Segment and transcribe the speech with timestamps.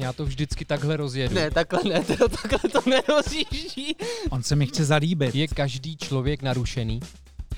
[0.00, 1.34] Já to vždycky takhle rozjedu.
[1.34, 3.96] Ne, takhle ne, to, takhle to nerozjíždí.
[4.30, 5.34] On se mi chce zalíbit.
[5.34, 7.00] Je každý člověk narušený?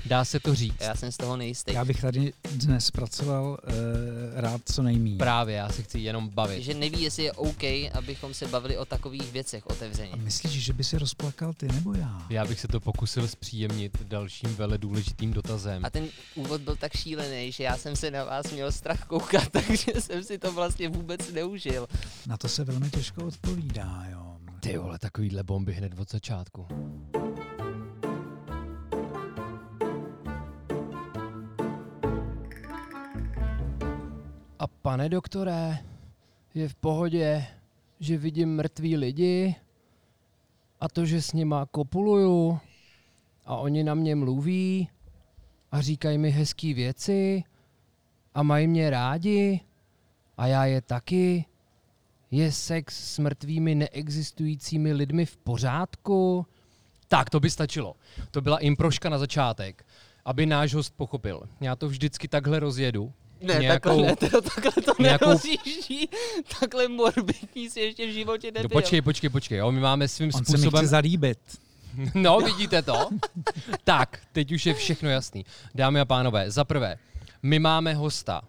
[0.05, 0.81] Dá se to říct.
[0.81, 1.73] Já jsem z toho nejistý.
[1.73, 3.73] Já bych tady dnes pracoval uh,
[4.33, 5.17] rád co nejmíň.
[5.17, 6.63] Právě, já se chci jenom bavit.
[6.63, 10.11] Že neví, jestli je OK, abychom se bavili o takových věcech otevřeně.
[10.11, 12.25] A myslíš, že by si rozplakal ty nebo já?
[12.29, 15.85] Já bych se to pokusil zpříjemnit dalším vele důležitým dotazem.
[15.85, 19.49] A ten úvod byl tak šílený, že já jsem se na vás měl strach koukat,
[19.51, 21.87] takže jsem si to vlastně vůbec neužil.
[22.27, 24.37] Na to se velmi těžko odpovídá, jo.
[24.59, 26.67] Ty vole, takovýhle bomby hned od začátku.
[34.63, 35.77] A pane doktore,
[36.53, 37.45] je v pohodě,
[37.99, 39.55] že vidím mrtví lidi
[40.79, 42.59] a to, že s nima kopuluju
[43.45, 44.89] a oni na mě mluví
[45.71, 47.43] a říkají mi hezký věci
[48.33, 49.59] a mají mě rádi
[50.37, 51.45] a já je taky.
[52.31, 56.45] Je sex s mrtvými neexistujícími lidmi v pořádku?
[57.07, 57.95] Tak, to by stačilo.
[58.31, 59.85] To byla improška na začátek,
[60.25, 61.49] aby náš host pochopil.
[61.61, 63.13] Já to vždycky takhle rozjedu.
[63.43, 66.09] Ne, Nějakou- takhle ne, to, takhle to nějakou- nerozjíždí.
[66.59, 68.69] Takhle morbidní si ještě v životě No, nebyl.
[68.81, 70.79] počkej, počkej, počkej, jo, my máme svým On se mi způsobem...
[70.81, 71.39] chce zalíbit.
[72.15, 73.09] No, vidíte to?
[73.83, 75.45] tak, teď už je všechno jasný.
[75.75, 76.97] Dámy a pánové, za prvé,
[77.43, 78.41] my máme hosta.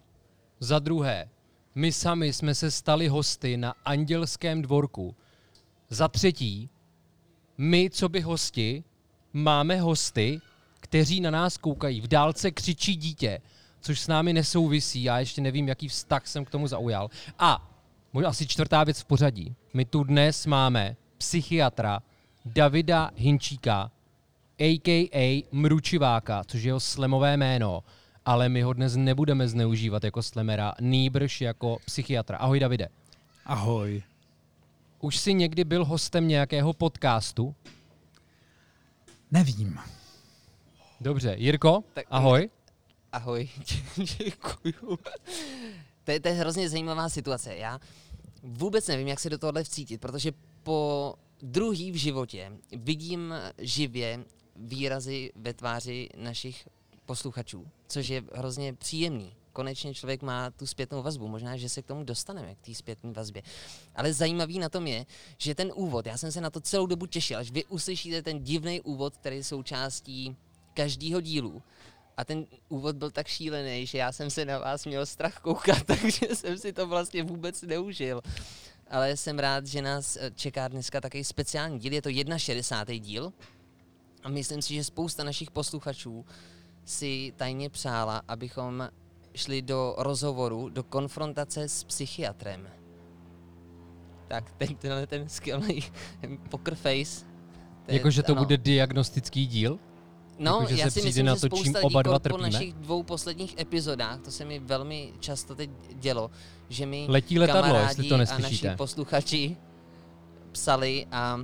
[0.59, 1.29] Za druhé,
[1.75, 5.15] my sami jsme se stali hosty na Andělském dvorku.
[5.89, 6.69] Za třetí,
[7.57, 8.83] my, co by hosti,
[9.33, 10.41] máme hosty,
[10.79, 12.01] kteří na nás koukají.
[12.01, 13.41] V dálce křičí dítě,
[13.85, 15.03] což s námi nesouvisí.
[15.03, 17.09] Já ještě nevím, jaký vztah jsem k tomu zaujal.
[17.39, 17.71] A
[18.13, 19.55] možná asi čtvrtá věc v pořadí.
[19.73, 21.99] My tu dnes máme psychiatra
[22.45, 23.91] Davida Hinčíka,
[24.59, 25.45] a.k.a.
[25.51, 27.83] Mručiváka, což je jeho slemové jméno,
[28.25, 32.37] ale my ho dnes nebudeme zneužívat jako slemera, nýbrž jako psychiatra.
[32.37, 32.87] Ahoj Davide.
[33.45, 34.03] Ahoj.
[34.99, 37.55] Už jsi někdy byl hostem nějakého podcastu?
[39.31, 39.79] Nevím.
[41.01, 41.35] Dobře.
[41.37, 42.49] Jirko, Tak- ahoj.
[43.15, 43.49] Ahoj,
[44.17, 44.99] děkuju.
[46.03, 47.55] To je, to je hrozně zajímavá situace.
[47.55, 47.79] Já
[48.43, 50.31] vůbec nevím, jak se do tohohle vcítit, protože
[50.63, 56.67] po druhý v životě vidím živě výrazy ve tváři našich
[57.05, 59.35] posluchačů, což je hrozně příjemný.
[59.53, 61.27] Konečně člověk má tu zpětnou vazbu.
[61.27, 63.41] Možná, že se k tomu dostaneme, k té zpětné vazbě.
[63.95, 65.05] Ale zajímavý na tom je,
[65.37, 68.43] že ten úvod, já jsem se na to celou dobu těšil, až vy uslyšíte ten
[68.43, 70.35] divný úvod, který je součástí
[70.73, 71.61] každého dílu.
[72.17, 75.83] A ten úvod byl tak šílený, že já jsem se na vás měl strach koukat,
[75.85, 78.21] takže jsem si to vlastně vůbec neužil.
[78.89, 81.93] Ale jsem rád, že nás eh, čeká dneska takový speciální díl.
[81.93, 83.05] Je to 61.
[83.05, 83.33] díl.
[84.23, 86.25] A myslím si, že spousta našich posluchačů
[86.85, 88.89] si tajně přála, abychom
[89.35, 92.69] šli do rozhovoru, do konfrontace s psychiatrem.
[94.27, 95.83] Tak teď tenhle ten skvělý
[96.49, 97.25] poker face.
[97.87, 98.41] Jakože to ano.
[98.41, 99.79] bude diagnostický díl?
[100.39, 102.37] No, Jako, že já si myslím, na že to, spousta čím lidí oba dva po-
[102.37, 106.31] našich dvou posledních epizodách, to se mi velmi často teď dělo,
[106.69, 108.67] že mi Letí letadlo, kamarádi jestli to a neslyšíte.
[108.67, 109.57] naši posluchači
[110.51, 111.39] psali a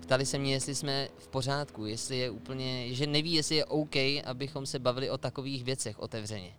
[0.00, 3.96] ptali se mě, jestli jsme v pořádku, jestli je úplně, že neví, jestli je OK,
[4.24, 6.50] abychom se bavili o takových věcech otevřeně.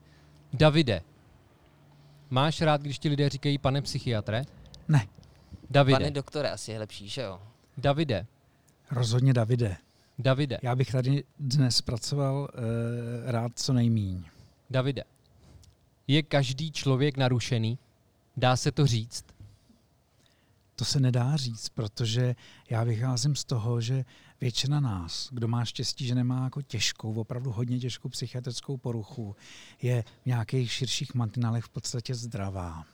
[0.54, 1.02] Davide,
[2.30, 4.44] máš rád, když ti lidé říkají pane psychiatre?
[4.88, 5.08] Ne,
[5.70, 7.40] Davide, Pane doktore, asi je lepší, že jo?
[7.78, 8.26] Davide,
[8.92, 9.78] rozhodně Davide.
[10.20, 14.24] Davide, Já bych tady dnes pracoval uh, rád co nejmíň.
[14.70, 15.04] Davide.
[16.08, 17.80] Je každý člověk narušený?
[18.38, 19.26] Dá se to říct?
[20.76, 22.36] To se nedá říct, protože
[22.70, 24.06] já vycházím z toho, že
[24.42, 29.36] většina nás, kdo má štěstí, že nemá jako těžkou, opravdu hodně těžkou psychiatrickou poruchu,
[29.82, 32.86] je v nějakých širších mantinálech v podstatě zdravá.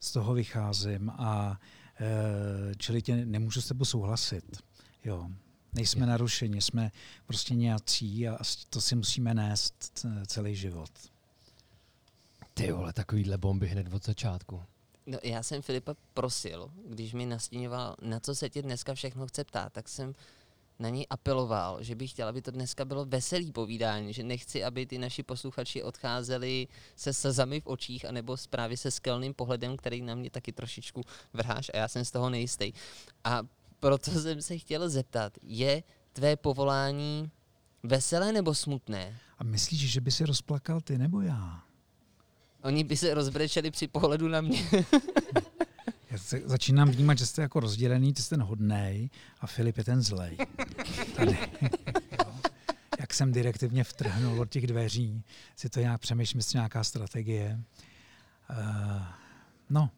[0.00, 1.60] Z toho vycházím a
[2.00, 4.62] e, čili tě nemůžu s tebou souhlasit.
[5.04, 5.30] Jo.
[5.72, 6.92] Nejsme narušeni, jsme
[7.26, 8.38] prostě nějací a
[8.70, 10.90] to si musíme nést celý život.
[12.54, 14.62] Ty vole, takovýhle bomby hned od začátku.
[15.06, 19.44] No, já jsem Filipa prosil, když mi nastíňoval, na co se tě dneska všechno chce
[19.44, 20.14] ptát, tak jsem
[20.78, 24.86] na něj apeloval, že bych chtěl, aby to dneska bylo veselý povídání, že nechci, aby
[24.86, 30.02] ty naši posluchači odcházeli se slzami v očích, anebo s- právě se skelným pohledem, který
[30.02, 31.02] na mě taky trošičku
[31.32, 32.72] vrháš a já jsem z toho nejistý.
[33.24, 33.42] A
[33.80, 35.82] proto jsem se chtěl zeptat, je
[36.12, 37.30] tvé povolání
[37.82, 39.18] veselé nebo smutné?
[39.38, 41.62] A myslíš, že by si rozplakal ty nebo já?
[42.62, 44.70] Oni by se rozbrečeli při pohledu na mě.
[46.10, 49.84] Já se začínám vnímat, že jste jako rozdělený, ty jste ten hodnej a Filip je
[49.84, 50.36] ten zlej.
[51.16, 51.38] Tady.
[53.00, 55.22] Jak jsem direktivně vtrhnul od těch dveří,
[55.56, 57.60] si to nějak přemýšlím, jestli nějaká strategie.
[58.50, 59.02] Uh,
[59.70, 59.90] no,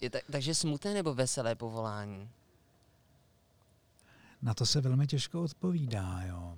[0.00, 2.28] Je ta, takže smutné nebo veselé povolání?
[4.44, 6.22] Na to se velmi těžko odpovídá.
[6.26, 6.56] Jo.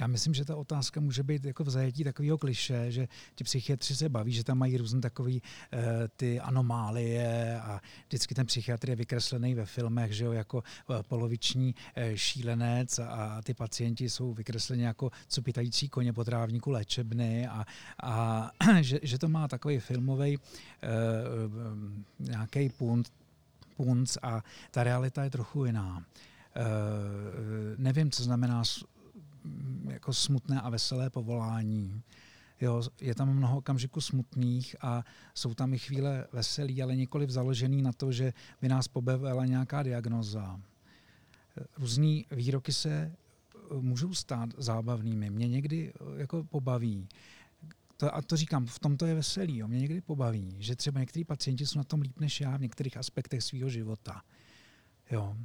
[0.00, 3.96] Já myslím, že ta otázka může být jako v zajetí takového kliše, že ti psychiatři
[3.96, 5.38] se baví, že tam mají různé takové uh,
[6.16, 11.74] ty anomálie a vždycky ten psychiatr je vykreslený ve filmech, že jo, jako uh, poloviční
[11.74, 17.66] uh, šílenec a, a ty pacienti jsou vykresleni jako cupitající koně po trávníku léčebny a,
[18.02, 18.50] a
[18.80, 20.42] že, že to má takový filmový uh,
[22.18, 23.12] nějaký punt,
[23.76, 26.04] punc a ta realita je trochu jiná.
[26.56, 26.62] Uh,
[27.76, 28.62] nevím, co znamená
[29.88, 32.02] jako smutné a veselé povolání.
[32.60, 35.04] Jo, je tam mnoho okamžiků smutných a
[35.34, 39.82] jsou tam i chvíle veselý, ale nikoli založený na to, že by nás pobavila nějaká
[39.82, 40.60] diagnoza.
[41.78, 45.30] Různý výroky se eh, můžou stát zábavnými.
[45.30, 47.08] Mě někdy eh, jako pobaví.
[47.96, 49.56] To, a to říkám, v tom to je veselý.
[49.56, 49.68] Jo.
[49.68, 52.96] Mě někdy pobaví, že třeba někteří pacienti jsou na tom líp než já v některých
[52.96, 54.22] aspektech svého života.
[55.10, 55.36] Jo.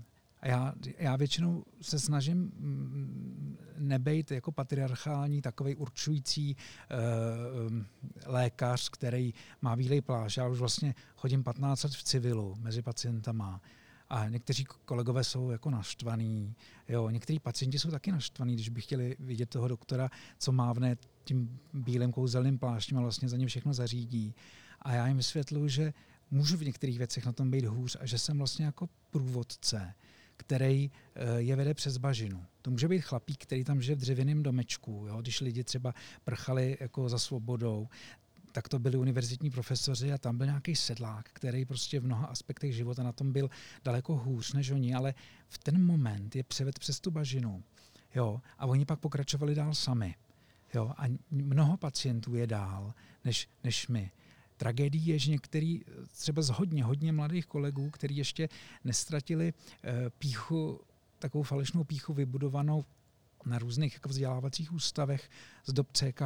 [0.45, 7.83] A já, já většinou se snažím mm, nebejt jako patriarchální, takový určující uh,
[8.25, 10.37] lékař, který má bílej pláž.
[10.37, 13.61] Já už vlastně chodím 15 let v civilu mezi pacientama.
[14.09, 16.55] A někteří kolegové jsou jako naštvaní.
[16.87, 20.09] Jo, někteří pacienti jsou taky naštvaní, když by chtěli vidět toho doktora,
[20.39, 24.35] co mávne tím bílým kouzelným pláštěm a vlastně za ně všechno zařídí.
[24.81, 25.93] A já jim vysvětluji, že
[26.31, 29.93] můžu v některých věcech na tom být hůř a že jsem vlastně jako průvodce
[30.37, 32.45] který eh, je vede přes bažinu.
[32.61, 35.05] To může být chlapík, který tam žije v dřevěném domečku.
[35.07, 35.21] Jo?
[35.21, 35.93] Když lidi třeba
[36.23, 37.87] prchali jako za svobodou,
[38.51, 42.75] tak to byli univerzitní profesoři a tam byl nějaký sedlák, který prostě v mnoha aspektech
[42.75, 43.49] života na tom byl
[43.83, 45.13] daleko hůř než oni, ale
[45.47, 47.63] v ten moment je převed přes tu bažinu.
[48.15, 48.41] Jo?
[48.57, 50.15] A oni pak pokračovali dál sami.
[50.73, 50.93] Jo?
[50.97, 52.93] A mnoho pacientů je dál
[53.25, 54.11] než, než my.
[54.57, 55.81] Tragédií je, že některý
[56.11, 58.49] třeba z hodně, hodně mladých kolegů, kteří ještě
[58.83, 59.53] nestratili
[59.83, 60.81] eh, píchu,
[61.19, 62.85] takovou falešnou píchu vybudovanou
[63.45, 65.29] na různých jako vzdělávacích ústavech
[65.65, 66.21] z dob CK,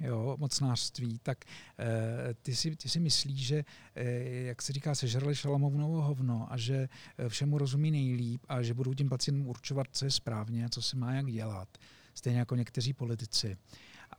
[0.00, 1.44] jo, mocnářství, tak
[1.78, 3.64] e, ty, si, ty si myslíš, že,
[3.94, 6.88] e, jak se říká, sežrali šalamovnovo hovno a že
[7.28, 10.96] všemu rozumí nejlíp a že budou tím pacientům určovat, co je správně a co se
[10.96, 11.68] má jak dělat.
[12.14, 13.56] Stejně jako někteří politici.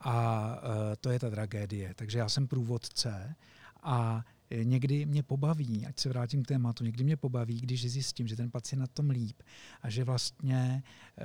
[0.00, 0.56] A
[0.92, 1.94] e, to je ta tragédie.
[1.94, 3.34] Takže já jsem průvodce
[3.82, 4.24] a
[4.64, 8.50] někdy mě pobaví, ať se vrátím k tématu, někdy mě pobaví, když zjistím, že ten
[8.50, 9.42] pacient na tom líp
[9.82, 10.82] a že vlastně
[11.20, 11.24] uh,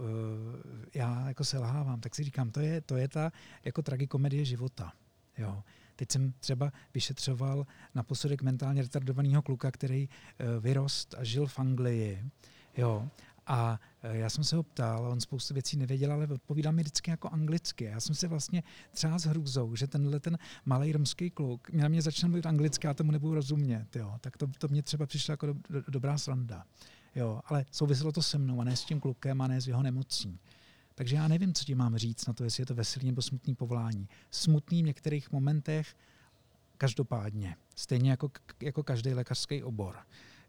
[0.00, 3.32] uh, já jako selhávám, tak si říkám, to je, to je ta
[3.64, 4.92] jako tragikomedie života.
[5.38, 5.62] Jo.
[5.96, 11.58] Teď jsem třeba vyšetřoval na posudek mentálně retardovaného kluka, který uh, vyrost a žil v
[11.58, 12.24] Anglii.
[12.76, 13.08] Jo.
[13.46, 13.80] A
[14.12, 17.84] já jsem se ho ptal, on spoustu věcí nevěděl, ale odpovídal mi vždycky jako anglicky.
[17.84, 18.62] Já jsem se vlastně
[18.92, 22.94] třeba s hrůzou, že tenhle ten malý romský kluk na mě začal mluvit anglicky, já
[22.94, 23.96] tomu nebudu rozumět.
[23.96, 24.14] Jo.
[24.20, 26.64] Tak to, to mě třeba přišlo jako do, do, dobrá sranda.
[27.14, 27.40] Jo.
[27.46, 30.40] Ale souviselo to se mnou a ne s tím klukem a ne s jeho nemocí.
[30.94, 33.54] Takže já nevím, co ti mám říct na to, jestli je to veselý nebo smutný
[33.54, 34.08] povolání.
[34.30, 35.96] Smutný v některých momentech,
[36.78, 37.56] každopádně.
[37.76, 38.30] Stejně jako,
[38.62, 39.96] jako každý lékařský obor.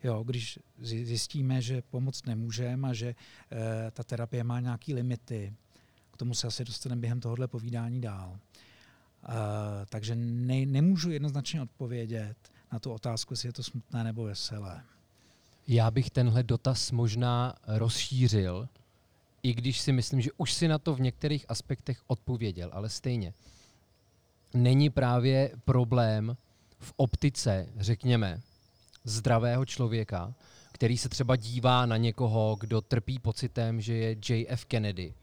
[0.05, 3.15] Jo, když zjistíme, že pomoct nemůžeme a že e,
[3.91, 5.53] ta terapie má nějaké limity,
[6.11, 8.39] k tomu se asi dostaneme během tohohle povídání dál.
[8.39, 12.35] E, takže ne, nemůžu jednoznačně odpovědět
[12.71, 14.83] na tu otázku, jestli je to smutné nebo veselé.
[15.67, 18.67] Já bych tenhle dotaz možná rozšířil,
[19.43, 23.33] i když si myslím, že už si na to v některých aspektech odpověděl, ale stejně.
[24.53, 26.37] Není právě problém
[26.79, 28.41] v optice, řekněme,
[29.05, 30.33] zdravého člověka,
[30.71, 35.13] který se třeba dívá na někoho, kdo trpí pocitem, že je JF Kennedy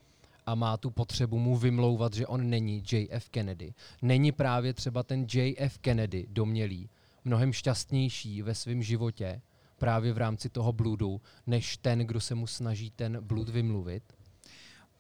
[0.47, 3.75] a má tu potřebu mu vymlouvat, že on není JF Kennedy.
[4.03, 6.89] Není právě třeba ten JF Kennedy domělý
[7.25, 9.41] mnohem šťastnější ve svém životě
[9.79, 14.03] právě v rámci toho bludu, než ten, kdo se mu snaží ten blud vymluvit?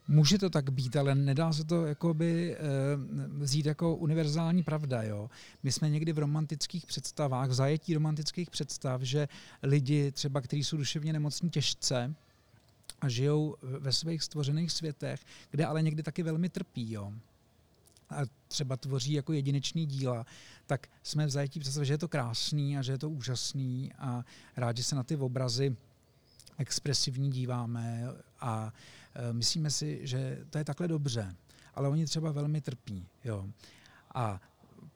[0.08, 2.58] Může to tak být, ale nedá se to jakoby, e,
[3.28, 5.02] vzít jako univerzální pravda.
[5.02, 5.30] Jo?
[5.62, 9.28] My jsme někdy v romantických představách, v zajetí romantických představ, že
[9.62, 12.14] lidi třeba, kteří jsou duševně nemocní těžce
[13.00, 17.12] a žijou ve svých stvořených světech, kde ale někdy taky velmi trpí, jo?
[18.12, 20.26] a třeba tvoří jako jedinečný díla,
[20.66, 24.24] tak jsme v zajetí představ, že je to krásný a že je to úžasný a
[24.56, 25.76] rádi se na ty obrazy
[26.58, 28.08] expresivní díváme
[28.40, 28.72] a
[29.32, 31.36] myslíme si, že to je takhle dobře,
[31.74, 33.06] ale oni třeba velmi trpí.
[33.24, 33.46] Jo.
[34.14, 34.40] A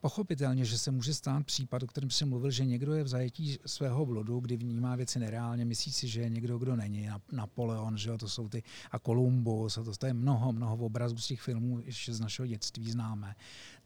[0.01, 3.59] pochopitelně, že se může stát případ, o kterém jsem mluvil, že někdo je v zajetí
[3.67, 7.09] svého blodu, kdy vnímá věci nereálně, myslí si, že je někdo, kdo není.
[7.33, 11.27] Napoleon, že jo, to jsou ty, a Columbus, to, to je mnoho, mnoho obrazů z
[11.27, 13.35] těch filmů, ještě z našeho dětství známe.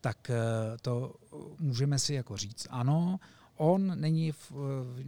[0.00, 0.34] Tak e,
[0.82, 1.14] to
[1.58, 3.20] můžeme si jako říct, ano,
[3.60, 4.52] on není v,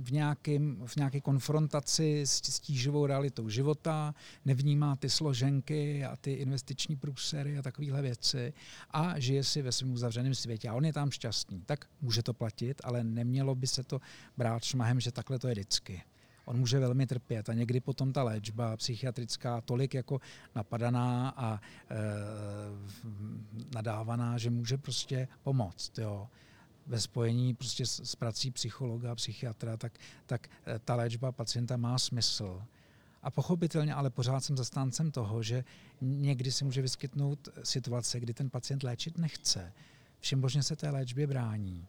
[0.02, 6.32] v, nějakým, v nějaké konfrontaci s, s tíživou realitou života, nevnímá ty složenky a ty
[6.32, 8.52] investiční průsery a takovéhle věci
[8.90, 11.62] a žije si ve svém uzavřeném světě a on je tam šťastný.
[11.66, 14.00] Tak může to platit, ale nemělo by se to
[14.36, 16.02] brát šmahem, že takhle to je vždycky
[16.44, 20.20] on může velmi trpět a někdy potom ta léčba psychiatrická tolik jako
[20.54, 21.96] napadaná a e,
[23.74, 25.98] nadávaná, že může prostě pomoct.
[25.98, 26.28] Jo
[26.86, 31.98] ve spojení prostě s, s prací psychologa psychiatra, tak, tak e, ta léčba pacienta má
[31.98, 32.62] smysl.
[33.22, 35.64] A pochopitelně, ale pořád jsem zastáncem toho, že
[36.00, 39.72] někdy se může vyskytnout situace, kdy ten pacient léčit nechce.
[40.20, 41.86] Všem možně se té léčbě brání.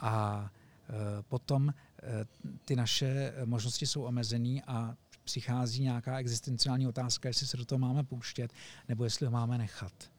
[0.00, 0.50] A
[0.88, 2.24] e, potom Eh,
[2.64, 8.04] ty naše možnosti jsou omezené a přichází nějaká existenciální otázka, jestli se do toho máme
[8.04, 8.52] pouštět,
[8.88, 10.10] nebo jestli ho máme nechat.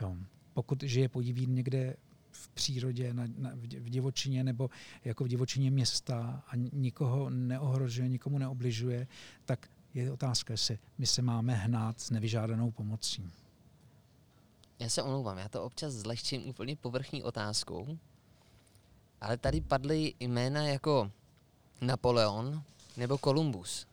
[0.00, 0.16] Jo.
[0.52, 1.96] Pokud žije podivín někde
[2.40, 4.70] v přírodě, na, na, v divočině nebo
[5.04, 9.06] jako v divočině města a nikoho neohrožuje, nikomu neobližuje,
[9.44, 13.30] tak je otázka, jestli my se máme hnát s nevyžádanou pomocí.
[14.78, 17.98] Já se omlouvám, já to občas zlehčím úplně povrchní otázkou,
[19.20, 21.10] ale tady padly jména jako
[21.80, 22.62] Napoleon
[22.96, 23.86] nebo Kolumbus?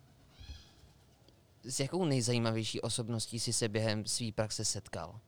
[1.64, 5.20] S jakou nejzajímavější osobností si se během své praxe setkal?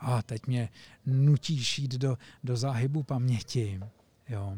[0.00, 0.68] A teď mě
[1.06, 3.80] nutíš jít do, do záhybu paměti.
[4.28, 4.56] Jo.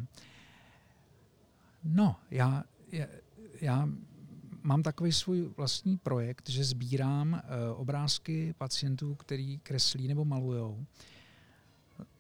[1.85, 3.07] No, já, já,
[3.61, 3.89] já
[4.63, 10.87] mám takový svůj vlastní projekt, že sbírám uh, obrázky pacientů, který kreslí nebo malujou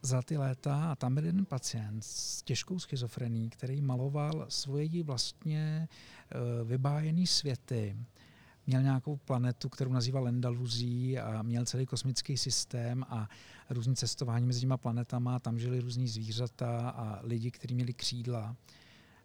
[0.02, 5.88] za ty léta a tam byl jeden pacient s těžkou schizofrení, který maloval svoje vlastně
[5.88, 7.97] eh, vybájený světy.
[8.66, 13.28] Měl nějakou planetu, kterou nazýval Lendaluzí a měl celý kosmický systém a
[13.71, 15.38] různý cestování mezi těma planetama.
[15.38, 18.57] Tam žili různý zvířata a lidi, kteří měli křídla.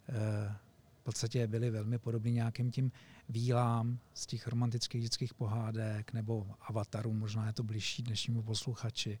[0.08, 0.54] Eh,
[1.00, 2.92] v podstatě byli velmi podobní nějakým tím
[3.28, 9.18] výlám z těch romantických dětských pohádek nebo avatarů, možná je to bližší dnešnímu posluchači.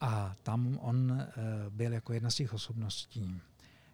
[0.00, 1.26] A tam on uh,
[1.68, 3.40] byl jako jedna z těch osobností.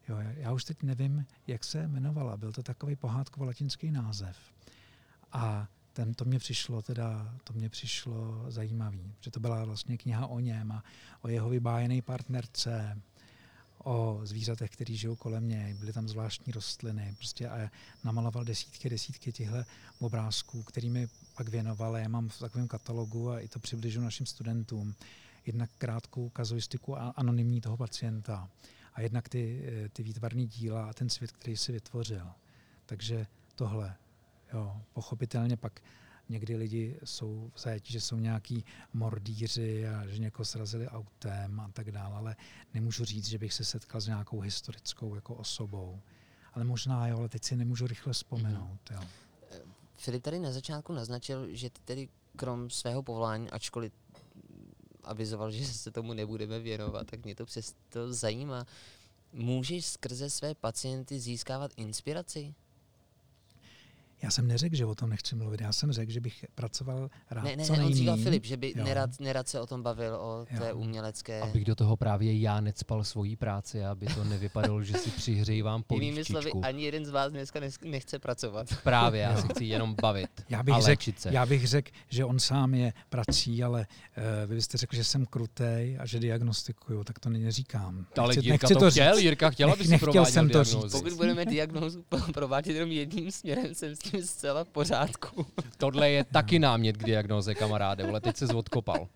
[0.09, 2.37] Jo, já už teď nevím, jak se jmenovala.
[2.37, 4.54] Byl to takový pohádkovo-latinský název.
[5.35, 10.27] A ten, to mě přišlo teda, to mě přišlo zajímavý, že to byla vlastně kniha
[10.27, 10.85] o něm a
[11.23, 13.01] o jeho vybájené partnerce,
[13.85, 17.71] o zvířatech, který žijou kolem něj, byly tam zvláštní rostliny, prostě a
[18.05, 19.57] namaloval desítky, desítky těchto
[19.99, 21.97] obrázků, kterými pak věnoval.
[21.97, 24.95] Já mám v takovém katalogu a i to přibližu našim studentům
[25.47, 28.49] jednak krátkou kazuistiku a anonymní toho pacienta
[28.95, 32.27] a jednak ty, eh, ty výtvarné díla a ten svět, který si vytvořil.
[32.87, 33.97] Takže tohle,
[34.55, 35.81] jo, pochopitelně pak
[36.29, 41.71] někdy lidi jsou v zajetí, že jsou nějaký mordíři a že někoho srazili autem a
[41.73, 42.37] tak dále, ale
[42.75, 46.01] nemůžu říct, že bych se setkal s nějakou historickou jako osobou.
[46.53, 48.91] Ale možná jo, ale teď si nemůžu rychle vzpomenout.
[48.91, 49.01] Jo.
[49.51, 49.61] Eh,
[49.97, 53.93] Filip tady na začátku naznačil, že ty tedy krom svého povolání, ačkoliv
[55.05, 58.67] avizoval, že se tomu nebudeme věnovat, tak mě to přesto zajímá.
[59.33, 62.55] Můžeš skrze své pacienty získávat inspiraci?
[64.25, 65.61] Já jsem neřekl, že o tom nechci mluvit.
[65.61, 68.57] Já jsem řekl, že bych pracoval rád ne, ne, co ne, on říkal Filip, že
[68.57, 70.77] by nerad, nerad se o tom bavil, o té jo.
[70.77, 71.41] umělecké...
[71.41, 76.33] Abych do toho právě já necpal svojí práci, aby to nevypadalo, že si přihřejvám polívčičku.
[76.33, 78.67] Jinými slovy, ani jeden z vás dneska nechce pracovat.
[78.83, 81.01] Právě, já se chci jenom bavit já bych řek,
[81.31, 85.27] Já bych řekl, že on sám je prací, ale uh, vy byste řekl, že jsem
[85.27, 88.07] krutej a že diagnostikuju, tak to neříkám.
[88.19, 90.93] Ale nechci, Jirka nechci to, to chtěl, Jirka chtěla, aby si prováděl jsem to říct.
[90.93, 92.05] Pokud budeme diagnózu
[92.35, 95.47] provádět jenom jedním směrem, jsem s tím zcela v pořádku.
[95.79, 99.09] Tohle je taky námět k diagnoze, kamaráde, ale teď se odkopal.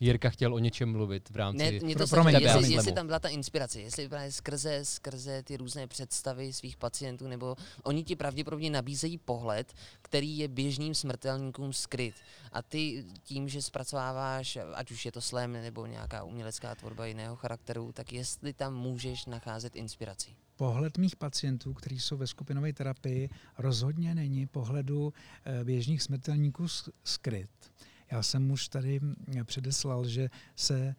[0.00, 1.58] Jirka chtěl o něčem mluvit v rámci...
[1.58, 5.42] Ne, mě to Pro, promiň, jestli, jestli tam byla ta inspirace, jestli právě skrze, skrze
[5.42, 9.72] ty různé představy svých pacientů, nebo oni ti pravděpodobně nabízejí pohled,
[10.02, 12.14] který je běžným smrtelníkům skryt.
[12.52, 17.36] A ty tím, že zpracováváš, ať už je to slem nebo nějaká umělecká tvorba jiného
[17.36, 23.28] charakteru, tak jestli tam můžeš nacházet inspiraci pohled mých pacientů, kteří jsou ve skupinové terapii,
[23.58, 25.12] rozhodně není pohledu
[25.44, 26.66] eh, běžných smrtelníků
[27.04, 27.50] skryt.
[28.10, 29.00] Já jsem už tady
[29.44, 30.94] předeslal, že se e,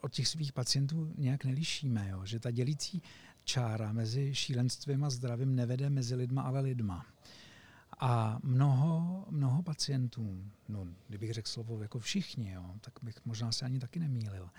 [0.00, 2.24] od těch svých pacientů nějak nelišíme, jo?
[2.24, 3.02] že ta dělící
[3.44, 7.06] čára mezi šílenstvím a zdravím nevede mezi lidma, ale lidma.
[8.00, 13.64] A mnoho, mnoho pacientů, no, kdybych řekl slovo jako všichni, jo, tak bych možná se
[13.64, 14.50] ani taky nemýlil,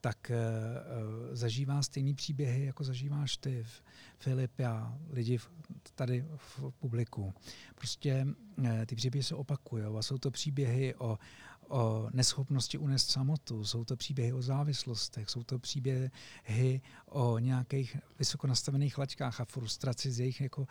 [0.00, 3.66] tak uh, zažívá stejný příběhy, jako zažíváš ty,
[4.18, 5.38] Filip, já, lidi
[5.94, 7.34] tady v publiku.
[7.74, 8.26] Prostě
[8.58, 11.18] uh, ty příběhy se opakují a jsou to příběhy o,
[11.68, 18.46] o neschopnosti unést samotu, jsou to příběhy o závislostech, jsou to příběhy o nějakých vysoko
[18.46, 20.66] nastavených laťkách a frustraci z jejich jako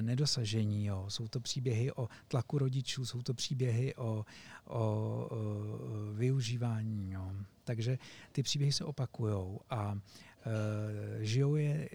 [0.00, 0.84] nedosažení.
[0.84, 1.06] Jo.
[1.08, 4.24] Jsou to příběhy o tlaku rodičů, jsou to příběhy o, o,
[4.64, 5.30] o
[6.14, 7.12] využívání.
[7.12, 7.32] Jo.
[7.64, 7.98] Takže
[8.32, 11.88] ty příběhy se opakují a e, žijou je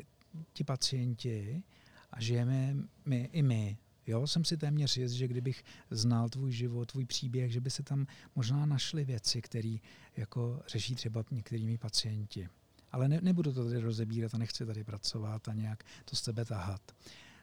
[0.53, 1.63] ti pacienti
[2.11, 3.77] a žijeme my i my.
[4.07, 7.83] Jo, jsem si téměř jist, že kdybych znal tvůj život, tvůj příběh, že by se
[7.83, 9.77] tam možná našly věci, které
[10.17, 12.49] jako řeší třeba některými pacienti.
[12.91, 16.45] Ale ne, nebudu to tady rozebírat a nechci tady pracovat a nějak to z tebe
[16.45, 16.81] tahat.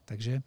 [0.05, 0.43] Takže e,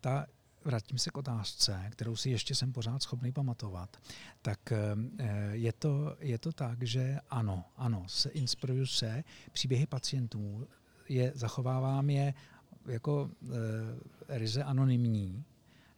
[0.00, 0.26] ta,
[0.64, 3.96] vrátím se k otázce, kterou si ještě jsem pořád schopný pamatovat,
[4.42, 4.96] tak e,
[5.52, 10.68] je, to, je to tak, že ano, ano, se inspiruju se příběhy pacientů,
[11.08, 12.34] je, zachovávám je
[12.86, 15.44] jako e, ryze anonymní,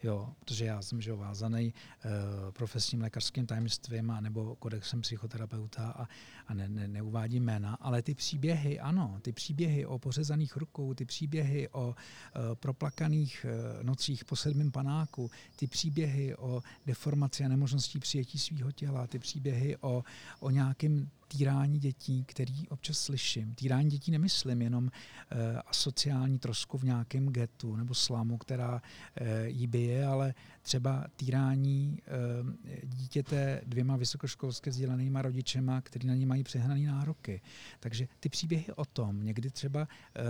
[0.06, 6.08] jo, protože já jsem že vázaný e, profesním lékařským tajemstvím a nebo kodexem psychoterapeuta a,
[6.46, 11.04] a ne, ne, neuvádím jména, ale ty příběhy, ano, ty příběhy o pořezaných rukou, ty
[11.04, 17.98] příběhy o e, proplakaných e, nocích po sedmém panáku, ty příběhy o deformaci a nemožnosti
[17.98, 20.04] přijetí svého těla, ty příběhy o,
[20.40, 23.54] o nějakém týrání dětí, který občas slyším.
[23.54, 28.82] Týrání dětí nemyslím jenom e, asociální trosku v nějakém getu nebo slamu, která
[29.14, 36.26] e, jí bije, ale třeba týrání e, dítěte dvěma vysokoškolsky vzdělanýma rodičema, který na ně
[36.26, 37.40] mají přehnané nároky.
[37.80, 40.22] Takže ty příběhy o tom někdy třeba e,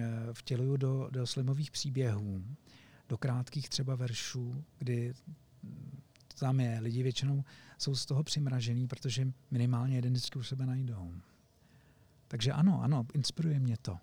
[0.00, 2.42] e, vtěluju do, do slimových příběhů,
[3.08, 5.14] do krátkých třeba veršů, kdy
[6.42, 6.78] tam je.
[6.80, 7.44] Lidi většinou
[7.78, 11.12] jsou z toho přimražený, protože minimálně jeden vždycky u sebe najdou.
[12.28, 13.98] Takže ano, ano, inspiruje mě to.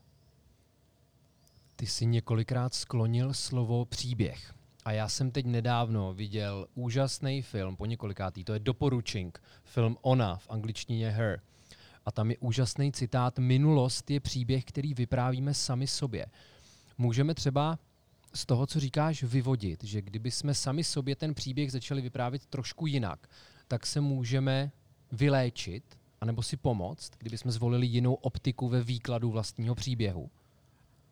[1.76, 4.54] Ty jsi několikrát sklonil slovo příběh.
[4.86, 10.36] A já jsem teď nedávno viděl úžasný film, po několikátý, to je Doporučink, film Ona,
[10.36, 11.42] v angličtině Her.
[12.06, 16.26] A tam je úžasný citát, minulost je příběh, který vyprávíme sami sobě.
[16.98, 17.80] Můžeme třeba
[18.34, 22.88] z toho, co říkáš, vyvodit, že kdyby jsme sami sobě ten příběh začali vyprávět trošku
[22.88, 23.30] jinak,
[23.68, 24.72] tak se můžeme
[25.12, 25.84] vyléčit,
[26.22, 30.30] anebo si pomoct, kdyby jsme zvolili jinou optiku ve výkladu vlastního příběhu?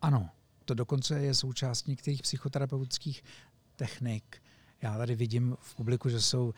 [0.02, 0.30] Ano,
[0.64, 3.22] to dokonce je součástí některých psychoterapeutických
[3.76, 4.42] technik.
[4.82, 6.52] Já tady vidím v publiku, že jsou uh,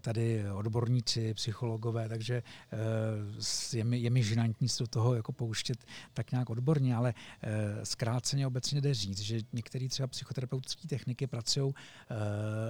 [0.00, 2.42] tady odborníci, psychologové, takže
[2.72, 7.14] uh, je, mi, je mi žinantní se do toho jako pouštět tak nějak odborně, ale
[7.14, 7.50] uh,
[7.82, 11.74] zkráceně obecně jde říct, že některé třeba psychoterapeutické techniky pracují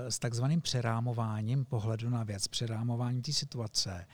[0.09, 4.07] s takzvaným přerámováním pohledu na věc, přerámováním té situace.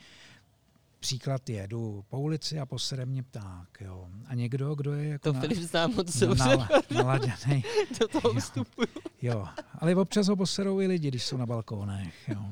[1.04, 4.08] Příklad je, jdu po ulici a posede mě pták, jo.
[4.26, 6.44] A někdo, kdo je jako to na, Filip znám moc dobře.
[6.44, 7.62] Nala, naladěnej.
[8.00, 8.86] Do toho vstupuju.
[9.22, 9.46] Jo,
[9.78, 12.28] ale občas ho poserou i lidi, když jsou na balkónech.
[12.28, 12.50] Jo,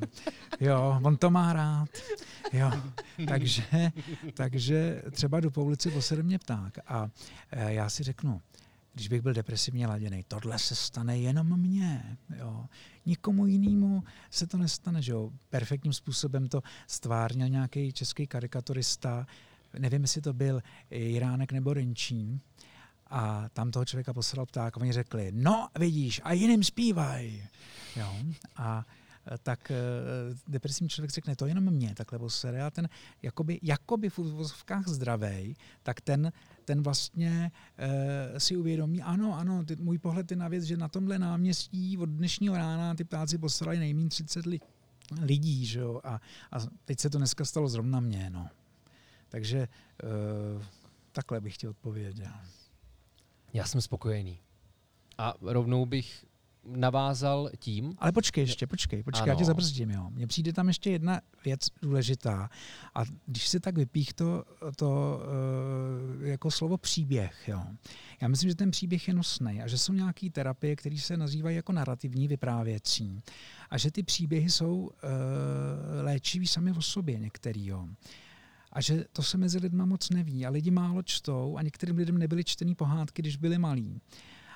[0.60, 1.88] jo on to má rád.
[2.52, 2.70] Jo,
[3.28, 3.92] takže,
[4.34, 7.08] takže třeba jdu po ulici posede mě pták a
[7.50, 8.40] e, já si řeknu,
[8.94, 12.16] když bych byl depresivně laděný, tohle se stane jenom mně.
[12.38, 12.66] Jo.
[13.06, 15.02] Nikomu jinému se to nestane.
[15.02, 15.30] Že jo.
[15.50, 19.26] Perfektním způsobem to stvárnil nějaký český karikaturista,
[19.78, 22.40] nevím, jestli to byl Jiránek nebo Renčín,
[23.06, 27.48] a tam toho člověka poslal pták a oni řekli, no vidíš, a jiným zpívaj.
[27.96, 28.16] Jo.
[28.56, 28.86] A
[29.26, 29.76] Eh, tak eh,
[30.48, 32.88] depresivní člověk řekne, to jenom mě, takhle posere a ten
[33.22, 36.32] jakoby, jakoby v úvozovkách zdravej, tak ten,
[36.64, 37.52] ten vlastně
[38.32, 41.98] uh, si uvědomí, ano, ano, ty, můj pohled je na věc, že na tomhle náměstí
[41.98, 44.60] od dnešního rána ty ptáci posrali nejméně 30 li,
[45.20, 46.20] lidí, že jo, a,
[46.52, 48.48] a teď se to dneska stalo zrovna mně, no.
[49.28, 49.68] Takže
[50.58, 50.62] uh,
[51.12, 52.32] takhle bych ti odpověděl.
[53.52, 54.38] Já jsem spokojený.
[55.18, 56.24] A rovnou bych
[56.66, 57.94] navázal tím.
[57.98, 59.32] Ale počkej ještě, počkej, počkej, ano.
[59.32, 60.10] já tě zabrzdím, jo.
[60.10, 62.50] Mně přijde tam ještě jedna věc důležitá.
[62.94, 64.44] A když si tak vypích to,
[64.76, 65.20] to
[66.20, 67.62] uh, jako slovo příběh, jo.
[68.20, 71.56] Já myslím, že ten příběh je nosný a že jsou nějaké terapie, které se nazývají
[71.56, 73.20] jako narrativní vyprávěcí.
[73.70, 74.90] A že ty příběhy jsou uh,
[76.02, 77.88] léčivý sami o sobě některý, jo.
[78.72, 82.18] A že to se mezi lidma moc neví a lidi málo čtou a některým lidem
[82.18, 84.00] nebyly čtený pohádky, když byli malí.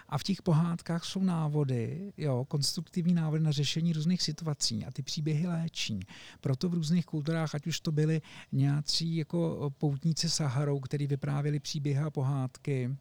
[0.09, 5.03] A v těch pohádkách jsou návody, jo, konstruktivní návody na řešení různých situací a ty
[5.03, 6.01] příběhy léčí.
[6.41, 12.01] Proto v různých kulturách, ať už to byli nějací jako poutníci Saharou, kteří vyprávěli příběhy
[12.01, 12.97] a pohádky,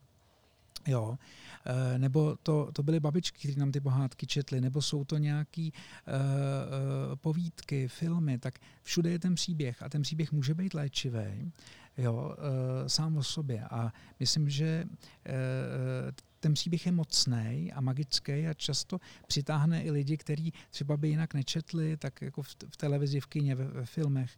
[0.88, 1.18] Jo,
[1.66, 5.62] e, nebo to, to byly babičky, které nám ty pohádky četly, nebo jsou to nějaké
[5.62, 11.52] uh, uh, povídky, filmy, tak všude je ten příběh a ten příběh může být léčivý,
[11.98, 13.64] jo, uh, sám o sobě.
[13.64, 16.12] A myslím, že uh,
[16.46, 21.34] ten příběh je mocný a magický a často přitáhne i lidi, kteří třeba by jinak
[21.34, 24.38] nečetli, tak jako v, v televizi, v kině, ve, ve filmech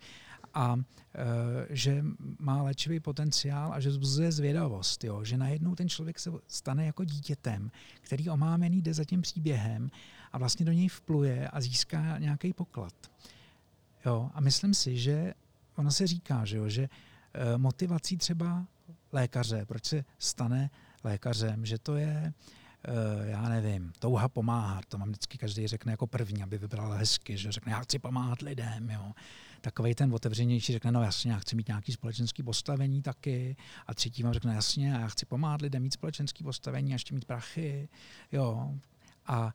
[0.54, 2.04] a e, že
[2.40, 5.24] má léčivý potenciál a že vzbuzuje zvědavost, jo?
[5.24, 9.92] že najednou ten člověk se stane jako dítětem, který omámený jde za tím příběhem
[10.32, 12.94] a vlastně do něj vpluje a získá nějaký poklad.
[14.06, 14.30] Jo?
[14.34, 15.34] A myslím si, že
[15.76, 16.70] ono se říká, že, jo?
[16.70, 18.66] že e, motivací třeba
[19.12, 20.70] lékaře, proč se stane
[21.08, 22.34] lékařem, že to je
[22.88, 27.38] Eh, já nevím, touha pomáhat, to mám vždycky každý řekne jako první, aby vybral hezky,
[27.38, 29.12] že řekne, já chci pomáhat lidem, jo.
[29.62, 33.56] Takový ten otevřenější řekne, no jasně, já chci mít nějaký společenský postavení taky.
[33.88, 37.26] A třetí vám řekne, jasně, já chci pomáhat lidem mít společenský postavení a ještě mít
[37.26, 37.90] prachy,
[38.32, 38.76] jo.
[39.26, 39.54] A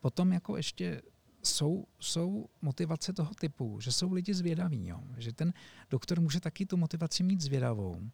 [0.00, 1.02] potom jako ještě
[1.42, 5.00] jsou, jsou motivace toho typu, že jsou lidi zvědaví, jo.
[5.18, 5.52] že ten
[5.90, 8.10] doktor může taky tu motivaci mít zvědavou,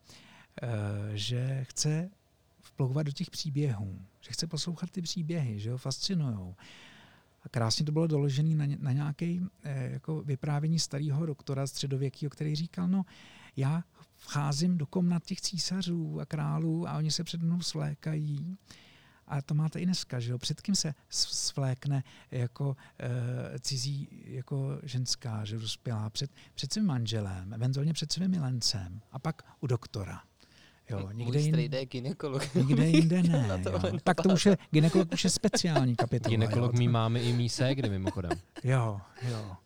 [0.62, 0.68] eh,
[1.14, 2.10] že chce
[2.80, 6.54] vplouvat do těch příběhů, že chce poslouchat ty příběhy, že ho fascinují.
[7.42, 12.56] A krásně to bylo doložené na, na nějaké eh, jako vyprávění starého doktora středověkého, který
[12.56, 13.02] říkal, no
[13.56, 13.84] já
[14.16, 18.56] vcházím do komnat těch císařů a králů a oni se před mnou svlékají.
[19.26, 20.38] A to máte i dneska, že jo?
[20.38, 26.10] Před kým se svlékne jako e, cizí jako ženská, že dospělá?
[26.10, 30.29] Před, před svým manželem, eventuálně před svým milencem a pak u doktora.
[30.90, 32.54] Jo, nikde jinde, jde gynekolog.
[32.54, 33.60] Nikde jinde ne.
[33.62, 33.80] To jo.
[34.04, 36.30] Tak to už je, gynekolog už je speciální kapitola.
[36.30, 38.32] Gynekolog mý máme i mý ségry mimochodem.
[38.64, 39.00] Jo,
[39.30, 39.56] jo.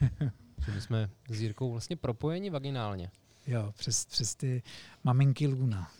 [0.66, 3.10] Že my jsme s Jirkou vlastně propojeni vaginálně.
[3.46, 4.62] Jo, přes, přes ty
[5.04, 5.90] maminky Luna.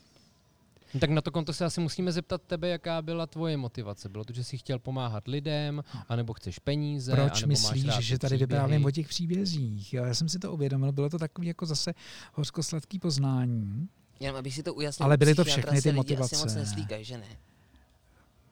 [0.94, 4.08] No, tak na to konto se asi musíme zeptat tebe, jaká byla tvoje motivace.
[4.08, 7.12] Bylo to, že jsi chtěl pomáhat lidem, anebo chceš peníze?
[7.12, 9.94] Proč myslíš, že tady vyprávím o těch příbězích?
[9.94, 11.94] Jo, já jsem si to uvědomil, bylo to takový jako zase
[12.32, 13.88] hořkosladký poznání.
[14.20, 15.04] Jenom abych si to ujasnil.
[15.04, 16.36] Ale byly to všechny ty motivace.
[16.36, 17.38] Asi moc neslíkají, že ne?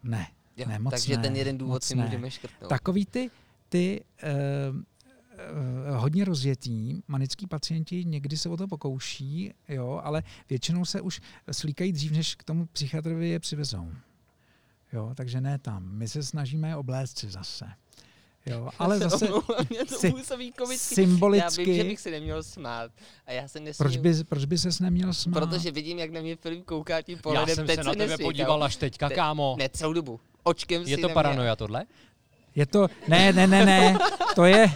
[0.03, 0.27] Ne,
[0.57, 2.05] jo, ne moc Takže ne, ten jeden důvod si ne.
[2.05, 2.69] můžeme škrtnout.
[2.69, 3.31] Takový ty,
[3.69, 4.05] ty
[4.71, 4.83] uh, uh,
[5.97, 11.21] hodně rozjetý manický pacienti někdy se o to pokouší, jo, ale většinou se už
[11.53, 13.93] slíkají dřív, než k tomu psychiatrovi je přivezou.
[14.93, 15.89] Jo, takže ne tam.
[15.91, 17.67] My se snažíme je oblézt si zase.
[18.51, 19.29] Jo, ale zase
[19.71, 20.95] mě to sy- komicky.
[20.95, 21.61] symbolicky.
[21.63, 22.91] Já vím, že bych se neměl smát.
[23.27, 23.85] A já se nesmím.
[23.85, 25.41] Proč by, proč by ses neměl smát?
[25.41, 27.55] Protože vidím, jak na mě Filip kouká tím Já pohledem.
[27.57, 29.57] jsem teď se na tebe nesmí, podíval až teďka, kámo.
[29.59, 30.21] Ne, celou dobu.
[30.43, 31.15] Očkem je si to neměl.
[31.15, 31.85] paranoja tohle?
[32.55, 33.99] Je to, ne, ne, ne, ne,
[34.35, 34.73] to je,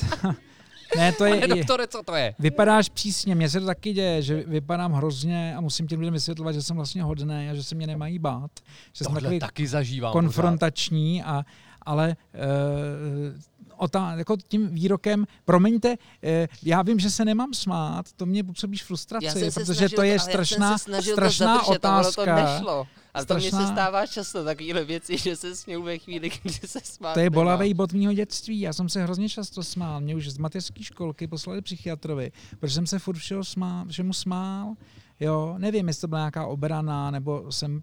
[0.00, 0.28] to,
[0.96, 2.34] ne, to je, Pane doktore, co to je?
[2.38, 6.52] Vypadáš přísně, mně se to taky děje, že vypadám hrozně a musím těm lidem vysvětlovat,
[6.52, 8.50] že jsem vlastně hodný a že se mě nemají bát.
[8.92, 10.12] Že Tohle jsem takový taky zažívám.
[10.12, 11.44] konfrontační, a,
[11.86, 13.40] ale uh,
[13.76, 18.82] otá, jako tím výrokem, promiňte, eh, já vím, že se nemám smát, to mě působíš
[18.82, 22.24] frustraci, protože snažil, to je strašná, strašná to otázka.
[22.24, 22.86] To nešlo.
[23.14, 23.50] A strašná...
[23.50, 27.14] to mě se stává často takovéhle věci, že se směju ve chvíli, kdy se smát
[27.14, 28.60] To je bolavý bod mýho dětství.
[28.60, 30.00] Já jsem se hrozně často smál.
[30.00, 34.74] Mě už z mateřské školky poslali psychiatrovi, protože jsem se furt všeho smál, všemu smál.
[35.20, 37.82] Jo, nevím, jestli to byla nějaká obrana, nebo jsem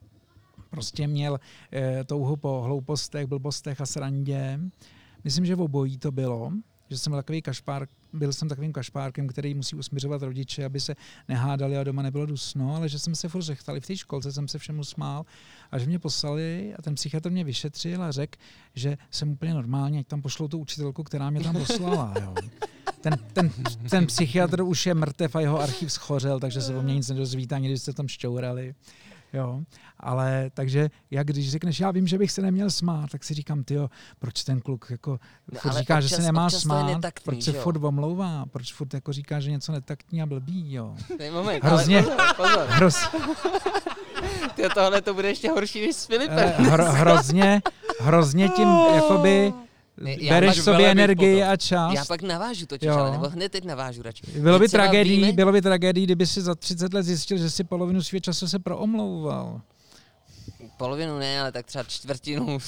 [0.72, 1.40] prostě měl
[1.74, 4.60] e, touhu po hloupostech, blbostech a srandě.
[5.24, 6.52] Myslím, že v obojí to bylo,
[6.90, 10.96] že jsem byl takový kašpár, byl jsem takovým kašpárkem, který musí usměřovat rodiče, aby se
[11.30, 13.82] nehádali a doma nebylo dusno, ale že jsem se furt řechtali.
[13.82, 15.26] V té školce jsem se všemu smál
[15.72, 18.40] a že mě poslali a ten psychiatr mě vyšetřil a řekl,
[18.76, 22.14] že jsem úplně normálně, ať tam pošlou tu učitelku, která mě tam poslala.
[22.22, 22.36] Jo.
[23.02, 23.52] Ten, ten,
[23.90, 27.56] ten psychiatr už je mrtev a jeho archiv schořel, takže se o mě nic nedozvíte,
[27.56, 28.76] ani když jste tam šťourali.
[29.34, 29.62] Jo,
[30.00, 33.64] ale takže jak když řekneš, já vím, že bych se neměl smát, tak si říkám,
[33.64, 33.76] ty
[34.20, 35.20] proč ten kluk jako
[35.52, 37.62] no, furt říká, občas, že se nemá smát, netaktní, proč se jo?
[37.62, 40.96] furt omlouvá, proč furt jako říká, že něco netaktní a blbý, jo.
[41.32, 42.66] Moment, Hrozně, ale pozor, pozor.
[42.70, 43.10] Hroz,
[44.56, 46.38] ty tohle to bude ještě horší než s Filipem.
[46.40, 47.62] Eh, hro, hrozně,
[48.00, 49.54] hrozně tím jakoby
[50.02, 51.94] ne, bereš sobě energii a čas.
[51.94, 54.24] Já pak navážu to ale nebo hned teď navážu radši.
[54.40, 55.32] Bylo by, tragédií, víme...
[55.32, 58.60] bylo by tragédií, kdyby si za 30 let zjistil, že si polovinu svého času se
[58.60, 59.62] proomlouval.
[60.78, 62.58] Polovinu ne, ale tak třeba čtvrtinu.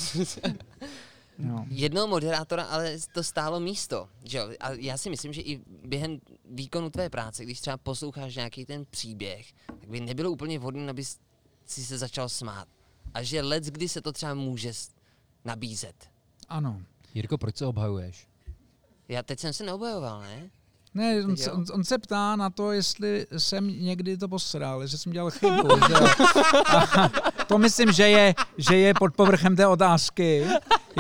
[1.38, 1.66] No.
[1.70, 4.10] Jednoho moderátora ale to stálo místo.
[4.24, 4.50] Že jo?
[4.60, 8.86] A já si myslím, že i během výkonu tvé práce, když třeba posloucháš nějaký ten
[8.90, 11.04] příběh, tak by nebylo úplně vhodné, aby
[11.66, 12.68] si se začal smát.
[13.14, 14.72] A že let, kdy se to třeba může
[15.46, 15.96] nabízet.
[16.50, 16.82] Ano.
[17.14, 18.28] Jirko, proč se obhajuješ?
[19.08, 20.50] Já teď jsem se neobhajoval, ne?
[20.96, 25.12] Ne, on, on, on se ptá na to, jestli jsem někdy to posral, jestli jsem
[25.12, 25.70] dělal chybu.
[25.88, 25.96] že?
[26.76, 27.10] A
[27.48, 30.48] to myslím, že je, že je pod povrchem té otázky.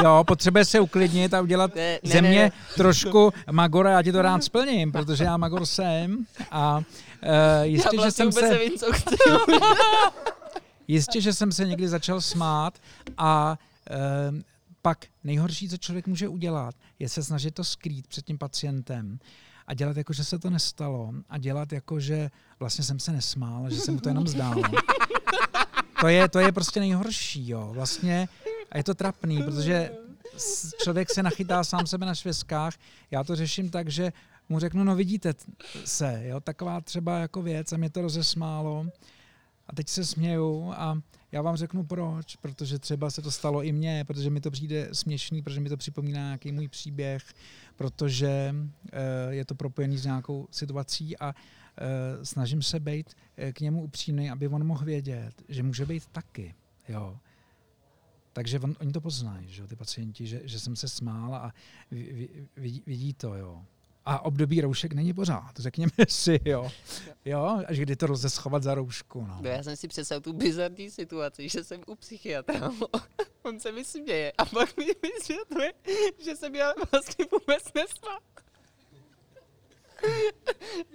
[0.04, 2.52] Jo, potřebuje se uklidnit a udělat ne, ne, země ne, ne.
[2.76, 6.26] trošku Magora, já ti to rád splním, protože já Magor jsem.
[6.52, 6.84] A uh,
[7.64, 8.50] jistě, já vlastně že jsem se...
[8.50, 9.16] Nevím, co chci.
[10.88, 12.74] jistě, že jsem se někdy začal smát
[13.18, 13.58] a
[13.90, 14.53] e,
[14.84, 19.20] pak nejhorší, co člověk může udělat, je se snažit to skrýt před tím pacientem
[19.68, 23.70] a dělat jako, že se to nestalo a dělat jako, že vlastně jsem se nesmál,
[23.70, 24.62] že se mu to jenom zdálo.
[26.02, 27.70] To je, to je prostě nejhorší, jo.
[27.74, 28.28] Vlastně
[28.72, 29.92] a je to trapný, protože
[30.84, 32.74] člověk se nachytá sám sebe na šveskách.
[33.12, 34.14] Já to řeším tak, že
[34.50, 35.34] mu řeknu, no vidíte
[35.86, 38.86] se, jo, taková třeba jako věc a mě to rozesmálo.
[39.68, 41.02] A teď se směju a
[41.34, 44.90] já vám řeknu proč, protože třeba se to stalo i mně, protože mi to přijde
[44.92, 47.24] směšný, protože mi to připomíná nějaký můj příběh,
[47.76, 53.60] protože uh, je to propojený s nějakou situací a uh, snažím se být uh, k
[53.60, 56.56] němu upřímný, aby on mohl vědět, že může být taky.
[56.90, 57.18] Jo.
[58.34, 61.54] Takže on, oni to poznají, že ty pacienti, že, že jsem se smál a
[62.58, 63.66] vidí, vidí to, jo.
[64.06, 66.72] A období roušek není pořád, řekněme si, jo.
[67.26, 69.38] Jo, až kdy to lze schovat za roušku, no.
[69.42, 72.72] no já jsem si představil tu bizarní situaci, že jsem u psychiatra,
[73.44, 75.74] on se mi směje a pak mi vysvětluje,
[76.26, 78.20] že jsem já vlastně vůbec nesmál.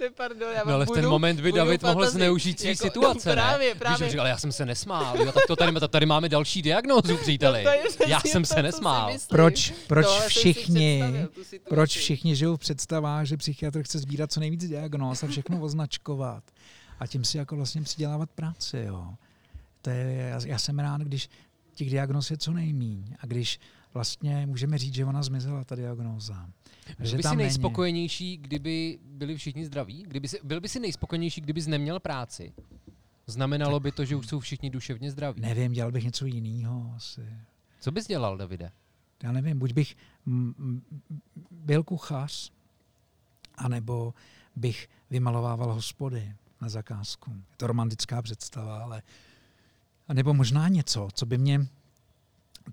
[0.00, 3.28] Ne, pardon, já no, ale v ten moment by David mohl zneužít svý jako, situace,
[3.28, 3.74] no, právě, ne?
[3.74, 4.06] právě.
[4.06, 7.64] Víš, říkal, já jsem se nesmál, jo, tak to tady, tady máme další diagnózu, příteli.
[7.64, 7.70] No,
[8.06, 9.12] já jsem to, se nesmál.
[9.28, 11.02] Proč, proč všichni,
[11.68, 16.44] proč všichni žijou v představách, že psychiatr chce sbírat co nejvíc diagnóz a všechno označkovat
[17.00, 19.14] a tím si jako vlastně přidělávat práci, jo.
[19.82, 21.28] To je, já, já jsem rád, když
[21.74, 23.60] těch diagnóz je co nejmíň a když
[23.94, 26.50] vlastně můžeme říct, že ona zmizela, ta diagnóza.
[26.98, 28.36] Byl by si nejspokojenější, není.
[28.36, 30.02] kdyby byli všichni zdraví?
[30.02, 32.52] Kdyby si, byl by si nejspokojenější, kdyby jsi neměl práci?
[33.26, 35.40] Znamenalo tak, by to, že už jsou všichni duševně zdraví?
[35.40, 37.26] Nevím, dělal bych něco jiného asi.
[37.80, 38.70] Co bys dělal, Davide?
[39.22, 39.96] Já nevím, buď bych
[40.26, 40.82] m-
[41.50, 42.52] byl kuchař,
[43.54, 44.14] anebo
[44.56, 47.30] bych vymalovával hospody na zakázku.
[47.30, 49.02] Je to romantická představa, ale
[50.08, 51.66] a nebo možná něco, co by mě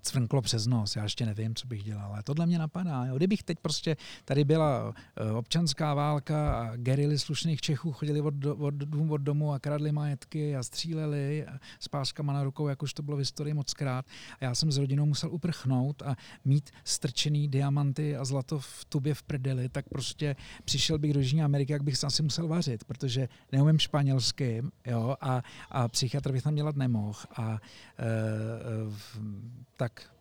[0.02, 3.04] cvrnklo přes nos, já ještě nevím, co bych dělal, ale tohle mě napadá.
[3.04, 3.16] Jo.
[3.16, 8.56] Kdybych teď prostě, tady byla eh, občanská válka a gerily slušných Čechů chodili od, do,
[8.56, 11.46] od, dům od domu a kradli majetky a stříleli
[11.80, 14.04] s páskama na rukou, jakož to bylo v historii moc krát.
[14.40, 19.14] A já jsem s rodinou musel uprchnout a mít strčený diamanty a zlato v tubě
[19.14, 22.84] v prdeli, tak prostě přišel bych do Jižní Ameriky, jak bych se asi musel vařit,
[22.84, 27.18] protože neumím španělsky jo, a, a psychiatr bych tam dělat nemohl.
[27.36, 27.58] A
[27.98, 29.46] e, e,
[29.76, 30.16] tak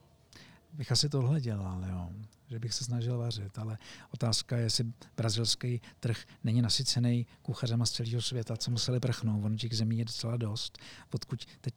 [0.73, 2.09] bych asi tohle dělal, jo.
[2.47, 3.77] že bych se snažil vařit, ale
[4.11, 9.45] otázka je, jestli brazilský trh není nasycený kuchařema z celého světa, co museli prchnout.
[9.45, 10.77] On těch zemí je docela dost,
[11.13, 11.73] odkud teď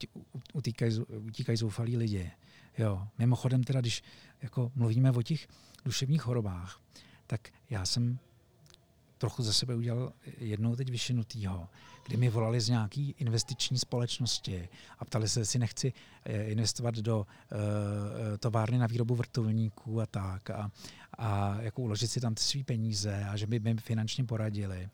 [0.53, 2.31] utíkají, utíkají zoufalí lidi.
[2.79, 3.09] Jo.
[3.19, 4.03] Mimochodem teda, když
[4.43, 5.49] jako mluvíme o těch
[5.85, 6.81] duševních chorobách,
[7.27, 8.19] tak já jsem
[9.19, 11.69] trochu za sebe udělal jednou teď vyšinutýho,
[12.07, 15.93] kdy mi volali z nějaký investiční společnosti a ptali se, jestli nechci
[16.25, 17.27] eh, investovat do uh,
[18.39, 20.71] továrny na výrobu vrtulníků a tak a,
[21.19, 24.89] a jako uložit si tam ty své peníze a že by mi finančně poradili.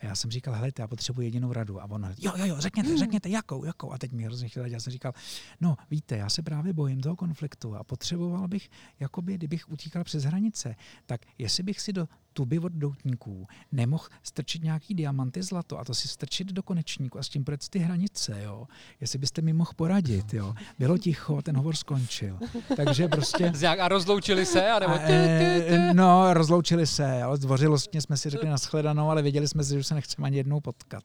[0.00, 1.82] A já jsem říkal, hele, já potřebuji jedinou radu.
[1.82, 2.98] A on, jo, jo, jo, řekněte, hmm.
[2.98, 3.92] řekněte, jakou, jakou.
[3.92, 5.12] A teď mi hrozně chtěl, já jsem říkal,
[5.60, 10.24] no, víte, já se právě bojím toho konfliktu a potřeboval bych, jakoby, kdybych utíkal přes
[10.24, 15.84] hranice, tak jestli bych si do tuby od doutníků nemohl strčit nějaký diamanty zlato a
[15.84, 18.66] to si strčit do konečníku a s tím projet ty hranice, jo.
[19.00, 20.54] Jestli byste mi mohl poradit, jo.
[20.78, 22.38] Bylo ticho, ten hovor skončil.
[22.76, 23.52] Takže prostě...
[23.80, 24.70] A rozloučili se?
[24.70, 24.94] A nebo...
[24.98, 29.94] E, no, rozloučili se, ale zdvořilostně jsme si řekli nashledanou, ale věděli jsme, že se
[29.94, 31.04] nechceme ani jednou potkat.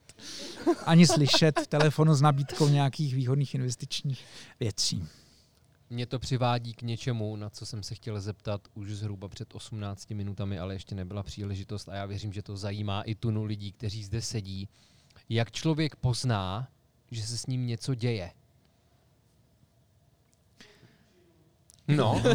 [0.86, 4.26] Ani slyšet v telefonu s nabídkou nějakých výhodných investičních
[4.60, 5.08] věcí.
[5.90, 10.10] Mě to přivádí k něčemu, na co jsem se chtěl zeptat už zhruba před 18
[10.10, 14.04] minutami, ale ještě nebyla příležitost a já věřím, že to zajímá i tunu lidí, kteří
[14.04, 14.70] zde sedí.
[15.30, 16.68] Jak člověk pozná,
[17.12, 18.32] že se s ním něco děje?
[21.88, 22.24] No.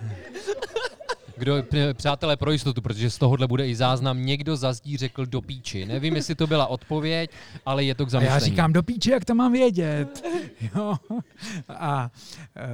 [1.36, 1.62] Kdo,
[1.94, 5.86] přátelé, pro jistotu, protože z tohohle bude i záznam, někdo zazdí řekl do píči.
[5.86, 7.30] Nevím, jestli to byla odpověď,
[7.66, 8.32] ale je to k zamyšlení.
[8.32, 10.26] A já říkám do píči, jak to mám vědět.
[10.74, 10.96] jo.
[11.68, 12.10] A
[12.56, 12.68] e,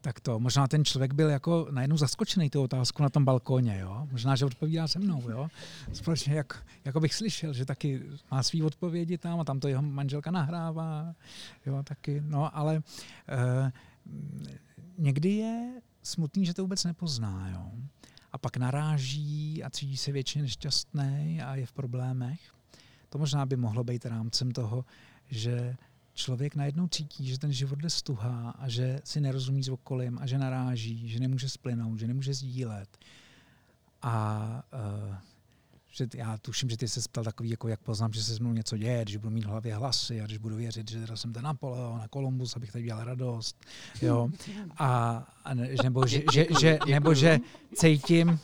[0.00, 4.08] tak to, možná ten člověk byl jako najednou zaskočený tu otázku na tom balkóně, jo?
[4.12, 5.48] Možná, že odpovídá se mnou, jo?
[5.92, 9.82] Společně, jak, jako bych slyšel, že taky má svý odpovědi tam a tam to jeho
[9.82, 11.14] manželka nahrává,
[11.66, 12.82] jo, taky, no, ale
[13.28, 13.72] e,
[14.98, 15.72] někdy je
[16.06, 17.50] smutný, že to vůbec nepozná.
[17.50, 17.72] Jo?
[18.32, 22.40] A pak naráží a cítí se většině nešťastný a je v problémech.
[23.08, 24.84] To možná by mohlo být rámcem toho,
[25.30, 25.76] že
[26.14, 30.26] člověk najednou cítí, že ten život jde stuhá a že si nerozumí s okolím a
[30.26, 32.98] že naráží, že nemůže splynout, že nemůže sdílet.
[34.02, 34.62] A
[35.08, 35.14] uh,
[35.96, 38.52] že já tuším, že ty se ptal takový, jako jak poznám, že se s mnou
[38.52, 41.32] něco děje, když budu mít v hlavě hlasy a když budu věřit, že teda jsem
[41.32, 43.56] ten Napoleon a Kolumbus, abych tady dělal radost.
[44.02, 44.28] Jo.
[44.78, 47.40] A, a ne, nebo, že, že, že, nebo že
[47.74, 48.40] cítím,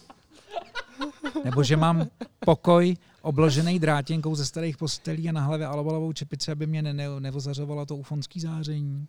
[1.44, 2.06] nebo že mám
[2.44, 7.20] pokoj obložený drátěnkou ze starých postelí a na hlavě alobalovou čepici, aby mě ne, ne,
[7.20, 9.08] nevozařovalo to ufonský záření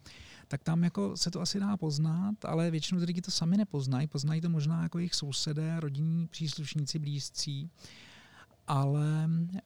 [0.51, 4.07] tak tam jako se to asi dá poznat, ale většinou ty lidi to sami nepoznají.
[4.07, 7.69] Poznají to možná jako jejich sousedé, rodinní příslušníci, blízcí.
[8.71, 9.59] Ale e,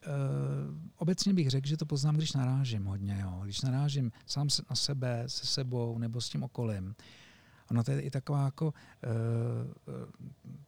[0.98, 3.20] obecně bych řekl, že to poznám, když narážím hodně.
[3.22, 3.42] Jo.
[3.44, 6.96] Když narážím sám na sebe, se sebou nebo s tím okolím.
[7.72, 9.10] Ono to je i taková jako e,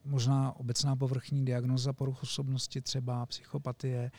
[0.06, 4.12] možná obecná povrchní diagnoza poruch osobnosti, třeba psychopatie,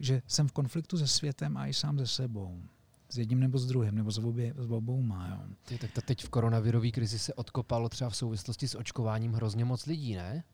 [0.00, 2.62] že jsem v konfliktu se světem a i sám se sebou
[3.08, 5.28] s jedním nebo s druhým, nebo s, obě, s obouma.
[5.28, 5.78] Jo.
[5.80, 9.86] Tak to teď v koronavirové krizi se odkopalo třeba v souvislosti s očkováním hrozně moc
[9.86, 10.44] lidí, ne?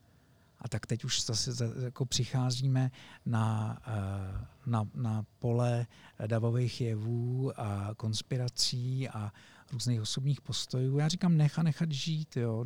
[0.65, 1.51] A tak teď už zase
[1.85, 2.91] jako přicházíme
[3.27, 5.87] na, eh, na, na pole
[6.27, 9.33] davových jevů a konspirací a
[9.73, 10.99] různých osobních postojů.
[10.99, 12.37] Já říkám nech a nechat žít.
[12.37, 12.65] Jo.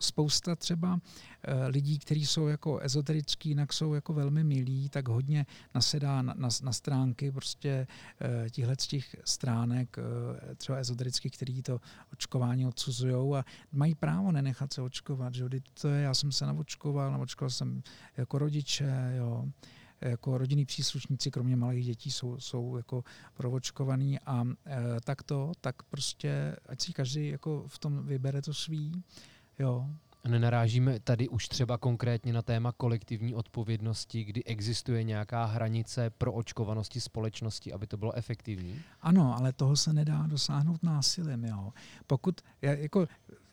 [0.00, 1.00] Spousta třeba
[1.42, 6.34] eh, lidí, kteří jsou jako ezoterický, jinak jsou jako velmi milí, tak hodně nasedá na,
[6.36, 7.86] na, na stránky prostě
[8.20, 11.80] eh, těchhle z těch stránek, eh, třeba ezoterických, který to
[12.12, 15.34] očkování odsuzují a mají právo nenechat se očkovat.
[15.34, 15.44] Že?
[15.80, 17.82] To je, já jsem se navočkoval, navočkoval jsem
[18.16, 19.48] jako rodiče, jo
[20.00, 25.82] jako rodinní příslušníci, kromě malých dětí, jsou, jsou jako provočkovaný a e, tak to, tak
[25.82, 29.02] prostě, ať si každý jako v tom vybere to svý,
[29.58, 29.90] jo,
[30.28, 37.00] Nenarážíme tady už třeba konkrétně na téma kolektivní odpovědnosti, kdy existuje nějaká hranice pro očkovanosti
[37.00, 38.82] společnosti, aby to bylo efektivní?
[39.00, 41.44] Ano, ale toho se nedá dosáhnout násilím.
[41.44, 41.72] Jo.
[42.06, 43.06] Pokud, já, jako,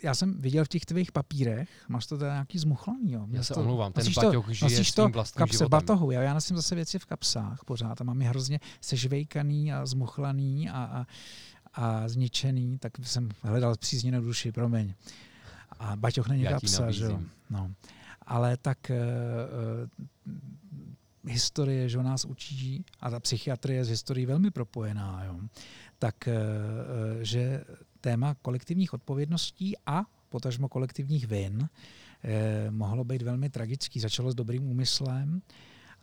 [0.03, 3.11] já jsem viděl v těch tvých papírech, máš to tady nějaký zmuchlaný.
[3.11, 3.27] Jo.
[3.31, 5.69] Já se to, omlouvám, ten baťoch žije s tím vlastním kapse, životem.
[5.69, 9.85] batohu, já, já nosím zase věci v kapsách pořád a mám je hrozně sežvejkaný a
[9.85, 11.05] zmuchlaný a, a,
[11.73, 14.93] a zničený, tak jsem hledal přízněnou duši, promiň.
[15.79, 17.19] A Baťoch není kapsa, že jo.
[17.49, 17.71] No.
[18.21, 19.01] Ale tak uh, uh,
[21.31, 25.39] historie, že nás učí, a ta psychiatrie je z historií velmi propojená, jo,
[25.99, 26.33] tak uh,
[27.21, 27.63] že
[28.01, 31.69] téma kolektivních odpovědností a potažmo kolektivních vin
[32.23, 33.99] eh, mohlo být velmi tragický.
[33.99, 35.41] Začalo s dobrým úmyslem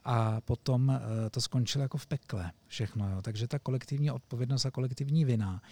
[0.04, 3.10] a potom eh, to skončilo jako v pekle všechno.
[3.10, 3.22] Jo.
[3.22, 5.62] Takže ta kolektivní odpovědnost a kolektivní vina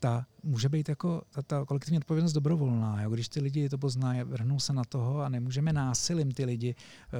[0.00, 3.02] ta může být jako ta, ta kolektivní odpovědnost dobrovolná.
[3.02, 3.10] Jo?
[3.10, 7.18] Když ty lidi to poznají, vrhnou se na toho a nemůžeme násilím ty lidi uh,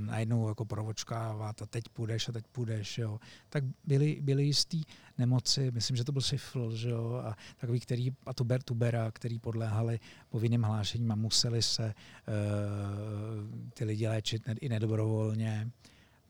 [0.00, 2.98] uh, najednou jako provočkávat a teď půjdeš a teď půjdeš.
[2.98, 3.20] Jo?
[3.48, 4.82] Tak byly, byly jistý
[5.18, 7.22] nemoci, myslím, že to byl syfl, že jo?
[7.24, 10.00] a takový, který, a tuber, tubera, který podléhali
[10.30, 15.70] povinným hlášením a museli se uh, ty lidi léčit i nedobrovolně.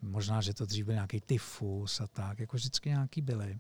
[0.03, 3.59] Možná, že to dřív byl nějaký tyfus a tak, jako vždycky nějaký byly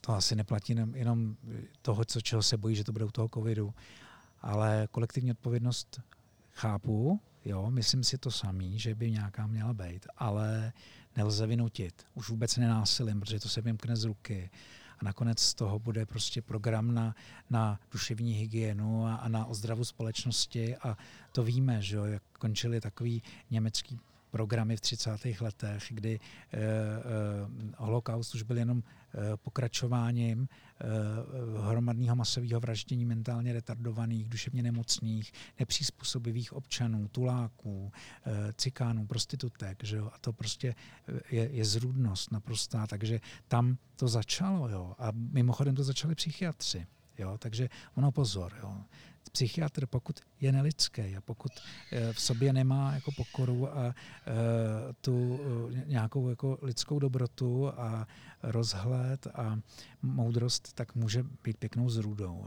[0.00, 1.36] to asi neplatí jenom,
[1.82, 3.74] toho, co, čeho se bojí, že to bude u toho covidu.
[4.40, 6.00] Ale kolektivní odpovědnost
[6.52, 10.72] chápu, jo, myslím si to samý, že by nějaká měla být, ale
[11.16, 12.06] nelze vynutit.
[12.14, 14.50] Už vůbec nenásilím, protože to se vymkne z ruky.
[14.98, 17.14] A nakonec z toho bude prostě program na,
[17.50, 20.76] na duševní hygienu a, a na ozdravu společnosti.
[20.76, 20.96] A
[21.32, 25.10] to víme, že jo, jak končili takový německý programy v 30.
[25.40, 26.60] letech, kdy eh, eh,
[27.76, 30.48] holokaust už byl jenom eh, pokračováním
[30.80, 30.86] eh,
[31.60, 37.92] hromadného masového vraždění mentálně retardovaných, duševně nemocných, nepřizpůsobivých občanů, tuláků,
[38.26, 39.84] eh, cikánů, prostitutek.
[39.84, 40.10] Že jo?
[40.14, 40.74] A to prostě
[41.08, 42.86] eh, je, je zrůdnost naprostá.
[42.86, 44.68] Takže tam to začalo.
[44.68, 44.94] Jo?
[44.98, 46.86] A mimochodem to začali psychiatři.
[47.18, 47.38] Jo?
[47.38, 48.52] Takže ono pozor.
[48.62, 48.84] Jo?
[49.32, 51.52] Psychiatr, pokud je nelidský a pokud
[51.92, 53.92] eh, v sobě nemá jako pokoru a eh,
[55.00, 58.06] tu eh, nějakou jako lidskou dobrotu a
[58.42, 59.58] rozhled a
[60.02, 62.46] moudrost, tak může být pěknou zrůdou.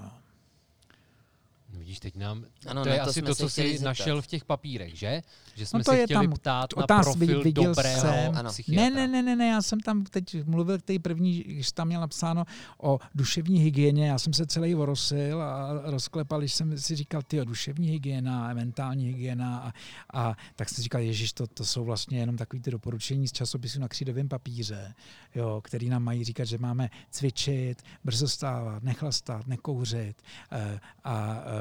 [1.73, 3.86] No vidíš, teď nám, ano, to je to asi to, co jsi zeptat.
[3.86, 5.21] našel v těch papírech, že?
[5.55, 8.51] Že jsme no to se je chtěli tam, ptát na profil viděl dobrého jsem, ano.
[8.67, 11.88] Ne, ne, ne, ne, ne, já jsem tam teď mluvil k té první, když tam
[11.88, 12.45] měl napsáno
[12.77, 17.45] o duševní hygieně, já jsem se celý orosil a rozklepal, když jsem si říkal, ty
[17.45, 19.74] duševní hygiena a mentální hygiena a,
[20.13, 23.32] a tak jsem si říkal, ježiš, to, to jsou vlastně jenom takové ty doporučení z
[23.32, 24.93] časopisu na křídovém papíře,
[25.36, 31.61] jo, který nám mají říkat, že máme cvičit, brzo stávat, nechlastat, nekouřit eh, a eh,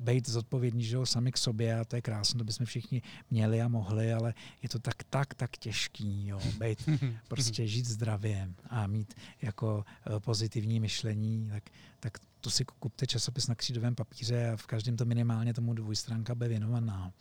[0.00, 3.62] být zodpovědní že jo, sami k sobě a to je krásné, to bychom všichni měli
[3.62, 6.88] a mohli, ale je to tak, tak, tak těžký, jo, být,
[7.28, 11.62] prostě žít zdravě a mít jako uh, pozitivní myšlení, tak,
[12.00, 16.34] tak to si kupte časopis na křídovém papíře a v každém to minimálně tomu dvojstránka
[16.34, 17.12] bude věnovaná.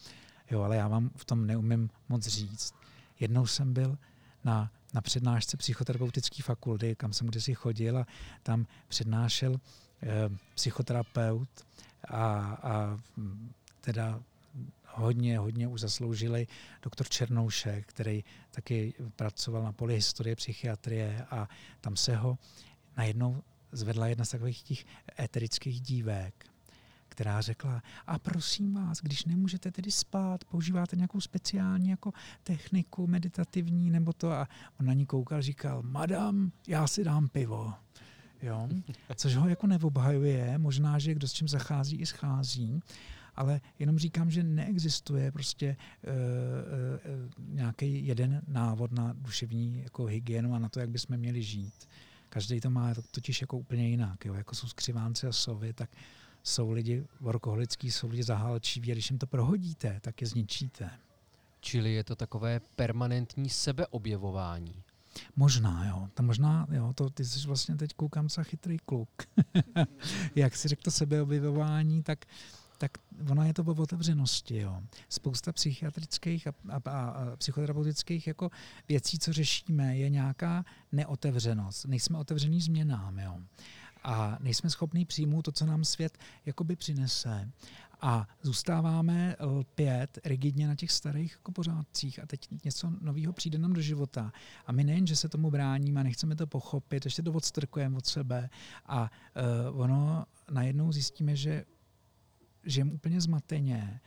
[0.51, 2.73] Jo, ale já vám v tom neumím moc říct.
[3.19, 3.97] Jednou jsem byl
[4.43, 8.05] na, na přednášce psychoterapeutické fakulty, kam jsem kdysi chodil a
[8.43, 9.59] tam přednášel
[10.03, 10.07] eh,
[10.55, 11.49] psychoterapeut
[12.07, 12.23] a,
[12.63, 12.97] a
[13.81, 14.21] teda
[14.87, 16.47] hodně, hodně už zasloužili
[16.81, 21.49] doktor Černoušek, který taky pracoval na poli historie psychiatrie a
[21.81, 22.37] tam se ho
[22.97, 24.85] najednou zvedla jedna z takových těch
[25.19, 26.45] eterických dívek,
[27.09, 32.11] která řekla, a prosím vás, když nemůžete tedy spát, používáte nějakou speciální jako
[32.43, 34.47] techniku meditativní nebo to a
[34.79, 37.73] on na ní koukal, říkal, madam, já si dám pivo.
[38.41, 38.69] Jo?
[39.15, 42.79] Což ho jako neobhajuje, možná, že kdo s čím zachází i schází,
[43.35, 50.55] ale jenom říkám, že neexistuje prostě uh, uh, nějaký jeden návod na duševní jako hygienu
[50.55, 51.87] a na to, jak bychom měli žít.
[52.29, 54.25] Každý to má totiž jako úplně jinak.
[54.25, 54.33] Jo?
[54.33, 55.89] Jako jsou skřivánci a sovy, tak
[56.43, 60.89] jsou lidi workoholický, jsou lidi zahálčiví a když jim to prohodíte, tak je zničíte.
[61.59, 64.83] Čili je to takové permanentní sebeobjevování.
[65.35, 66.07] Možná, jo.
[66.13, 69.09] To možná, jo, to ty jsi vlastně teď koukám za chytrý kluk.
[70.35, 72.25] Jak si řekl to sebeobjevování, tak
[72.81, 72.97] tak
[73.29, 74.57] ono je to o otevřenosti.
[74.57, 74.81] Jo.
[75.09, 78.51] Spousta psychiatrických a, a, a psychoterapeutických jako
[78.87, 81.85] věcí, co řešíme, je nějaká neotevřenost.
[81.85, 83.19] Nejsme otevření změnám.
[83.19, 83.37] Jo.
[84.03, 87.51] A nejsme schopni přijmout to, co nám svět jakoby přinese.
[88.01, 93.73] A zůstáváme lpět rigidně na těch starých jako pořádcích a teď něco nového přijde nám
[93.73, 94.33] do života.
[94.65, 98.05] A my nejen, že se tomu bráníme a nechceme to pochopit, ještě to odstrkujeme od
[98.05, 98.49] sebe
[98.85, 99.11] a
[99.71, 101.65] uh, ono najednou zjistíme, že
[102.65, 103.99] žijeme úplně zmateně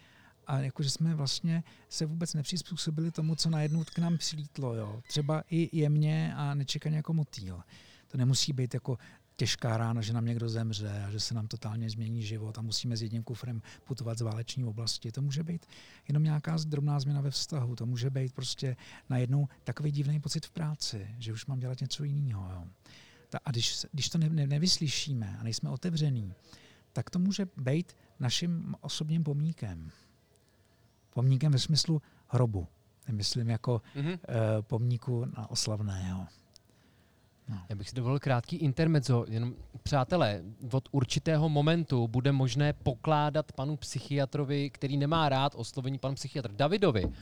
[0.46, 4.74] a jakože jsme vlastně se vůbec nepřizpůsobili tomu, co najednou k nám přilítlo.
[4.74, 5.02] Jo.
[5.08, 7.60] Třeba i jemně a nečekaně jako motýl.
[8.06, 8.98] To nemusí být jako
[9.36, 12.96] těžká rána, že nám někdo zemře a že se nám totálně změní život a musíme
[12.96, 15.12] s jedním kufrem putovat z váleční oblasti.
[15.12, 15.66] To může být
[16.08, 17.76] jenom nějaká drobná změna ve vztahu.
[17.76, 18.76] To může být prostě
[19.10, 22.50] najednou takový divný pocit v práci, že už mám dělat něco jiného.
[22.52, 22.64] Jo.
[23.44, 26.34] A když, když to ne, ne, nevyslyšíme a nejsme otevření,
[26.92, 29.90] tak to může být naším osobním pomníkem.
[31.10, 32.66] Pomníkem ve smyslu hrobu.
[33.08, 34.12] Nemyslím jako mm-hmm.
[34.12, 34.18] uh,
[34.62, 36.26] pomníku na oslavného.
[37.48, 37.60] No.
[37.68, 39.24] Já bych si dovolil krátký intermezzo.
[39.28, 40.42] Jenom, přátelé,
[40.72, 47.12] od určitého momentu bude možné pokládat panu psychiatrovi, který nemá rád oslovení pan psychiatr, Davidovi,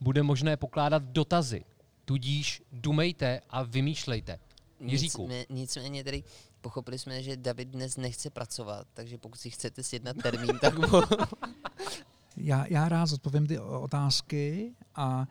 [0.00, 1.64] bude možné pokládat dotazy.
[2.04, 4.38] Tudíž dumejte a vymýšlejte.
[4.80, 5.22] Jiříku.
[5.22, 6.24] Nicmé, nicméně tedy
[6.60, 11.26] pochopili jsme, že David dnes nechce pracovat, takže pokud si chcete sjednat termín, tak mo-
[12.36, 15.26] já, já rád odpovím ty otázky a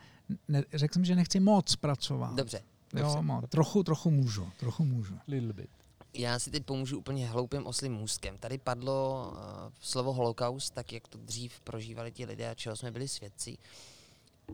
[0.47, 2.35] ne, řekl jsem, že nechci moc pracovat.
[2.35, 2.61] Dobře.
[2.93, 5.19] Jo, mo, trochu, trochu můžu, trochu můžu.
[5.27, 5.69] Little bit.
[6.13, 8.37] Já si teď pomůžu úplně hloupým oslým můstkem.
[8.37, 9.37] Tady padlo uh,
[9.79, 13.57] slovo holokaust, tak jak to dřív prožívali ti lidé a čeho jsme byli svědci.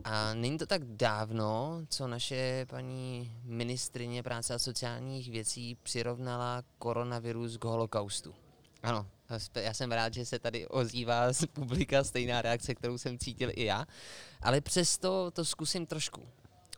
[0.04, 7.56] A není to tak dávno, co naše paní ministrině práce a sociálních věcí přirovnala koronavirus
[7.56, 8.34] k holokaustu.
[8.82, 9.06] Ano,
[9.54, 13.64] já jsem rád, že se tady ozývá z publika stejná reakce, kterou jsem cítil i
[13.64, 13.86] já,
[14.42, 16.28] ale přesto to zkusím trošku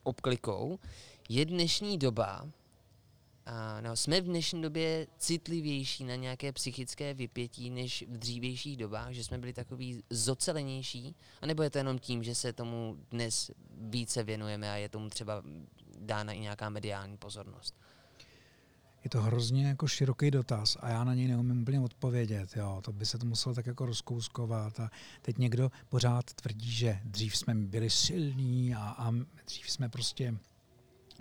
[0.02, 0.78] obklikou.
[1.32, 2.48] Je dnešní doba,
[3.46, 9.12] a, no, jsme v dnešní době citlivější na nějaké psychické vypětí než v dřívějších dobách,
[9.12, 14.22] že jsme byli takový zocelenější, anebo je to jenom tím, že se tomu dnes více
[14.22, 15.42] věnujeme a je tomu třeba
[15.98, 17.74] dána i nějaká mediální pozornost?
[19.04, 22.56] Je to hrozně jako široký dotaz a já na něj neumím úplně odpovědět.
[22.56, 22.80] Jo.
[22.84, 24.80] To by se to muselo tak jako rozkouskovat.
[24.80, 24.90] A
[25.22, 29.12] teď někdo pořád tvrdí, že dřív jsme byli silní a, a
[29.46, 30.34] dřív jsme prostě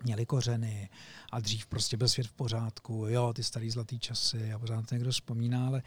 [0.04, 0.90] měli kořeny
[1.32, 4.96] a dřív prostě byl svět v pořádku, jo, ty starý zlatý časy a pořád to
[4.96, 5.84] někdo vzpomíná, ale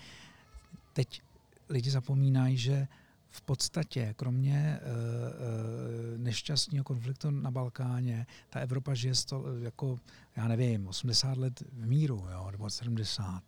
[0.93, 1.23] teď
[1.69, 2.89] lidi zapomínají, že
[3.31, 9.99] v podstatě, kromě uh, nešťastného konfliktu na Balkáně, ta Evropa žije sto, jako,
[10.37, 13.43] já nevím, 80 let v míru, jo, nebo 70.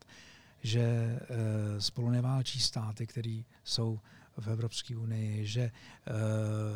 [0.63, 1.37] Že uh,
[1.79, 4.01] spolu neválčí státy, které jsou
[4.39, 6.13] v Evropské unii, že uh,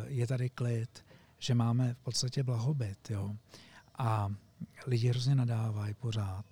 [0.07, 1.05] je tady klid,
[1.39, 3.09] že máme v podstatě blahobyt.
[3.09, 3.35] Jo.
[4.01, 4.31] A
[4.87, 6.45] lidi hrozně nadávají pořád.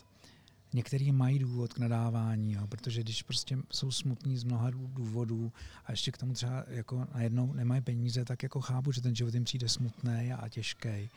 [0.74, 5.52] Někteří mají důvod k nadávání, jo, protože když prostě jsou smutní z mnoha důvodů
[5.86, 9.34] a ještě k tomu třeba jako najednou nemají peníze, tak jako chápu, že ten život
[9.34, 11.10] jim přijde smutný a těžký.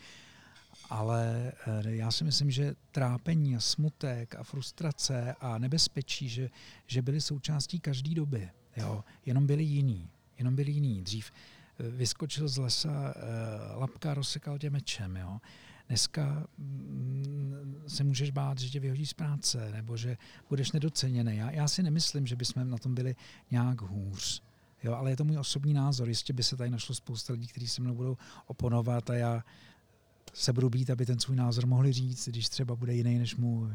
[0.91, 6.51] Ale eh, já si myslím, že trápení a smutek a frustrace a nebezpečí, že,
[6.87, 8.51] že byly součástí každé doby.
[8.77, 9.05] Jo.
[9.27, 10.09] Jenom byli jiný.
[10.39, 11.03] Jenom byli jiný.
[11.03, 13.21] Dřív eh, vyskočil z lesa eh,
[13.77, 15.17] lapka, rozsekal tě mečem.
[15.17, 15.41] Jo.
[15.93, 20.17] Dneska mm, se můžeš bát, že tě vyhodí z práce nebo že
[20.49, 21.37] budeš nedoceněný.
[21.37, 23.17] Já, já si nemyslím, že bychom na tom byli
[23.51, 24.43] nějak hůř.
[24.83, 26.09] Jo, ale je to můj osobní názor.
[26.09, 28.17] Jistě by se tady našlo spousta lidí, kteří se mnou budou
[28.47, 29.45] oponovat a já
[30.33, 33.71] se budu být, aby ten svůj názor mohli říct, když třeba bude jiný než můj.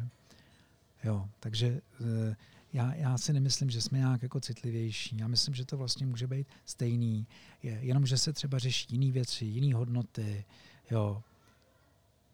[1.04, 2.36] Jo, takže eh,
[2.74, 5.18] já, já si nemyslím, že jsme nějak jako citlivější.
[5.18, 7.28] Já myslím, že to vlastně může být stejný.
[7.64, 10.46] Je, jenom, že se třeba řeší jiné věci, jiné hodnoty.
[10.92, 11.24] Jo.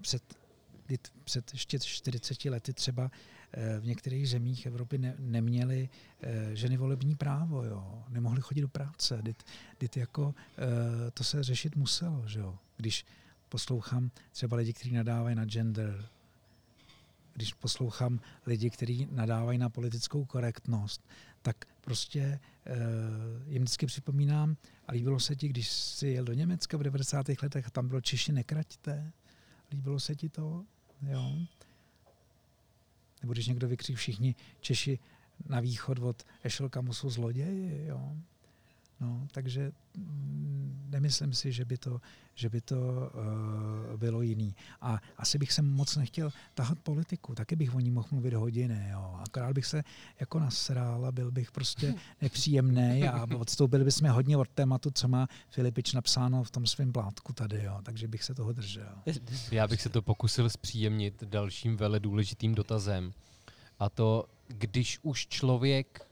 [0.03, 0.23] Před,
[1.23, 3.11] před ještě 40 lety třeba
[3.53, 5.89] eh, v některých zemích Evropy ne, neměly
[6.21, 8.03] eh, ženy volební právo, jo.
[8.09, 9.19] nemohly chodit do práce.
[9.21, 9.43] Dit,
[9.79, 10.35] dit jako,
[11.13, 12.27] to se řešit muselo.
[12.27, 12.57] Že jo.
[12.77, 13.05] Když
[13.49, 16.09] poslouchám třeba lidi, kteří nadávají na gender,
[17.33, 21.01] když poslouchám lidi, kteří nadávají na politickou korektnost,
[21.41, 26.77] tak prostě uh, jim vždycky připomínám, a líbilo se ti, když jsi jel do Německa
[26.77, 27.25] v 90.
[27.43, 29.11] letech, tam bylo Češi nekraťte.
[29.73, 30.65] Líbilo se ti to?
[31.01, 31.35] Jo.
[33.21, 34.99] Nebo když někdo vykří všichni Češi
[35.45, 38.17] na východ od Ešelkamu jsou zloději, jo.
[39.03, 42.01] No, takže mm, nemyslím si, že by to,
[42.35, 44.55] že by to uh, bylo jiný.
[44.81, 48.89] A asi bych se moc nechtěl tahat politiku, taky bych o ní mohl mluvit hodiny.
[48.91, 49.19] Jo.
[49.27, 49.83] Akorát bych se
[50.19, 55.27] jako nasrál a byl bych prostě nepříjemný a odstoupili bychom hodně od tématu, co má
[55.49, 57.63] Filipič napsáno v tom svém plátku tady.
[57.63, 57.79] Jo.
[57.83, 58.95] Takže bych se toho držel.
[59.51, 63.13] Já bych se to pokusil zpříjemnit dalším vele důležitým dotazem.
[63.79, 66.07] A to, když už člověk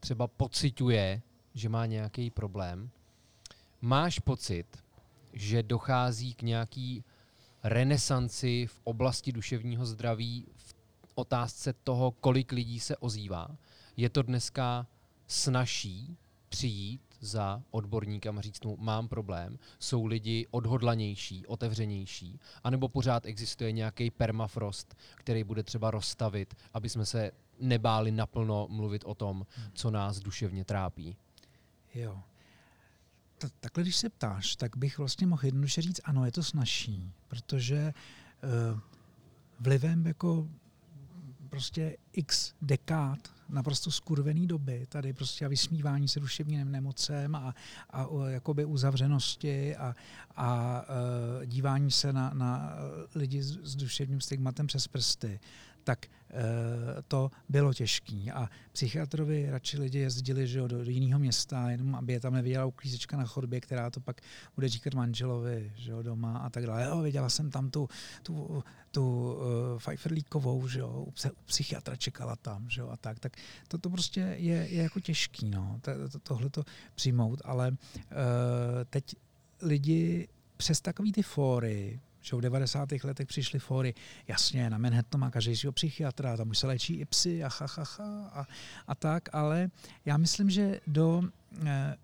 [0.00, 1.22] třeba pociťuje,
[1.58, 2.90] že má nějaký problém,
[3.80, 4.66] máš pocit,
[5.32, 7.04] že dochází k nějaký
[7.62, 10.74] renesanci v oblasti duševního zdraví v
[11.14, 13.48] otázce toho, kolik lidí se ozývá.
[13.96, 14.86] Je to dneska
[15.26, 16.16] snažší
[16.48, 23.72] přijít za odborníkem a říct mu, mám problém, jsou lidi odhodlanější, otevřenější, anebo pořád existuje
[23.72, 27.30] nějaký permafrost, který bude třeba rozstavit, aby jsme se
[27.60, 31.16] nebáli naplno mluvit o tom, co nás duševně trápí.
[31.98, 32.22] Jo.
[33.38, 37.12] Ta, takhle, když se ptáš, tak bych vlastně mohl jednoduše říct, ano, je to snažší,
[37.28, 37.94] protože
[38.72, 38.80] uh,
[39.60, 40.48] vlivem jako
[41.48, 43.18] prostě x dekád
[43.48, 47.54] naprosto skurvený doby, tady prostě a vysmívání se duševním nemocem a,
[47.90, 49.94] a jakoby uzavřenosti a,
[50.36, 52.76] a uh, dívání se na, na
[53.14, 55.40] lidi s, s duševním stigmatem přes prsty,
[55.88, 58.32] tak eh, to bylo těžké.
[58.34, 62.34] A psychiatrovi radši lidi jezdili že jo, do, do jiného města, jenom aby je tam
[62.34, 64.20] neviděla uklízečka na chodbě, která to pak
[64.54, 66.84] bude říkat manželovi že jo, doma a tak dále.
[66.84, 67.88] Jo, viděla jsem tam tu,
[68.22, 73.18] tu, tu uh, Pfeifferlíkovou, že jo, u, u psychiatra čekala tam, že jo, a tak.
[73.18, 73.36] Tak
[73.68, 76.64] to, to prostě je, je jako těžký, no, to, to, tohle to
[76.94, 77.76] přijmout, ale uh,
[78.90, 79.04] teď
[79.62, 82.88] lidi přes takový ty fóry, že v 90.
[83.04, 83.94] letech přišly fóry,
[84.28, 87.66] jasně, na Manhattan má každý svého psychiatra, tam už se léčí i psy a ha,
[87.76, 88.46] ha, ha a,
[88.86, 89.70] a tak, ale
[90.04, 91.22] já myslím, že do
[91.66, 91.96] eh,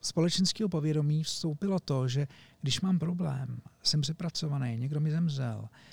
[0.00, 2.26] společenského povědomí vstoupilo to, že
[2.62, 5.91] když mám problém, jsem přepracovaný, někdo mi zemřel, Uh,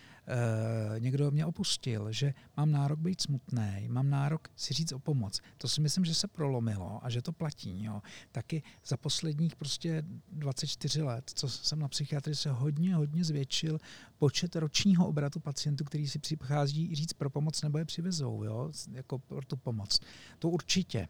[1.00, 5.40] někdo mě opustil, že mám nárok být smutný, mám nárok si říct o pomoc.
[5.58, 7.84] To si myslím, že se prolomilo a že to platí.
[7.84, 8.02] Jo.
[8.32, 13.80] Taky za posledních prostě 24 let, co jsem na psychiatrii, se hodně, hodně zvětšil
[14.18, 19.20] počet ročního obratu pacientů, který si přichází říct pro pomoc nebo je přivezou, jo, jako
[19.20, 20.00] pro tu pomoc.
[20.40, 21.08] To určitě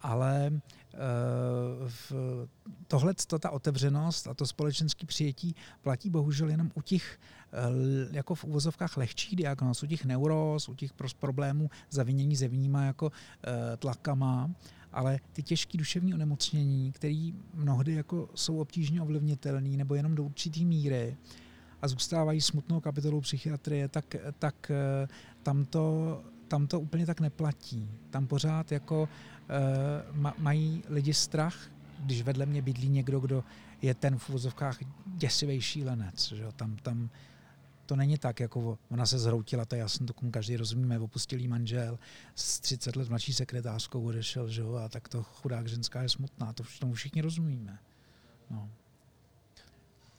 [0.00, 0.50] ale
[0.94, 0.98] eh,
[2.86, 7.18] tohle, ta otevřenost a to společenské přijetí platí bohužel jenom u těch
[7.52, 7.56] eh,
[8.12, 13.76] jako v úvozovkách lehčích diagnóz, u těch neuroz, u těch problémů zavinění zevníma jako eh,
[13.76, 14.50] tlakama,
[14.92, 20.60] ale ty těžké duševní onemocnění, které mnohdy jako jsou obtížně ovlivnitelné nebo jenom do určité
[20.60, 21.16] míry
[21.82, 24.72] a zůstávají smutnou kapitolou psychiatrie, tak, tak
[25.42, 27.90] tam to, tam to úplně tak neplatí.
[28.10, 29.08] Tam pořád jako
[30.38, 33.44] mají lidi strach, když vedle mě bydlí někdo, kdo
[33.82, 36.32] je ten v úvozovkách děsivý šílenec.
[36.32, 36.44] Že?
[36.56, 37.10] Tam, tam
[37.86, 41.48] to není tak, jako ona se zhroutila, to je jasný, to komu každý rozumíme, opustilý
[41.48, 41.98] manžel
[42.34, 44.62] s 30 let mladší sekretářkou odešel, že?
[44.84, 47.78] a tak to chudák ženská je smutná, to tomu všichni rozumíme.
[48.50, 48.70] No.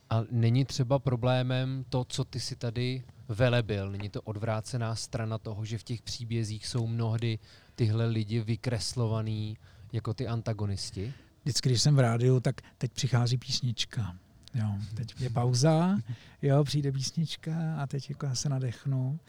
[0.09, 5.65] A není třeba problémem to, co ty si tady velebil, není to odvrácená strana toho,
[5.65, 7.39] že v těch příbězích jsou mnohdy
[7.77, 9.57] tyhle lidi vykreslovaný
[9.93, 11.13] jako ty antagonisti?
[11.43, 14.15] Vždycky, když jsem v rádiu, tak teď přichází písnička.
[14.53, 15.97] Jo, teď je pauza,
[16.41, 19.19] jo, přijde písnička a teď jako já se nadechnu.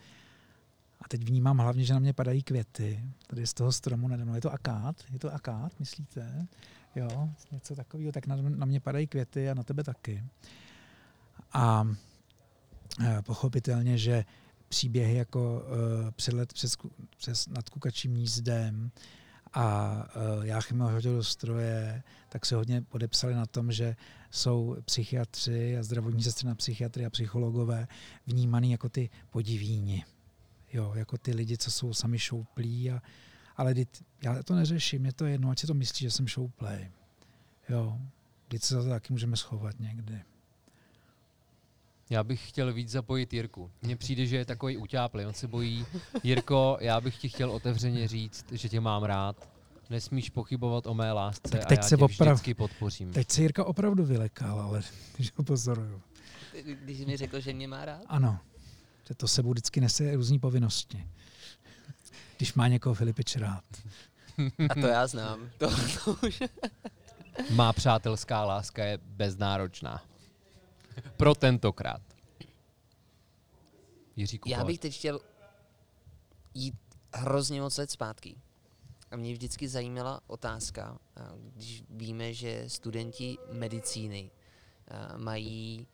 [1.01, 3.03] A teď vnímám hlavně, že na mě padají květy.
[3.27, 4.35] Tady z toho stromu nade mnou.
[4.35, 4.95] Je to akát?
[5.13, 6.47] Je to akát, myslíte?
[6.95, 8.11] Jo, něco takového.
[8.11, 10.23] Tak na, mě padají květy a na tebe taky.
[11.53, 11.87] A
[13.05, 14.25] e, pochopitelně, že
[14.69, 16.77] příběhy jako uh, přelet přes,
[17.17, 18.91] přes nad kukačím nízdem
[19.53, 19.95] a
[20.37, 23.95] uh, já chemii hodil do stroje, tak se hodně podepsali na tom, že
[24.31, 27.87] jsou psychiatři a zdravotní sestry na psychiatry a psychologové
[28.27, 30.05] vnímaný jako ty podivíni.
[30.73, 32.91] Jo, jako ty lidi, co jsou sami šouplí.
[32.91, 33.01] A,
[33.57, 36.27] ale dit, já to neřeším, mě to je jedno, ať si to myslí, že jsem
[36.27, 36.91] šouplej.
[37.69, 37.99] Jo,
[38.47, 40.21] když se za to taky můžeme schovat někdy.
[42.09, 43.71] Já bych chtěl víc zapojit Jirku.
[43.81, 45.85] Mně přijde, že je takový utáplý, on se bojí.
[46.23, 49.49] Jirko, já bych ti chtěl otevřeně říct, že tě mám rád.
[49.89, 52.33] Nesmíš pochybovat o mé lásce tak teď a já se tě oprav...
[52.33, 53.13] vždycky podpořím.
[53.13, 54.81] Teď se Jirka opravdu vylekal, ale
[55.15, 56.01] když ho pozoruju.
[56.83, 58.01] Když mi řekl, že mě má rád?
[58.07, 58.39] Ano,
[59.07, 61.07] že to sebou vždycky nese různé povinnosti.
[62.37, 63.63] Když má někoho Filipič rád.
[64.69, 65.49] A to já znám.
[65.57, 66.43] To, to už...
[67.49, 70.01] Má přátelská láska je beznáročná.
[71.17, 72.01] Pro tentokrát.
[74.15, 75.19] Jiříku, Já bych teď chtěl
[76.53, 76.75] jít
[77.13, 78.35] hrozně moc let zpátky.
[79.11, 80.99] A mě vždycky zajímala otázka,
[81.55, 84.31] když víme, že studenti medicíny
[85.17, 85.87] mají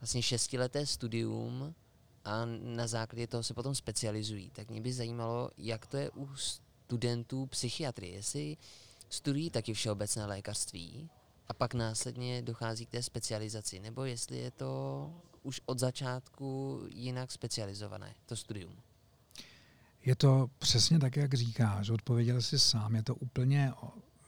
[0.00, 1.74] vlastně šestileté studium
[2.24, 6.36] a na základě toho se potom specializují, tak mě by zajímalo, jak to je u
[6.36, 8.12] studentů psychiatrie.
[8.12, 8.56] Jestli
[9.08, 11.10] studují taky všeobecné lékařství
[11.48, 17.32] a pak následně dochází k té specializaci, nebo jestli je to už od začátku jinak
[17.32, 18.76] specializované, to studium.
[20.04, 23.72] Je to přesně tak, jak říkáš, odpověděl jsi sám, je to úplně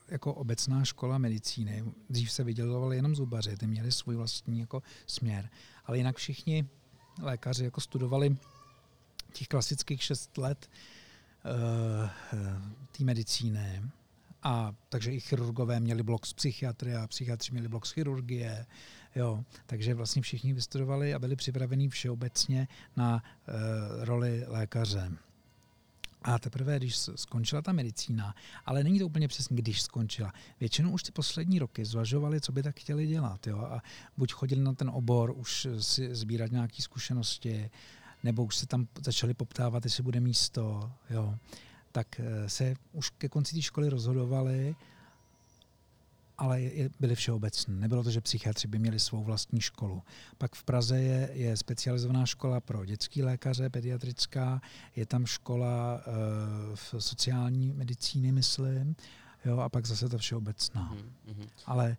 [0.08, 1.84] jako obecná škola medicíny.
[2.10, 5.48] Dřív se vydělovali jenom zubaři, ty měli svůj vlastní jako směr.
[5.84, 6.68] Ale jinak všichni
[7.22, 8.36] lékaři jako studovali
[9.32, 10.70] těch klasických šest let
[11.44, 12.08] uh,
[12.92, 13.82] té medicíny.
[14.42, 18.66] A takže i chirurgové měli blok z psychiatrie a psychiatři měli blok z chirurgie.
[19.16, 25.12] Jo, takže vlastně všichni vystudovali a byli připraveni všeobecně na uh, roli lékaře.
[26.22, 28.34] A teprve, když skončila ta medicína,
[28.66, 30.32] ale není to úplně přesně, když skončila.
[30.60, 33.46] Většinou už ty poslední roky zvažovali, co by tak chtěli dělat.
[33.46, 33.58] Jo?
[33.58, 33.82] A
[34.16, 37.70] buď chodili na ten obor, už si sbírat nějaké zkušenosti,
[38.24, 40.92] nebo už se tam začali poptávat, jestli bude místo.
[41.10, 41.38] Jo?
[41.92, 44.76] Tak eh, se už ke konci té školy rozhodovali
[46.40, 46.60] ale
[47.00, 47.74] byly všeobecné.
[47.74, 50.02] Nebylo to, že psychiatři by měli svou vlastní školu.
[50.38, 54.60] Pak v Praze je, je specializovaná škola pro dětský lékaře, pediatrická,
[54.96, 58.96] je tam škola uh, v sociální medicíny, myslím,
[59.44, 60.94] jo, a pak zase ta všeobecná.
[60.94, 61.48] Mm-hmm.
[61.66, 61.96] Ale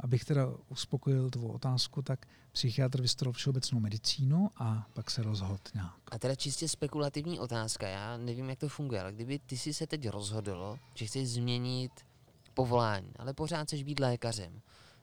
[0.00, 5.94] abych teda uspokojil tvou otázku, tak psychiatr vystudoval všeobecnou medicínu a pak se rozhodl nějak.
[6.10, 9.86] A teda čistě spekulativní otázka, já nevím, jak to funguje, ale kdyby ty si se
[9.86, 11.92] teď rozhodl, že chceš změnit
[12.54, 14.60] povolání, ale pořád chceš být lékařem.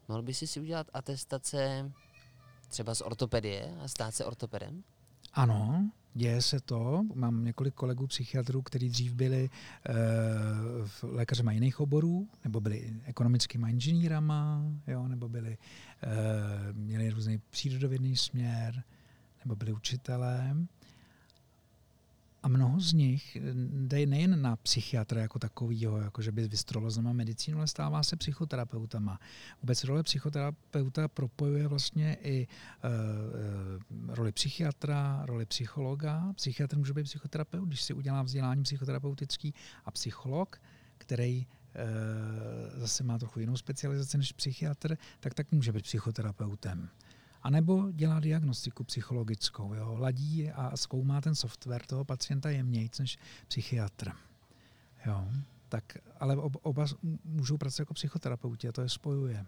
[0.07, 1.91] Mohl by si si udělat atestace
[2.67, 4.83] třeba z ortopedie a stát se ortopedem?
[5.33, 7.03] Ano, děje se to.
[7.13, 9.49] Mám několik kolegů psychiatrů, kteří dřív byli e,
[10.86, 15.57] v lékařema jiných oborů, nebo byli ekonomickými inženýrama, jo, nebo byli,
[16.03, 18.84] e, měli různý přírodovědný směr,
[19.45, 20.68] nebo byli učitelem.
[22.45, 23.37] A mnoho z nich
[23.71, 28.15] jde nejen na psychiatra jako takovýho, jako že by vystrolo znamená medicínu, ale stává se
[28.15, 29.19] psychoterapeutama.
[29.61, 36.33] Vůbec role psychoterapeuta propojuje vlastně i uh, roli psychiatra, roli psychologa.
[36.33, 39.53] Psychiatr může být psychoterapeut, když si udělá vzdělání psychoterapeutický
[39.85, 40.61] a psycholog,
[40.97, 41.47] který
[42.75, 46.89] zase má trochu jinou specializaci než psychiatr, tak tak může být psychoterapeutem.
[47.45, 49.95] A nebo dělá diagnostiku psychologickou, jo?
[49.99, 53.17] ladí a zkoumá ten software toho pacienta jemnějc než
[53.47, 54.11] psychiatr.
[55.05, 55.27] Jo?
[55.69, 56.85] Tak, ale oba
[57.25, 59.45] můžou pracovat jako psychoterapeuti a to je spojuje.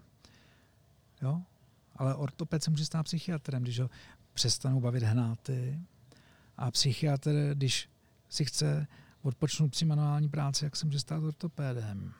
[1.21, 1.41] Jo?
[1.95, 3.89] Ale ortoped se může stát psychiatrem, když ho
[4.33, 5.79] přestanou bavit hnáty.
[6.57, 7.89] A psychiatr, když
[8.29, 8.87] si chce
[9.21, 12.13] odpočnout při manuální práci, jak se může stát ortopédem.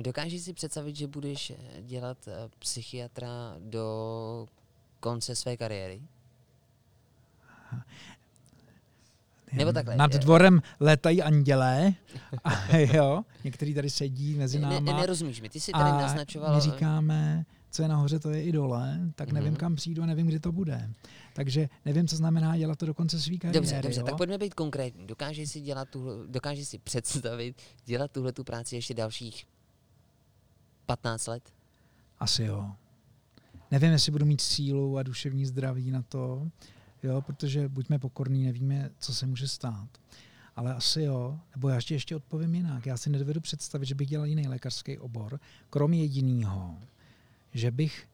[0.00, 4.48] Dokážeš si představit, že budeš dělat eh, psychiatra do
[5.04, 6.02] konce své kariéry?
[9.52, 9.96] Nebo takhle.
[9.96, 11.92] Nad dvorem létají andělé,
[12.44, 14.74] a jo, někteří tady sedí mezi námi.
[14.74, 16.54] Ne, ne, nerozumíš mi, ty jsi tady naznačoval...
[16.54, 19.56] my říkáme, co je nahoře, to je i dole, tak nevím, mm-hmm.
[19.56, 20.90] kam přijdu a nevím, kdy to bude.
[21.34, 23.54] Takže nevím, co znamená dělat to do konce své kariéry.
[23.54, 24.06] Dobře, dobře, jo?
[24.06, 25.06] tak pojďme být konkrétní.
[25.06, 29.46] Dokážeš si, dělat tuhle, dokážeš si představit, dělat tuhle tu práci ještě dalších
[30.86, 31.42] 15 let?
[32.18, 32.72] Asi jo
[33.74, 36.50] nevím, jestli budu mít sílu a duševní zdraví na to,
[37.02, 39.88] jo, protože buďme pokorní, nevíme, co se může stát.
[40.56, 42.86] Ale asi jo, nebo já ještě, ještě odpovím jinak.
[42.86, 46.78] Já si nedovedu představit, že bych dělal jiný lékařský obor, krom jediného,
[47.54, 48.08] že bych,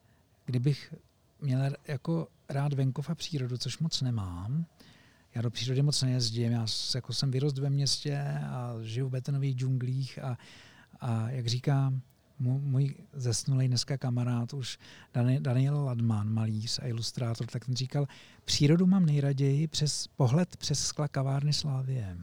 [0.46, 0.94] kdybych
[1.40, 4.66] měl jako rád venkov a přírodu, což moc nemám,
[5.34, 9.56] já do přírody moc nejezdím, já jako jsem vyrost ve městě a žiju v betonových
[9.56, 10.38] džunglích a,
[11.00, 12.00] a jak říkám,
[12.40, 14.78] můj zesnulý dneska kamarád, už
[15.38, 18.06] Daniel Ladman, malíř a ilustrátor, tak ten říkal,
[18.44, 22.16] přírodu mám nejraději přes pohled přes skla kavárny Slávie.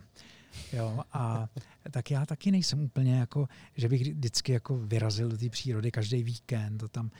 [0.74, 1.50] Jo, a
[1.92, 6.24] tak já taky nejsem úplně jako, že bych vždycky jako vyrazil do té přírody každý
[6.24, 7.12] víkend, to tam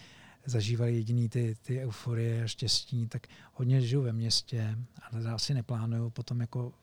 [0.46, 6.10] zažívali jediný ty, ty euforie a štěstí, tak hodně žiju ve městě a asi neplánuju
[6.10, 6.74] potom jako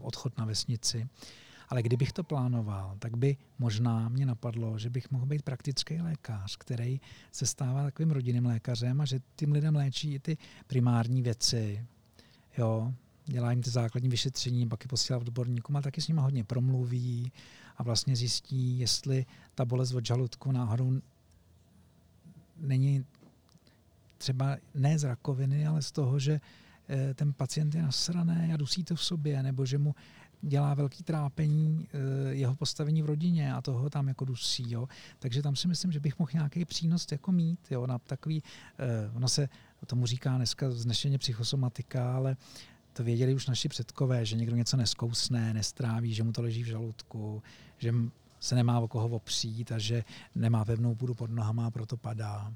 [0.00, 1.08] odchod na vesnici.
[1.68, 6.56] Ale kdybych to plánoval, tak by možná mě napadlo, že bych mohl být praktický lékař,
[6.56, 7.00] který
[7.32, 10.36] se stává takovým rodinným lékařem a že tím lidem léčí i ty
[10.66, 11.86] primární věci.
[12.58, 12.92] Jo,
[13.26, 17.32] dělá jim ty základní vyšetření, pak je posílá odborníkům, ale taky s nimi hodně promluví
[17.76, 21.00] a vlastně zjistí, jestli ta bolest od žaludku náhodou
[22.56, 23.04] není
[24.18, 26.40] třeba ne z rakoviny, ale z toho, že
[26.88, 29.94] eh, ten pacient je nasraný a dusí to v sobě, nebo že mu
[30.46, 34.70] dělá velký trápení eh, jeho postavení v rodině a toho tam jako dusí.
[34.70, 34.88] Jo.
[35.18, 37.60] Takže tam si myslím, že bych mohl nějaký přínos jako mít.
[37.70, 38.42] Jo, na takový,
[38.78, 39.48] eh, ono se
[39.86, 42.36] tomu říká dneska znešeně psychosomatika, ale
[42.92, 46.66] to věděli už naši předkové, že někdo něco neskousne, nestráví, že mu to leží v
[46.66, 47.42] žaludku,
[47.78, 47.94] že
[48.40, 52.52] se nemá o koho opřít a že nemá pevnou půdu pod nohama a proto padá.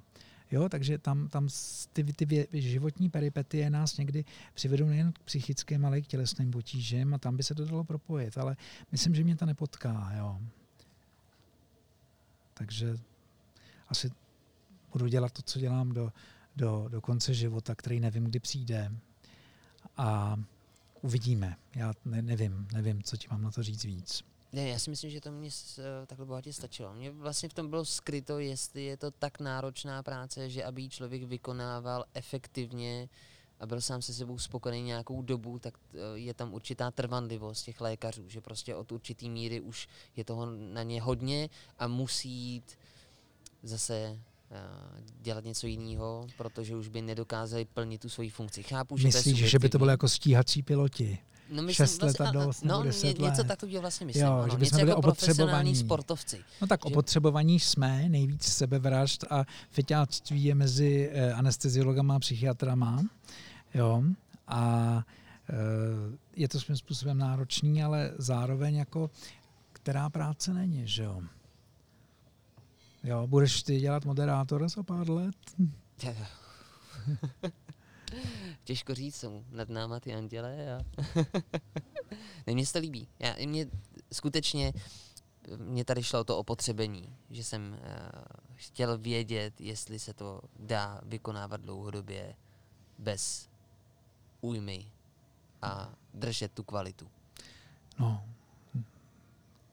[0.50, 1.48] Jo, takže tam, tam
[1.92, 4.24] ty, ty životní peripetie nás někdy
[4.54, 7.84] přivedou nejen k psychickým, ale i k tělesným potížím a tam by se to dalo
[7.84, 8.56] propojit, ale
[8.92, 10.12] myslím, že mě to nepotká.
[10.16, 10.40] Jo.
[12.54, 12.98] Takže
[13.88, 14.10] asi
[14.92, 16.12] budu dělat to, co dělám do,
[16.56, 18.92] do, do konce života, který nevím, kdy přijde.
[19.96, 20.36] A
[21.02, 21.56] uvidíme.
[21.74, 24.24] Já ne, nevím, nevím, co ti mám na to říct víc.
[24.52, 26.94] Ne, já si myslím, že to mě eh, takhle bohatě stačilo.
[26.94, 30.88] Mně vlastně v tom bylo skryto, jestli je to tak náročná práce, že aby ji
[30.88, 33.08] člověk vykonával efektivně
[33.60, 37.80] a byl sám se sebou spokojený nějakou dobu, tak eh, je tam určitá trvanlivost těch
[37.80, 42.78] lékařů, že prostě od určitý míry už je toho na ně hodně a musí jít
[43.62, 43.94] zase
[44.50, 44.58] eh,
[45.20, 48.62] dělat něco jiného, protože už by nedokázali plnit tu svoji funkci.
[48.62, 51.18] Chápu, že Myslíš, že by to bylo jako stíhací piloti?
[51.50, 53.48] No, myslím, 6 let a dost, no, nebo 10 ně, něco let.
[53.48, 54.24] takového vlastně myslím.
[54.26, 55.76] Jo, ano, že něco byli jako opotřebovaní.
[55.76, 56.44] sportovci.
[56.60, 56.92] No tak že...
[56.92, 63.02] opotřebovaní jsme, nejvíc sebevražd a feťáctví je mezi eh, anesteziologama a psychiatrama.
[63.74, 64.02] Jo,
[64.48, 65.04] a
[65.50, 65.54] eh,
[66.36, 69.10] je to svým způsobem náročný, ale zároveň jako
[69.72, 71.22] která práce není, že jo.
[73.04, 75.36] Jo, budeš ty dělat moderátora za pár let?
[78.64, 80.80] Těžko říct, jsou nad náma ty anděle a
[82.46, 83.08] ne, mně se to líbí.
[83.18, 83.66] Já, mě
[84.12, 84.72] skutečně,
[85.56, 87.78] mě tady šlo to opotřebení, že jsem uh,
[88.54, 92.34] chtěl vědět, jestli se to dá vykonávat dlouhodobě
[92.98, 93.48] bez
[94.40, 94.90] újmy
[95.62, 97.08] a držet tu kvalitu.
[97.98, 98.24] No,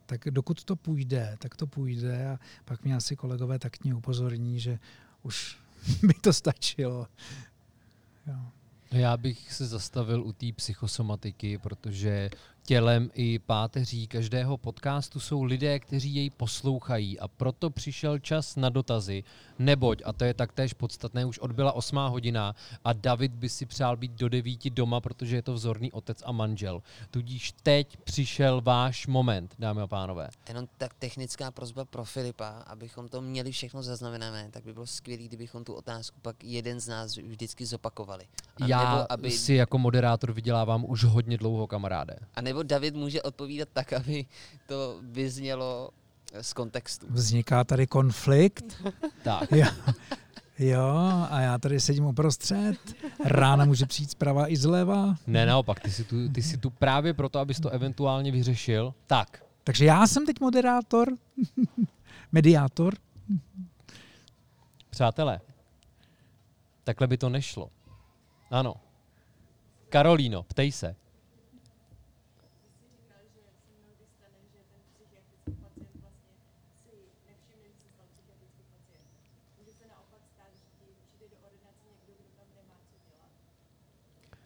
[0.06, 4.60] tak dokud to půjde, tak to půjde a pak mě asi kolegové tak mě upozorní,
[4.60, 4.80] že
[5.24, 5.58] už
[6.04, 7.08] by to stačilo.
[8.28, 8.52] Jo.
[8.92, 12.30] Já bych se zastavil u té psychosomatiky, protože
[12.66, 18.70] tělem i páteří každého podcastu jsou lidé, kteří jej poslouchají a proto přišel čas na
[18.70, 19.24] dotazy,
[19.60, 23.98] neboť, a to je taktéž podstatné, už odbyla osmá hodina a David by si přál
[23.98, 26.82] být do devíti doma, protože je to vzorný otec a manžel.
[27.12, 30.30] Tudíž teď přišel váš moment, dámy a pánové.
[30.48, 35.24] Jenom tak technická prozba pro Filipa, abychom to měli všechno zaznamenané, tak by bylo skvělé,
[35.24, 38.28] kdybychom tu otázku pak jeden z nás vždycky zopakovali.
[38.62, 39.32] A Já nebo, aby...
[39.32, 42.16] si jako moderátor vydělávám už hodně dlouho, kamaráde.
[42.36, 44.26] A nebo David může odpovídat tak, aby
[44.68, 45.90] to vyznělo
[46.42, 47.08] z kontextu.
[47.10, 48.84] Vzniká tady konflikt.
[49.24, 49.52] tak.
[49.52, 49.66] Jo.
[50.60, 52.76] jo, a já tady sedím uprostřed.
[53.26, 55.16] Rána může přijít zprava i zleva.
[55.28, 58.94] Ne, naopak, ty jsi tu, ty jsi tu právě proto, abys to eventuálně vyřešil.
[59.08, 59.44] Tak.
[59.64, 61.08] Takže já jsem teď moderátor,
[62.32, 62.94] mediátor.
[64.90, 65.42] Přátelé,
[66.84, 67.70] takhle by to nešlo.
[68.52, 68.76] Ano.
[69.90, 70.96] Karolíno, ptej se.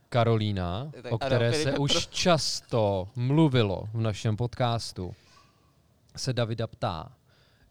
[0.09, 5.15] Karolína, o které se už často mluvilo v našem podcastu,
[6.15, 7.11] se Davida ptá,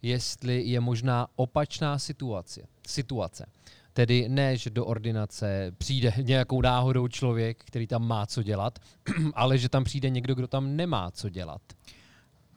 [0.02, 2.60] jestli je možná opačná situace.
[2.86, 3.46] situace.
[3.92, 8.78] Tedy ne, že do ordinace přijde nějakou náhodou člověk, který tam má co dělat,
[9.34, 11.62] ale že tam přijde někdo, kdo tam nemá co dělat.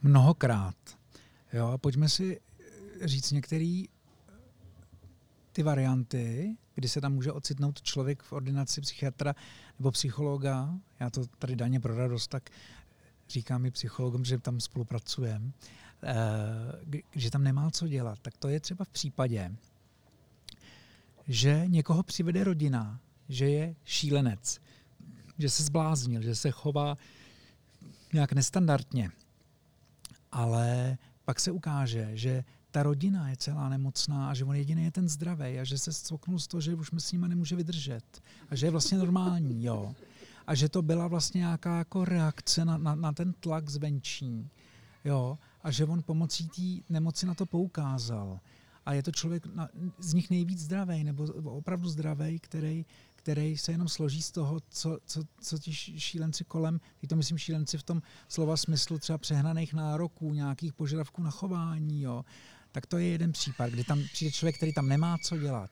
[0.01, 0.75] Mnohokrát.
[1.53, 2.41] Jo, pojďme si
[3.01, 3.83] říct některé
[5.51, 9.35] ty varianty, kdy se tam může ocitnout člověk v ordinaci psychiatra
[9.79, 12.49] nebo psychologa, já to tady daně pro radost, tak
[13.29, 15.51] říkám i psychologům, že tam spolupracujeme,
[16.03, 19.51] eh, že tam nemá co dělat, tak to je třeba v případě,
[21.27, 22.99] že někoho přivede rodina,
[23.29, 24.61] že je šílenec,
[25.37, 26.97] že se zbláznil, že se chová
[28.13, 29.11] nějak nestandardně.
[30.31, 34.91] Ale pak se ukáže, že ta rodina je celá nemocná a že on jediný je
[34.91, 38.55] ten zdravý a že se stoknul z toho, že už s nima nemůže vydržet a
[38.55, 39.95] že je vlastně normální, jo.
[40.47, 44.49] A že to byla vlastně nějaká jako reakce na, na, na ten tlak zvenčí,
[45.05, 45.37] jo.
[45.63, 48.39] A že on pomocí té nemoci na to poukázal.
[48.85, 49.69] A je to člověk na,
[49.99, 52.85] z nich nejvíc zdravý, nebo opravdu zdravý, který
[53.23, 57.37] který se jenom složí z toho, co, co, co ti šílenci kolem, teď to myslím
[57.37, 62.25] šílenci v tom slova smyslu třeba přehnaných nároků, nějakých požadavků na chování, jo,
[62.71, 65.71] tak to je jeden případ, kdy tam přijde člověk, který tam nemá co dělat.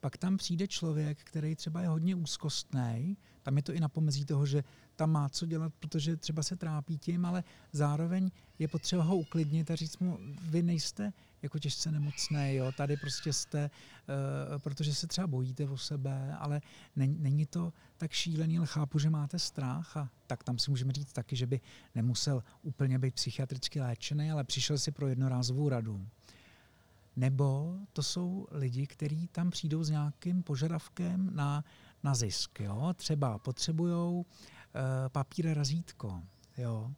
[0.00, 4.24] Pak tam přijde člověk, který třeba je hodně úzkostný, tam je to i na pomezí
[4.24, 4.64] toho, že
[4.96, 9.70] tam má co dělat, protože třeba se trápí tím, ale zároveň je potřeba ho uklidnit
[9.70, 13.70] a říct mu, vy nejste jako těžce nemocné, jo, tady prostě jste,
[14.50, 16.60] uh, protože se třeba bojíte o sebe, ale
[16.96, 20.92] není, není to tak šílený, ale chápu, že máte strach a tak tam si můžeme
[20.92, 21.60] říct taky, že by
[21.94, 26.06] nemusel úplně být psychiatricky léčený, ale přišel si pro jednorázovou radu.
[27.16, 31.64] Nebo to jsou lidi, kteří tam přijdou s nějakým požadavkem na,
[32.02, 32.60] na zisk.
[32.60, 32.94] Jo?
[32.96, 34.24] Třeba potřebují
[34.76, 36.22] Eh, papír a razítko.
[36.58, 36.92] Jo.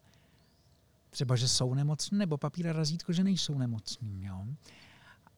[1.11, 4.25] Třeba, že jsou nemocní, nebo papír a razítko, že nejsou nemocní.
[4.25, 4.47] Jo.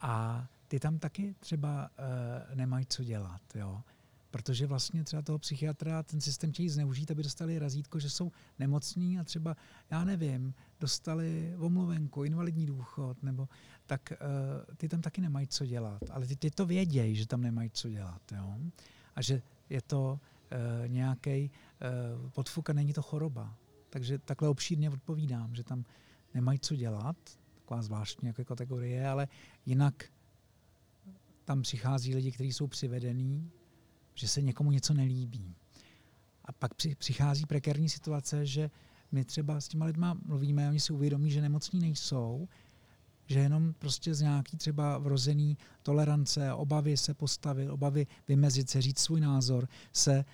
[0.00, 3.40] A ty tam taky třeba uh, nemají co dělat.
[3.54, 3.82] Jo.
[4.30, 9.18] Protože vlastně třeba toho psychiatra ten systém chtějí zneužít, aby dostali razítko, že jsou nemocní
[9.18, 9.56] a třeba,
[9.90, 13.48] já nevím, dostali omluvenku, invalidní důchod, nebo
[13.90, 16.02] tak uh, ty tam taky nemají co dělat.
[16.10, 18.22] Ale ty, ty to vědějí, že tam nemají co dělat.
[18.32, 18.54] Jo?
[19.14, 21.50] A že je to uh, nějaký
[21.82, 23.56] Eh, podfuka není to choroba.
[23.90, 25.84] Takže takhle obšírně odpovídám, že tam
[26.34, 27.16] nemají co dělat,
[27.54, 29.28] taková zvláštní jako kategorie, ale
[29.66, 30.04] jinak
[31.44, 33.50] tam přichází lidi, kteří jsou přivedení,
[34.14, 35.54] že se někomu něco nelíbí.
[36.44, 38.70] A pak přichází prekérní situace, že
[39.12, 42.48] my třeba s těma lidma mluvíme, oni si uvědomí, že nemocní nejsou,
[43.30, 48.98] že jenom prostě z nějaký třeba vrozený tolerance, obavy se postavit, obavy vymezit se, říct
[48.98, 50.24] svůj názor, se e,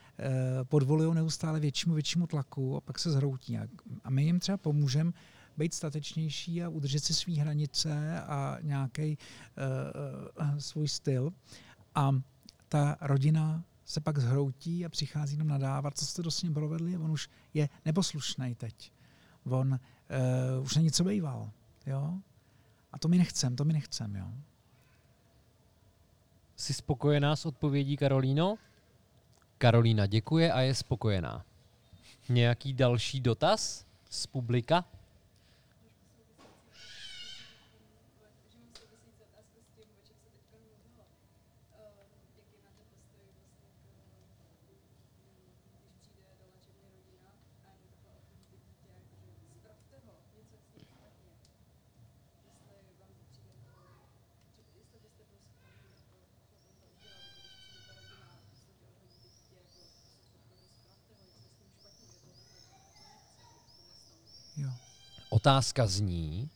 [0.65, 3.59] podvolují neustále většímu, většímu tlaku a pak se zhroutí.
[3.59, 3.67] A,
[4.05, 5.13] a my jim třeba pomůžeme
[5.57, 9.17] být statečnější a udržet si své hranice a nějaký e,
[10.57, 11.33] e, svůj styl.
[11.95, 12.21] A
[12.69, 17.11] ta rodina se pak zhroutí a přichází jenom nadávat, co jste dost ním provedli, on
[17.11, 18.93] už je neposlušný teď.
[19.45, 19.81] On
[20.59, 21.51] uh, už není co býval.
[21.87, 22.19] Jo?
[22.97, 24.33] A to mi nechcem, to mi nechcem, jo.
[26.57, 28.59] Jsi spokojená s odpovědí Karolíno?
[29.59, 31.45] Karolína děkuje a je spokojená.
[32.29, 34.85] Nějaký další dotaz z publika?
[65.47, 66.51] Otázka zní,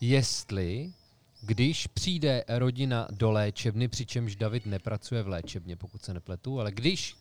[0.00, 0.92] jestli
[1.40, 7.16] když přijde rodina do léčebny, přičemž David nepracuje v léčebně, pokud se nepletu, ale když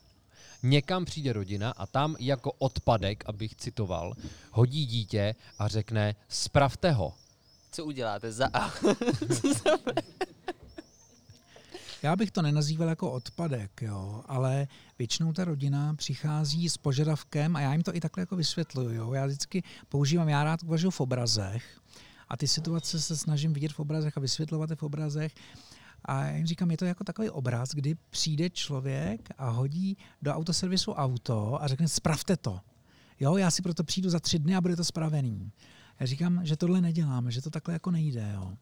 [0.64, 4.14] někam přijde rodina a tam jako odpadek, abych citoval,
[4.52, 7.14] hodí dítě a řekne, spravte ho.
[7.72, 8.50] Co uděláte za?
[12.06, 14.68] Já bych to nenazýval jako odpadek, jo, ale
[15.00, 18.92] většinou ta rodina přichází s požadavkem a já jim to i takhle jako vysvětluju.
[18.92, 19.14] Jo.
[19.14, 21.80] Já vždycky používám, já rád uvažuji v obrazech
[22.30, 25.36] a ty situace se snažím vidět v obrazech a vysvětlovat je v obrazech.
[26.06, 30.34] A já jim říkám, je to jako takový obraz, kdy přijde člověk a hodí do
[30.34, 32.60] autoservisu auto a řekne, spravte to.
[33.20, 35.52] Jo, já si proto přijdu za tři dny a bude to spravený.
[36.00, 38.32] Já říkám, že tohle neděláme, že to takhle jako nejde.
[38.34, 38.58] Jo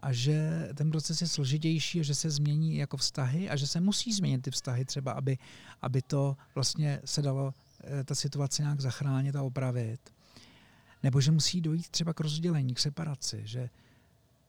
[0.00, 4.12] a že ten proces je složitější že se změní jako vztahy a že se musí
[4.12, 5.38] změnit ty vztahy třeba, aby,
[5.82, 10.00] aby to vlastně se dalo eh, ta situace nějak zachránit a opravit.
[11.02, 13.70] Nebo že musí dojít třeba k rozdělení, k separaci, že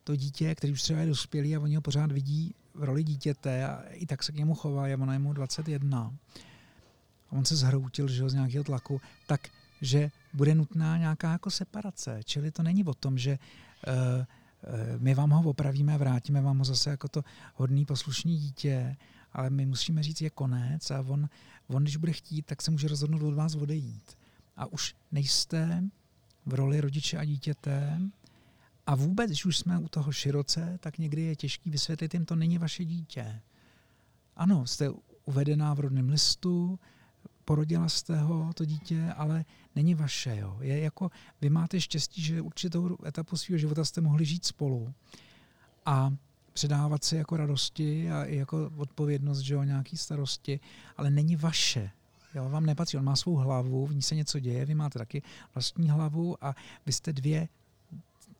[0.04, 3.66] to dítě, který už třeba je dospělý a oni ho pořád vidí v roli dítěte
[3.66, 6.12] a i tak se k němu chová, a ona je mu 21
[7.30, 9.48] a on se zhroutil že, z nějakého tlaku, tak
[9.80, 12.20] že bude nutná nějaká jako separace.
[12.24, 14.24] Čili to není o tom, že uh,
[14.98, 18.96] my vám ho opravíme vrátíme vám ho zase jako to hodný poslušný dítě
[19.32, 21.28] ale my musíme říct, je konec a on,
[21.66, 24.18] on, když bude chtít, tak se může rozhodnout od vás odejít.
[24.56, 25.84] A už nejste
[26.46, 28.00] v roli rodiče a dítěte,
[28.86, 32.36] a vůbec, když už jsme u toho široce, tak někdy je těžký vysvětlit jim, to
[32.36, 33.40] není vaše dítě.
[34.36, 34.90] Ano, jste
[35.24, 36.78] uvedená v rodném listu,
[37.44, 39.44] porodila jste ho, to dítě, ale
[39.76, 40.36] není vaše.
[40.36, 40.58] Jo.
[40.60, 44.94] Je jako, vy máte štěstí, že určitou etapu svého života jste mohli žít spolu
[45.86, 46.14] a
[46.52, 50.60] předávat si jako radosti a i jako odpovědnost, že jo, nějaký starosti,
[50.96, 51.90] ale není vaše.
[52.34, 52.96] Jo, vám nepatří.
[52.96, 55.22] On má svou hlavu, v ní se něco děje, vy máte taky
[55.54, 57.48] vlastní hlavu a vy jste dvě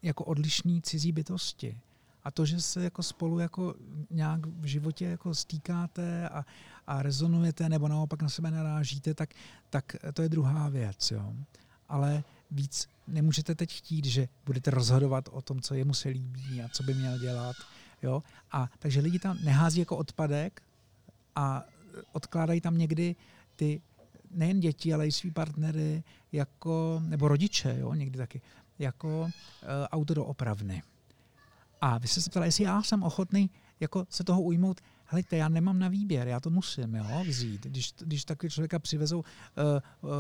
[0.03, 1.79] jako odlišní cizí bytosti.
[2.25, 3.75] A to, že se jako spolu jako
[4.11, 6.45] nějak v životě jako stýkáte a,
[6.87, 9.35] a rezonujete nebo naopak na sebe narážíte, tak,
[9.71, 11.11] tak to je druhá věc.
[11.11, 11.33] Jo.
[11.89, 16.69] Ale víc nemůžete teď chtít, že budete rozhodovat o tom, co jemu se líbí a
[16.69, 17.57] co by měl dělat.
[18.03, 18.23] Jo.
[18.53, 20.63] A takže lidi tam nehází jako odpadek
[21.37, 21.65] a
[22.13, 23.17] odkládají tam někdy
[23.57, 23.81] ty
[24.31, 26.03] nejen děti, ale i svý partnery
[26.33, 28.41] jako, nebo rodiče, jo, někdy taky,
[28.79, 29.31] jako uh,
[29.91, 30.83] auto do opravny.
[31.85, 34.81] A vy jste se ptala, jestli já jsem ochotný jako se toho ujmout.
[35.05, 37.67] Helejte, já nemám na výběr, já to musím jo, vzít.
[37.67, 39.25] Když, když takový člověka přivezou uh,
[40.01, 40.11] uh,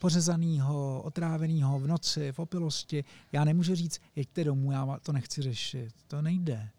[0.00, 5.94] pořezanýho, otrávenýho v noci, v opilosti, já nemůžu říct, jeďte domů, já to nechci řešit.
[6.08, 6.70] To nejde.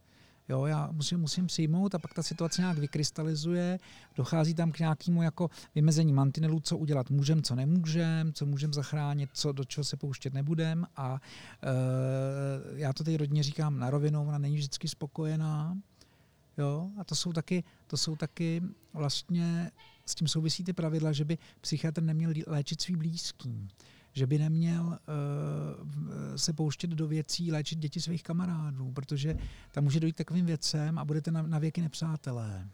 [0.49, 3.79] Jo, já musím, musím přijmout a pak ta situace nějak vykrystalizuje,
[4.15, 9.29] dochází tam k nějakému jako vymezení mantinelů, co udělat můžem, co nemůžem, co můžem zachránit,
[9.33, 11.21] co do čeho se pouštět nebudem a
[11.63, 15.77] e, já to teď rodině říkám na rovinu, ona není vždycky spokojená,
[16.57, 16.89] Jo?
[16.97, 18.61] A to jsou, taky, to jsou taky
[18.93, 19.71] vlastně,
[20.05, 23.69] s tím souvisí ty pravidla, že by psychiatr neměl léčit svý blízký
[24.13, 29.37] že by neměl uh, se pouštět do věcí, léčit děti svých kamarádů, protože
[29.71, 32.67] tam může dojít takovým věcem a budete na, na věky nepřátelé.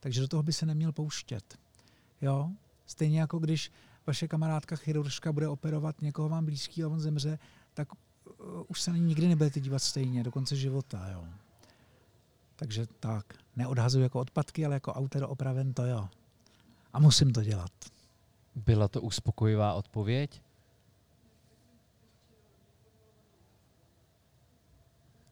[0.00, 1.58] Takže do toho by se neměl pouštět.
[2.20, 2.50] Jo?
[2.86, 3.72] Stejně jako když
[4.06, 7.38] vaše kamarádka chiruržka bude operovat někoho vám blízký a on zemře,
[7.74, 7.98] tak uh,
[8.68, 11.08] už se na ní nikdy nebudete dívat stejně do konce života.
[11.10, 11.24] Jo?
[12.56, 16.08] Takže tak, neodhazuji jako odpadky, ale jako autor opraven to jo.
[16.92, 17.72] A musím to dělat.
[18.54, 20.43] Byla to uspokojivá odpověď?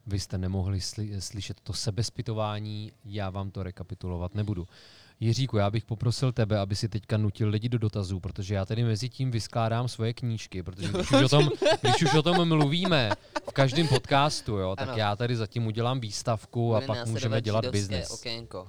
[0.07, 4.67] Vy jste nemohli sly- slyšet to sebezpitování, já vám to rekapitulovat nebudu.
[5.19, 8.83] Jiříku, já bych poprosil tebe, aby si teďka nutil lidi do dotazů, protože já tady
[8.83, 11.49] mezi tím vyskládám svoje knížky, protože když už o tom,
[11.81, 13.09] když už o tom mluvíme
[13.49, 14.97] v každém podcastu, jo, tak Ano.
[14.97, 18.09] já tady zatím udělám výstavku a Bude pak následovat můžeme dělat biznis.
[18.11, 18.67] Okénko.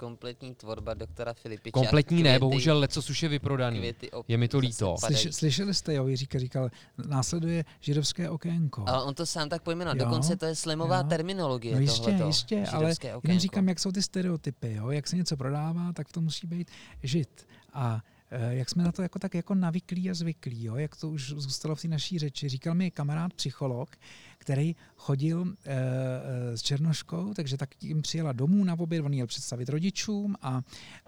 [0.00, 1.72] Kompletní tvorba doktora Filipiča.
[1.72, 3.78] Kompletní ne, Květy- bohužel leco už je vyprodaný.
[3.78, 4.96] květy op- Je mi to líto.
[5.06, 6.70] Slyš, slyšeli jste, jo, Jiříka říkal,
[7.06, 8.84] následuje židovské okénko.
[8.88, 9.96] Ale on to sám tak pojmenoval.
[9.98, 11.02] Dokonce to je slemová jo.
[11.08, 11.74] terminologie.
[11.74, 12.26] No jistě, tohleto.
[12.26, 13.40] jistě, ale okénko.
[13.40, 14.90] říkám, jak jsou ty stereotypy, jo?
[14.90, 16.70] jak se něco prodává, tak to musí být
[17.02, 17.46] žid.
[17.72, 18.00] A
[18.30, 20.76] jak jsme na to jako tak jako navyklí a zvyklí, jo?
[20.76, 22.48] jak to už zůstalo v té naší řeči.
[22.48, 23.96] Říkal mi kamarád psycholog,
[24.38, 29.26] který chodil e, e, s Černoškou, takže tak jim přijela domů na oběd, on jel
[29.26, 30.62] představit rodičům a,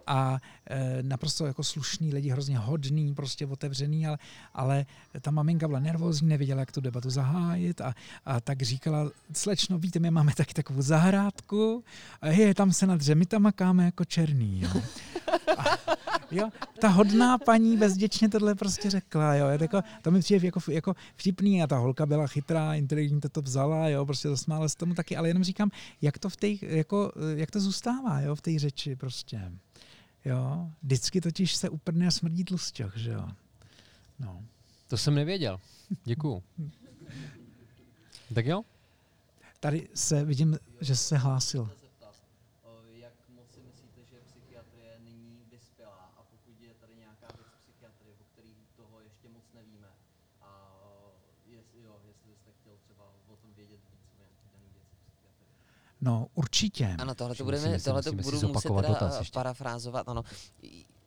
[0.07, 0.39] a
[0.70, 4.18] e, naprosto jako slušný lidi, hrozně hodný, prostě otevřený, ale,
[4.55, 4.87] ale
[5.20, 7.95] ta maminka byla nervózní, nevěděla, jak tu debatu zahájit a,
[8.25, 11.85] a tak říkala, slečno, víte, my máme taky takovou zahrádku
[12.20, 14.61] a je, tam se nadře, my tam makáme jako černý.
[14.61, 14.70] Jo.
[15.59, 15.64] A,
[16.33, 20.61] jo, ta hodná paní bezděčně tohle prostě řekla, jo, je tako, to mi přijde jako,
[20.70, 24.95] jako vtipný a ta holka byla chytrá, inteligentně to vzala, jo, prostě zasmála se tomu
[24.95, 25.70] taky, ale jenom říkám,
[26.03, 29.53] jak to v té, jako, jak to zůstává, jo, v té řeči prostě.
[30.24, 33.28] Jo, vždycky totiž se uprdne a smrdí tlusťoch, že jo.
[34.18, 34.45] No.
[34.89, 35.61] To jsem nevěděl.
[36.05, 36.43] Děkuju.
[38.35, 38.62] Tak jo?
[39.61, 41.70] Tady se vidím, že se hlásil.
[42.93, 48.12] Jak moc si myslíte, že psychiatrie není vyspělá a pokud je tady nějaká věc psychiatrie,
[48.22, 49.89] o který toho ještě moc nevíme
[50.41, 50.51] a
[51.47, 55.51] jestli, jo, jestli byste chtěl třeba o tom vědět víc o nějaký daný věci psychiatrie.
[56.03, 56.97] No, určitě.
[56.99, 60.23] Ano, tohle to budeme, tohle to budu muset teda dotaz parafrázovat, ano.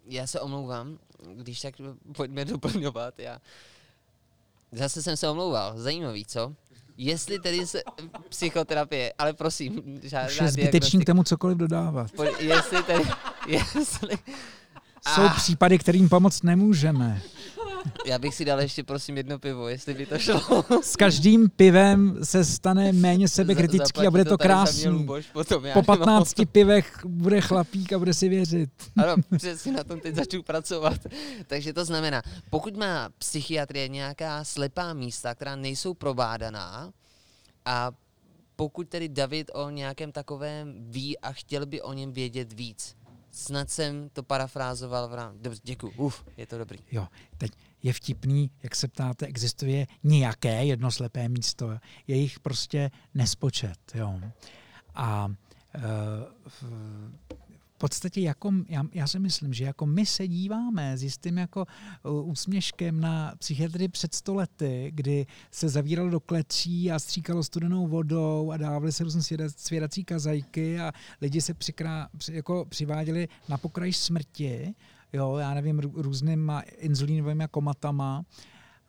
[0.07, 0.97] Já se omlouvám,
[1.35, 1.73] když tak
[2.15, 3.39] pojďme doplňovat, já
[4.71, 6.53] Zase jsem se omlouval, zajímavý, co?
[6.97, 7.81] Jestli tedy se,
[8.29, 12.11] psychoterapie, ale prosím, žádná Už je zbytečný k tomu cokoliv dodávat.
[12.11, 13.03] Po- Jestli tedy,
[13.47, 14.17] jestli,
[15.07, 15.33] Jsou Ah.
[15.35, 17.21] případy, kterým pomoct nemůžeme.
[18.05, 20.65] já bych si dal ještě prosím jedno pivo, jestli by to šlo.
[20.81, 24.87] S každým pivem se stane méně sebekritický Zaplatí a bude to za mě krásný.
[24.87, 28.69] Luboš potom, Po nemám 15 pivech bude chlapík a bude si věřit.
[28.97, 30.97] Ano, přesně na tom teď začnu pracovat.
[31.47, 36.91] Takže to znamená, pokud má psychiatrie nějaká slepá místa, která nejsou probádaná
[37.65, 37.91] a
[38.55, 42.95] pokud tedy David o nějakém takovém ví a chtěl by o něm vědět víc,
[43.35, 45.39] Snad jsem to parafrázoval v rámci...
[45.41, 45.93] Dobře, děkuji.
[45.97, 46.79] Uf, je to dobrý.
[46.91, 47.07] Jo,
[47.37, 47.51] teď
[47.85, 51.77] je vtipný, jak se ptáte, existuje nějaké jedno slepé místo.
[52.07, 53.79] Je jich prostě nespočet.
[53.95, 54.19] Jo.
[54.95, 55.81] A uh,
[57.75, 61.65] v podstatě jako, já, já si myslím, že jako my se díváme s jistým jako
[62.03, 68.51] uh, úsměškem na psychiatrii před stolety, kdy se zavíralo do klecí a stříkalo studenou vodou
[68.51, 74.75] a dávaly se různé svědací kazajky a lidi se přikrá, jako přiváděli na pokraj smrti,
[75.15, 78.25] jo, já nevím, různýma inzulínovými komatama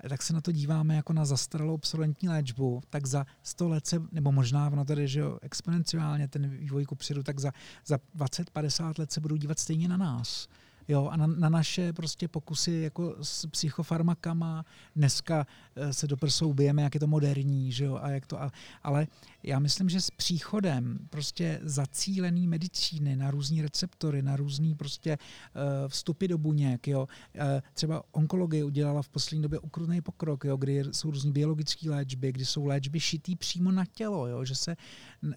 [0.09, 4.03] tak se na to díváme jako na zastaralou obsolentní léčbu, tak za 100 let se,
[4.13, 7.53] nebo možná ono tady, že jo, exponenciálně ten vývoj kupředu, tak za,
[7.87, 10.49] za 20-50 let se budou dívat stejně na nás.
[10.89, 14.65] Jo, a na, na naše prostě pokusy jako s psychofarmakama,
[14.97, 18.43] dneska eh, se do prsou bijeme, jak je to moderní, že jo, a jak to,
[18.43, 19.07] a, ale
[19.43, 25.89] já myslím, že s příchodem prostě zacílený medicíny na různé receptory, na různý prostě uh,
[25.89, 27.43] vstupy do buněk, jo, uh,
[27.75, 32.45] třeba onkologie udělala v poslední době ukrutný pokrok, jo, kdy jsou různé biologické léčby, kdy
[32.45, 34.77] jsou léčby šitý přímo na tělo, jo, že se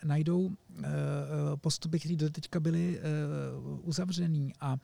[0.03, 0.53] najdou uh,
[1.55, 4.77] postupy, které doteďka byly uh, uzavřený a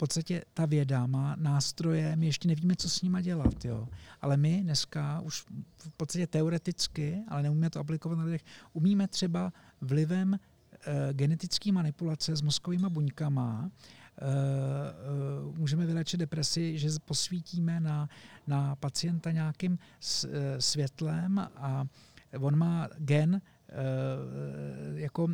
[0.00, 3.64] podstatě ta věda má nástroje, my ještě nevíme, co s nima dělat.
[3.64, 3.88] Jo.
[4.20, 5.40] Ale my dneska už
[5.76, 10.38] v podstatě teoreticky, ale neumíme to aplikovat na lidech, umíme třeba vlivem e,
[11.12, 18.08] genetické manipulace s mozkovými buňkama e, e, můžeme vylečit depresi, že posvítíme na,
[18.46, 21.84] na pacienta nějakým s, e, světlem a
[22.40, 23.40] on má gen
[24.94, 25.28] jako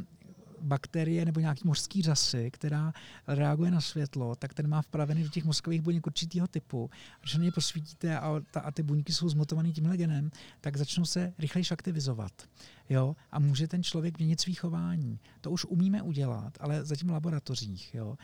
[0.66, 2.92] bakterie nebo nějaký mořský řasy, která
[3.26, 6.90] reaguje na světlo, tak ten má vpravený do těch mozkových buněk určitého typu.
[7.20, 11.04] Když na ně posvítíte a, ta, a ty buňky jsou zmotované tímhle genem, tak začnou
[11.04, 12.32] se rychleji aktivizovat.
[12.88, 13.16] Jo?
[13.30, 15.20] A může ten člověk měnit svý chování.
[15.40, 17.94] To už umíme udělat, ale zatím v laboratořích.
[17.94, 18.16] Jo?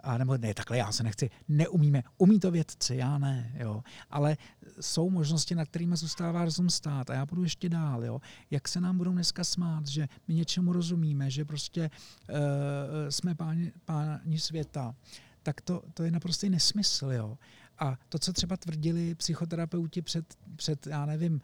[0.00, 4.36] A nebo ne, takhle já se nechci, neumíme, umí to vědci, já ne, jo, ale
[4.80, 7.10] jsou možnosti, na kterými zůstává rozum stát.
[7.10, 8.20] A já budu ještě dál, jo,
[8.50, 11.90] jak se nám budou dneska smát, že my něčemu rozumíme, že prostě
[12.28, 12.36] uh,
[13.08, 14.94] jsme páni, páni světa,
[15.42, 17.38] tak to, to je naprostý nesmysl, jo.
[17.78, 21.40] A to, co třeba tvrdili psychoterapeuti před, před já nevím,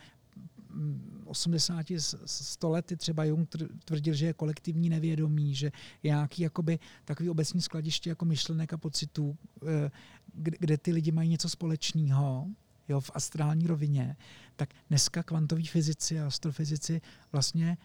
[1.24, 1.86] 80,
[2.26, 3.48] 100 lety třeba Jung
[3.84, 5.66] tvrdil, že je kolektivní nevědomí, že
[6.02, 9.90] je nějaký jakoby takový obecní skladiště jako myšlenek a pocitů, eh,
[10.34, 12.48] kde, kde ty lidi mají něco společného,
[12.88, 14.16] jo, v astrální rovině,
[14.56, 17.00] tak dneska kvantoví fyzici a astrofyzici
[17.32, 17.76] vlastně e,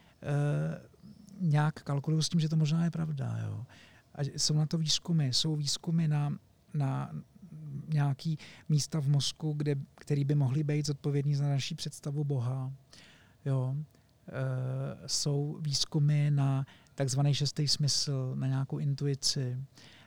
[1.40, 3.38] nějak kalkulují s tím, že to možná je pravda.
[3.44, 3.66] Jo.
[4.16, 6.38] A jsou na to výzkumy, jsou výzkumy na,
[6.74, 7.12] na,
[7.88, 8.38] nějaký
[8.70, 12.74] místa v mozku, kde, který by mohly být zodpovědní za naší představu Boha.
[13.46, 13.76] Jo.
[13.76, 16.66] E, jsou výzkumy na
[16.96, 19.58] takzvaný šestý smysl, na nějakou intuici.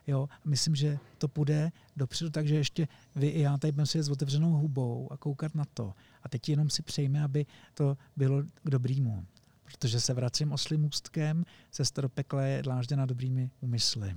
[0.07, 4.09] Jo, myslím, že to půjde dopředu, takže ještě vy i já tady budeme si s
[4.09, 5.93] otevřenou hubou a koukat na to.
[6.23, 9.25] A teď jenom si přejme, aby to bylo k dobrýmu.
[9.63, 14.15] Protože se vracím oslým ústkem, cesta do pekla je dlážděna dobrými úmysly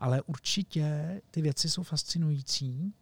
[0.00, 2.94] ale určitě ty věci jsou fascinující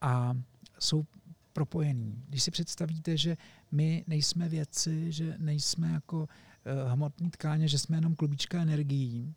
[0.00, 0.34] a
[0.78, 1.04] jsou
[1.52, 2.22] propojený.
[2.28, 3.36] Když si představíte, že
[3.72, 9.34] my nejsme věci, že nejsme jako uh, hmotný tkáně, že jsme jenom klubička energií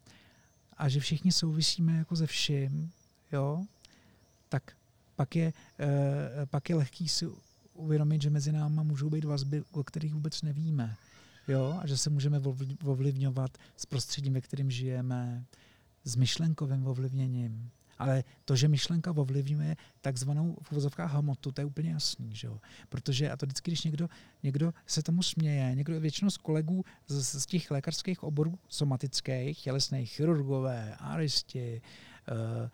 [0.77, 2.91] a že všichni souvisíme jako ze vším,
[3.31, 3.65] jo,
[4.49, 4.63] tak
[5.15, 7.27] pak je, uh, pak je lehký si
[7.73, 10.95] uvědomit, že mezi náma můžou být vazby, o kterých vůbec nevíme.
[11.47, 12.41] Jo, a že se můžeme
[12.83, 15.45] ovlivňovat s prostředím, ve kterém žijeme,
[16.05, 17.71] s myšlenkovým ovlivněním.
[17.97, 22.35] Ale to, že myšlenka ovlivňuje takzvanou v uvozovkách hmotu, to je úplně jasný.
[22.35, 22.59] Že jo?
[22.89, 24.09] Protože, a to vždycky, když někdo,
[24.43, 30.11] někdo se tomu směje, někdo většinou z kolegů z, z těch lékařských oborů somatických, tělesných,
[30.11, 31.81] chirurgové, aristi,
[32.31, 32.69] uh,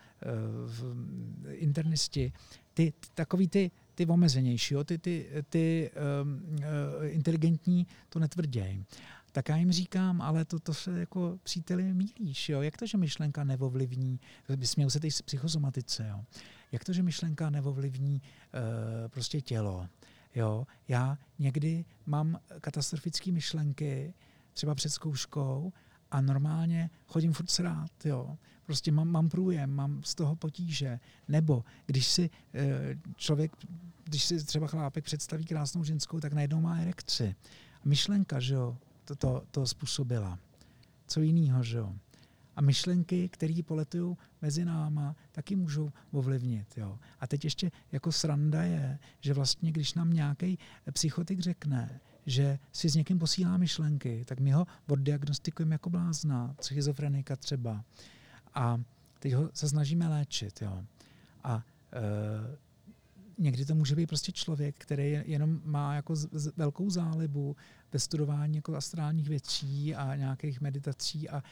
[0.65, 2.33] uh, internisti,
[2.73, 4.83] ty, ty, takový ty, ty omezenější, jo?
[4.83, 5.91] ty, ty, ty
[6.23, 6.63] um, uh,
[7.07, 8.85] inteligentní to netvrdějí
[9.31, 12.61] tak já jim říkám, ale to, to se jako příteli mílíš, jo?
[12.61, 14.19] jak to, že myšlenka nevovlivní,
[14.63, 16.25] směl se teď psychosomatice, jo?
[16.71, 19.87] jak to, že myšlenka nevovlivní uh, prostě tělo.
[20.35, 20.67] Jo?
[20.87, 24.13] Já někdy mám katastrofické myšlenky,
[24.53, 25.73] třeba před zkouškou,
[26.11, 28.37] a normálně chodím furt srát, jo.
[28.65, 30.99] Prostě mám, mám průjem, mám z toho potíže.
[31.27, 33.51] Nebo když si e, člověk,
[34.03, 37.35] když si třeba chlápek představí krásnou ženskou, tak najednou má erekci.
[37.85, 40.39] Myšlenka, že jo, to, to, to způsobila.
[41.07, 41.95] Co jiného, že jo?
[42.55, 46.77] A myšlenky, které poletují mezi náma, taky můžou ovlivnit.
[46.77, 46.99] Jo.
[47.19, 50.59] A teď ještě jako sranda je, že vlastně, když nám nějaký
[50.91, 57.35] psychotik řekne, že si s někým posílá myšlenky, tak my ho oddiagnostikujeme jako blázna, schizofrenika
[57.35, 57.83] třeba.
[58.53, 58.81] A
[59.19, 60.61] teď ho se snažíme léčit.
[60.61, 60.83] Jo.
[61.43, 61.63] A
[61.93, 62.57] e,
[63.37, 67.55] někdy to může být prostě člověk, který jenom má jako z, z, velkou zálibu
[67.93, 71.43] ve studování jako astrálních věcí a nějakých meditací a,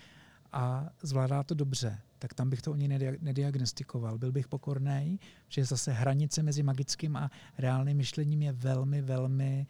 [0.52, 4.18] a zvládá to dobře, tak tam bych to něj nediagnostikoval.
[4.18, 9.68] Byl bych pokorný, že zase hranice mezi magickým a reálným myšlením je velmi, velmi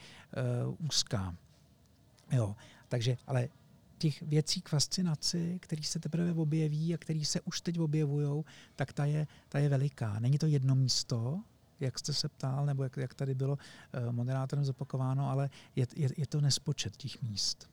[0.68, 1.36] uh, úzká.
[2.32, 2.56] Jo,
[2.88, 3.50] takže, ale
[3.98, 8.44] těch věcí k fascinaci, které se teprve objeví a které se už teď objevují,
[8.76, 10.20] tak ta je, ta je veliká.
[10.20, 11.42] Není to jedno místo,
[11.80, 16.10] jak jste se ptal, nebo jak, jak tady bylo uh, moderátorem zopakováno, ale je, je,
[16.18, 17.70] je to nespočet těch míst.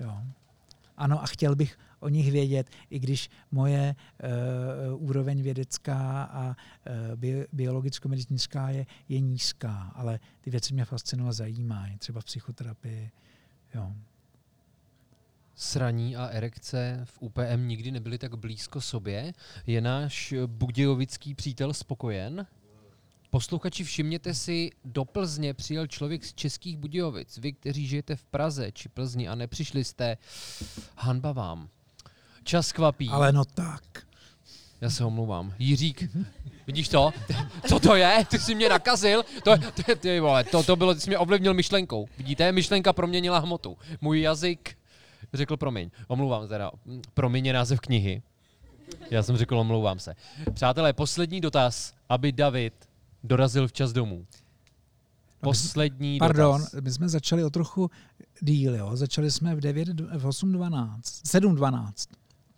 [0.00, 0.22] Jo.
[0.96, 3.94] Ano, a chtěl bych o nich vědět, i když moje
[4.94, 6.54] uh, úroveň vědecká a uh,
[7.16, 13.10] bi- biologicko-medicínská je, je nízká, ale ty věci mě fascinují a zajímají, třeba psychoterapii.
[13.74, 13.92] Jo.
[15.60, 19.32] Sraní a erekce v UPM nikdy nebyly tak blízko sobě.
[19.66, 22.46] Je náš budějovický přítel spokojen?
[23.30, 27.38] Posluchači, všimněte si, do Plzně přijel člověk z Českých Budějovic.
[27.38, 30.16] Vy, kteří žijete v Praze či Plzni a nepřišli jste,
[30.96, 31.68] hanba vám.
[32.42, 33.08] Čas kvapí.
[33.08, 33.82] Ale no tak.
[34.80, 35.54] Já se omlouvám.
[35.58, 36.10] Jiřík,
[36.66, 37.12] vidíš to?
[37.68, 38.24] Co to je?
[38.30, 39.24] Ty jsi mě nakazil?
[39.44, 42.08] To, to, ty vole, to, to bylo, ty jsi mě ovlivnil myšlenkou.
[42.18, 42.52] Vidíte?
[42.52, 43.78] Myšlenka proměnila hmotu.
[44.00, 44.77] Můj jazyk
[45.34, 45.90] řekl promiň.
[46.06, 46.70] Omlouvám teda.
[47.14, 48.22] Promiň je název knihy.
[49.10, 50.14] Já jsem řekl, omlouvám se.
[50.54, 52.74] Přátelé, poslední dotaz, aby David
[53.24, 54.26] dorazil včas domů.
[55.42, 56.82] No, poslední Pardon, dotaz.
[56.82, 57.90] my jsme začali o trochu
[58.40, 58.96] díl, jo.
[58.96, 61.92] Začali jsme v 9, v 8.12, 7.12.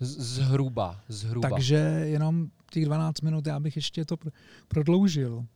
[0.01, 1.51] Zhruba, zhruba.
[1.51, 4.17] Takže jenom těch 12 minut, já bych ještě to
[4.69, 5.47] prodloužil.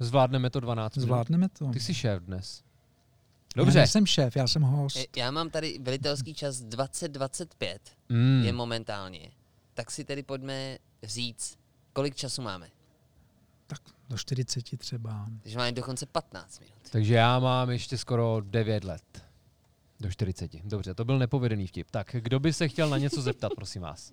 [0.00, 1.06] Zvládneme to 12 minut.
[1.06, 1.70] Zvládneme to.
[1.70, 2.62] Ty jsi šéf dnes.
[3.56, 3.78] Dobře.
[3.78, 5.16] Já jsem šéf, já jsem host.
[5.16, 8.42] Já mám tady velitelský čas 2025 mm.
[8.44, 9.30] je momentálně.
[9.74, 11.58] Tak si tedy pojďme říct,
[11.92, 12.68] kolik času máme.
[13.66, 15.26] Tak do 40 třeba.
[15.42, 16.74] Takže máme dokonce 15 minut.
[16.90, 19.22] Takže já mám ještě skoro 9 let.
[20.00, 20.50] Do 40.
[20.64, 21.90] Dobře, to byl nepovedený vtip.
[21.90, 24.12] Tak, kdo by se chtěl na něco zeptat, prosím vás?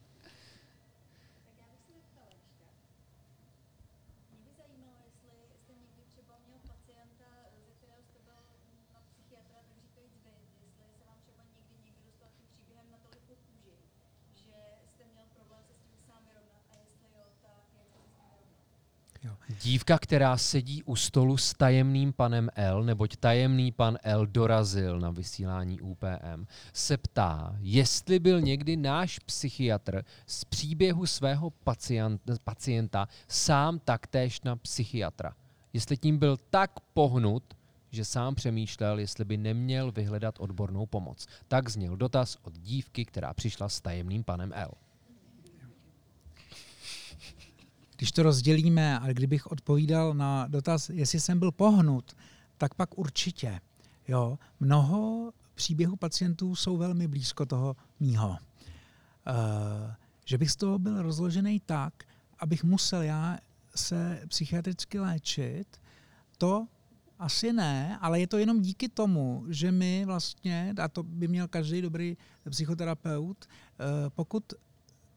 [19.64, 25.12] Dívka, která sedí u stolu s tajemným panem L, neboť tajemný pan L dorazil na
[25.12, 33.80] vysílání UPM, se ptá, jestli byl někdy náš psychiatr z příběhu svého pacienta, pacienta sám
[33.80, 35.34] taktéž na psychiatra.
[35.74, 37.44] Jestli tím byl tak pohnut,
[37.92, 41.28] že sám přemýšlel, jestli by neměl vyhledat odbornou pomoc.
[41.48, 44.72] Tak zněl dotaz od dívky, která přišla s tajemným panem L.
[48.04, 52.16] Když to rozdělíme a kdybych odpovídal na dotaz, jestli jsem byl pohnut,
[52.58, 53.62] tak pak určitě.
[54.08, 58.30] Jo, mnoho příběhů pacientů jsou velmi blízko toho mýho.
[58.30, 58.36] Uh,
[60.26, 61.94] že bych z toho byl rozložený tak,
[62.40, 63.38] abych musel já
[63.76, 65.82] se psychiatricky léčit,
[66.38, 66.68] to
[67.20, 71.48] asi ne, ale je to jenom díky tomu, že my vlastně, a to by měl
[71.48, 72.18] každý dobrý
[72.50, 74.54] psychoterapeut, uh, pokud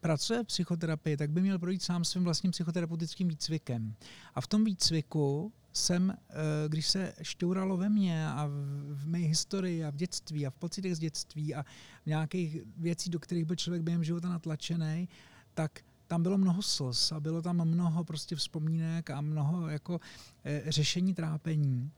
[0.07, 3.95] pracuje v psychoterapii, tak by měl projít sám svým vlastním psychoterapeutickým výcvikem.
[4.35, 6.33] A v tom výcviku jsem, eh,
[6.67, 8.47] když se šťouralo ve mně a
[8.91, 11.63] v mé historii a v dětství a v pocitech z dětství a
[12.03, 15.09] v nějakých věcí, do kterých byl člověk během života natlačený,
[15.53, 19.99] tak tam bylo mnoho slz a bylo tam mnoho prostě vzpomínek a mnoho jako
[20.43, 21.91] e, řešení trápení.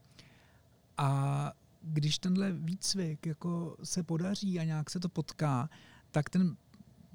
[0.97, 5.69] A když tenhle výcvik jako se podaří a nějak se to potká,
[6.11, 6.57] tak ten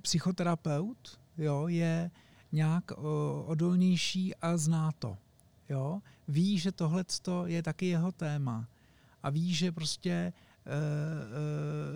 [0.05, 2.11] psychoterapeut jo, je
[2.53, 5.17] nějak o, odolnější a zná to.
[5.69, 6.01] Jo?
[6.29, 7.05] Ví, že tohle
[7.47, 8.69] je taky jeho téma.
[9.23, 10.33] A ví, že prostě e,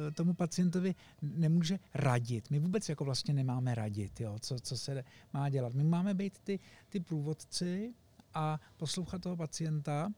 [0.09, 2.51] e, tomu pacientovi nemůže radit.
[2.51, 5.75] My vůbec jako vlastně nemáme radit, jo, co, co se má dělat.
[5.75, 6.59] My máme být ty,
[6.89, 7.95] ty průvodci
[8.35, 10.09] a poslouchat toho pacienta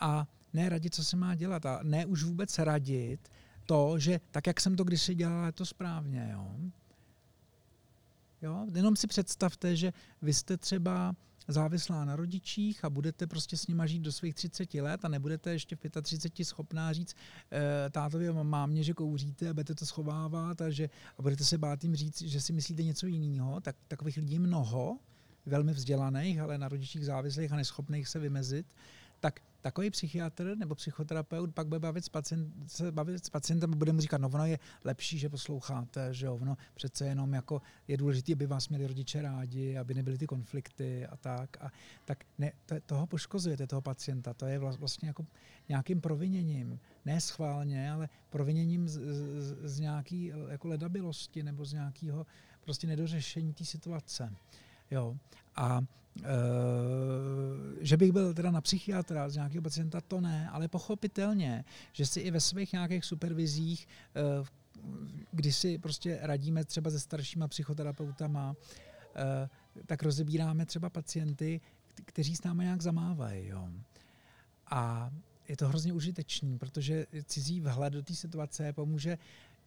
[0.00, 3.20] a ne radit, co se má dělat a ne už vůbec radit
[3.66, 6.30] to, že tak, jak jsem to kdysi dělal, je to správně.
[6.32, 6.56] Jo?
[8.42, 8.66] Jo?
[8.74, 9.92] Jenom si představte, že
[10.22, 11.16] vy jste třeba
[11.48, 15.52] závislá na rodičích a budete prostě s nima žít do svých 30 let a nebudete
[15.52, 17.14] ještě v 35 schopná říct
[17.52, 21.58] e, tátovi a mámě, že kouříte a budete to schovávat a, že, a budete se
[21.58, 24.98] bát jim říct, že si myslíte něco jiného, tak takových lidí mnoho,
[25.46, 28.66] velmi vzdělaných, ale na rodičích závislých a neschopných se vymezit,
[29.20, 33.76] tak takový psychiatr nebo psychoterapeut pak bude bavit s, pacient, se bavit s pacientem a
[33.76, 37.62] bude mu říkat, no ono je lepší, že posloucháte, že jo, ono přece jenom jako
[37.88, 41.56] je důležité, aby vás měli rodiče rádi, aby nebyly ty konflikty a tak.
[41.60, 41.70] A
[42.04, 45.26] tak ne, to, toho poškozujete, toho pacienta, to je vlastně jako
[45.68, 49.00] nějakým proviněním, ne schválně, ale proviněním z,
[49.38, 52.26] z, z nějaký jako ledabilosti nebo z nějakého
[52.60, 54.34] prostě nedořešení té situace.
[54.90, 55.16] Jo.
[55.56, 55.80] A
[57.80, 62.20] že bych byl teda na psychiatra z nějakého pacienta, to ne, ale pochopitelně, že si
[62.20, 64.44] i ve svých nějakých supervizích, e,
[65.32, 68.56] kdy si prostě radíme třeba se staršíma psychoterapeutama,
[69.14, 69.48] e,
[69.86, 71.60] tak rozebíráme třeba pacienty,
[72.04, 73.46] kteří s námi nějak zamávají.
[73.46, 73.68] Jo.
[74.70, 75.10] A
[75.48, 79.18] je to hrozně užitečný, protože cizí vhled do té situace pomůže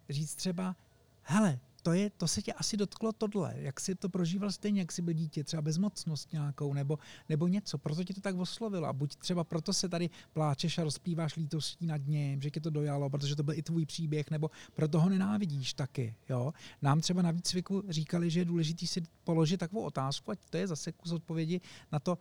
[0.09, 0.75] říct třeba,
[1.21, 4.91] hele, to, je, to se tě asi dotklo tohle, jak jsi to prožíval stejně, jak
[4.91, 6.99] jsi byl dítě, třeba bezmocnost nějakou, nebo,
[7.30, 8.88] nebo něco, proto tě to tak oslovilo.
[8.88, 12.69] A buď třeba proto se tady pláčeš a rozpíváš lítostí nad ním, že tě to
[12.69, 16.15] dojalo, protože to byl i tvůj příběh, nebo proto ho nenávidíš taky.
[16.30, 16.53] Jo?
[16.81, 20.68] Nám třeba na výcviku říkali, že je důležité si položit takovou otázku, ať to je
[20.68, 21.61] zase kus odpovědi
[21.91, 22.18] na to,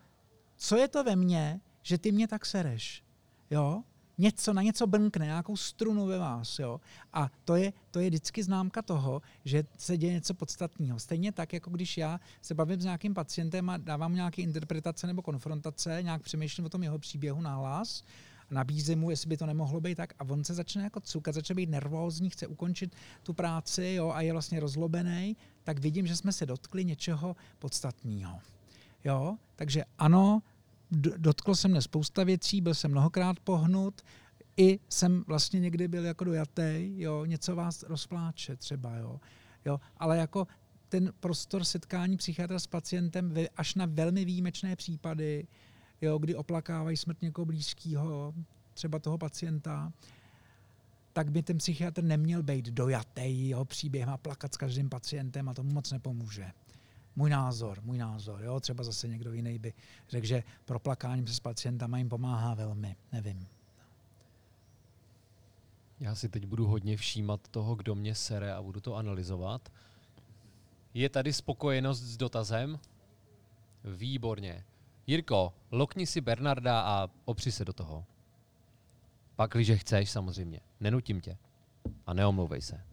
[0.56, 3.04] co je to ve mně, že ty mě tak sereš.
[3.50, 3.82] Jo?
[4.22, 6.58] Něco, na něco brnkne, nějakou strunu ve vás.
[6.58, 6.80] Jo?
[7.12, 10.98] A to je, to je vždycky známka toho, že se děje něco podstatného.
[10.98, 15.22] Stejně tak, jako když já se bavím s nějakým pacientem a dávám nějaké interpretace nebo
[15.22, 18.04] konfrontace, nějak přemýšlím o tom jeho příběhu na hlas,
[18.50, 21.54] nabízím mu, jestli by to nemohlo být tak a on se začne jako cukat, začne
[21.54, 26.32] být nervózní, chce ukončit tu práci jo, a je vlastně rozlobený, tak vidím, že jsme
[26.32, 28.38] se dotkli něčeho podstatného.
[29.04, 29.36] Jo?
[29.56, 30.42] Takže ano,
[31.16, 34.02] dotklo se mne spousta věcí, byl jsem mnohokrát pohnut,
[34.56, 39.20] i jsem vlastně někdy byl jako dojatý, jo, něco vás rozpláče třeba, jo,
[39.64, 40.46] jo, ale jako
[40.88, 45.46] ten prostor setkání psychiatra s pacientem až na velmi výjimečné případy,
[46.00, 48.34] jo, kdy oplakávají smrt někoho blízkého,
[48.74, 49.92] třeba toho pacienta,
[51.12, 55.54] tak by ten psychiatr neměl být dojatý jeho příběhem a plakat s každým pacientem a
[55.54, 56.52] tomu moc nepomůže.
[57.16, 58.42] Můj názor, můj názor.
[58.42, 58.60] Jo?
[58.60, 59.72] Třeba zase někdo jiný by
[60.08, 62.96] řekl, že proplakáním se s pacientama jim pomáhá velmi.
[63.12, 63.48] Nevím.
[66.00, 69.72] Já si teď budu hodně všímat toho, kdo mě sere a budu to analyzovat.
[70.94, 72.78] Je tady spokojenost s dotazem?
[73.84, 74.64] Výborně.
[75.06, 78.04] Jirko, lokni si Bernarda a opři se do toho.
[79.36, 80.60] Pak, když chceš, samozřejmě.
[80.80, 81.38] Nenutím tě.
[82.06, 82.91] A neomlouvej se.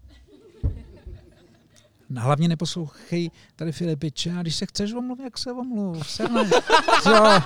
[2.18, 6.12] Hlavně neposlouchej tady Filipiče a když se chceš omluvit, jak se omluv.
[6.12, 6.44] Ser na,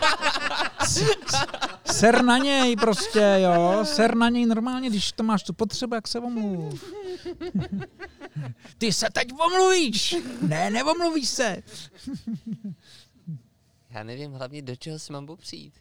[1.85, 3.85] ser na něj prostě, jo.
[3.85, 6.83] Ser na něj normálně, když to máš tu potřebu, jak se omluv.
[8.77, 10.15] Ty se teď omluvíš.
[10.41, 11.63] Ne, neomluvíš se.
[13.89, 15.73] Já nevím hlavně, do čeho si mám popřít.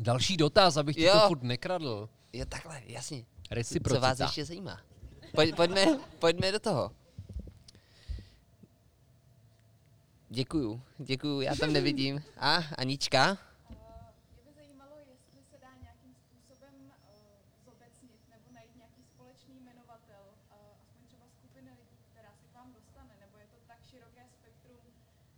[0.00, 1.12] Další dotaz, abych ti jo.
[1.12, 2.08] to furt nekradl.
[2.32, 3.24] Jo, takhle, jasně.
[3.50, 4.00] Reciprocita.
[4.00, 4.80] Co vás ještě zajímá?
[5.34, 5.86] Pojď, pojďme,
[6.18, 6.90] pojďme do toho.
[10.30, 12.14] Děkuju, děkuju, já tam nevidím.
[12.36, 13.24] A, Anička?
[13.70, 16.74] Mě by zajímalo, jestli se dá nějakým způsobem
[17.68, 20.24] zobecnit nebo najít nějaký společný jmenovatel,
[20.84, 24.84] aspoň třeba skupiny lidí, která se k vám dostane, nebo je to tak široké spektrum,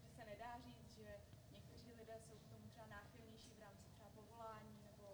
[0.03, 1.09] že se nedá říct, že
[1.57, 5.07] někteří lidé jsou k tomu třeba náchylnější v rámci třeba povolání, nebo,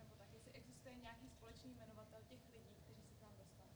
[0.00, 3.74] nebo tak, jestli existuje nějaký společný jmenovatel těch lidí, kteří se k vám dostanou.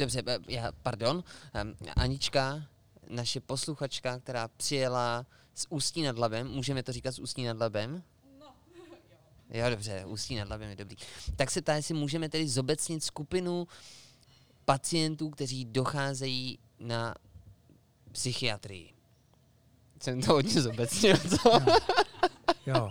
[0.00, 0.18] Dobře,
[0.58, 1.16] já, pardon,
[2.04, 2.46] Anička,
[3.12, 8.02] naše posluchačka, která přijela z Ústí nad Labem, můžeme to říkat z Ústí nad Labem?
[8.40, 8.46] No,
[9.50, 9.58] jo.
[9.64, 10.96] Jo, dobře, Ústí nad Labem je dobrý.
[11.36, 13.68] Tak se ptá, jestli můžeme tedy zobecnit skupinu
[14.64, 17.14] pacientů, kteří docházejí na
[18.12, 18.92] psychiatrii.
[20.02, 21.60] Jsem to hodně zobecnil, co?
[22.66, 22.90] Jo.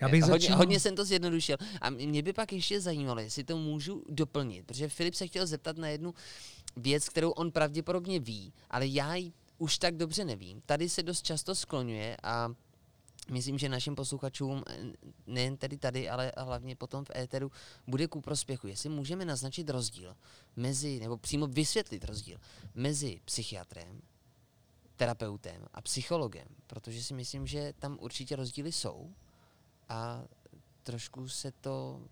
[0.00, 0.58] Já bych hodně, začínal...
[0.58, 1.56] hodně jsem to zjednodušil.
[1.80, 5.76] A mě by pak ještě zajímalo, jestli to můžu doplnit, protože Filip se chtěl zeptat
[5.76, 6.14] na jednu
[6.76, 9.32] věc, kterou on pravděpodobně ví, ale já ji
[9.62, 10.60] už tak dobře nevím.
[10.60, 12.48] Tady se dost často skloňuje a
[13.30, 14.76] myslím, že našim posluchačům, eh,
[15.26, 17.50] nejen tedy tady, ale hlavně potom v éteru,
[17.86, 18.66] bude ku prospěchu.
[18.66, 20.16] Jestli můžeme naznačit rozdíl
[20.56, 22.38] mezi, nebo přímo vysvětlit rozdíl
[22.74, 24.02] mezi psychiatrem,
[24.96, 29.14] terapeutem a psychologem, protože si myslím, že tam určitě rozdíly jsou
[29.88, 30.24] a
[30.82, 32.02] trošku se to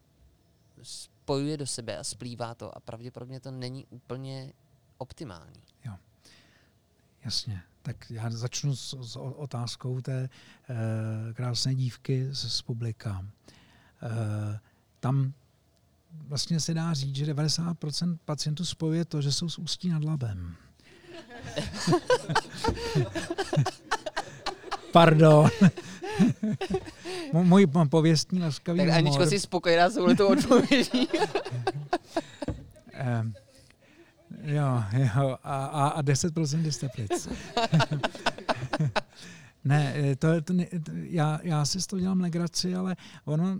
[0.83, 4.53] spojuje do sebe a splývá to a pravděpodobně to není úplně
[4.99, 5.63] optimální.
[5.85, 5.93] Jo,
[7.25, 7.63] jasně.
[7.83, 10.29] Tak já začnu s, s otázkou té e,
[11.35, 13.27] krásné dívky z, z publika.
[14.03, 14.59] E,
[15.01, 15.33] tam
[16.13, 20.57] vlastně se dá říct, že 90% pacientů spojuje to, že jsou s ústí nad labem.
[24.93, 25.49] Pardon.
[27.33, 28.89] Můj po- pověstní laskavý Tak.
[28.89, 31.09] Aničko si spokojená s touhletou odpovědí.
[34.43, 37.29] Jo, jo, a, a, a 10% je z Teplic.
[39.65, 43.59] ne, eh, to, to to, já, já si z toho dělám legraci, ale ono,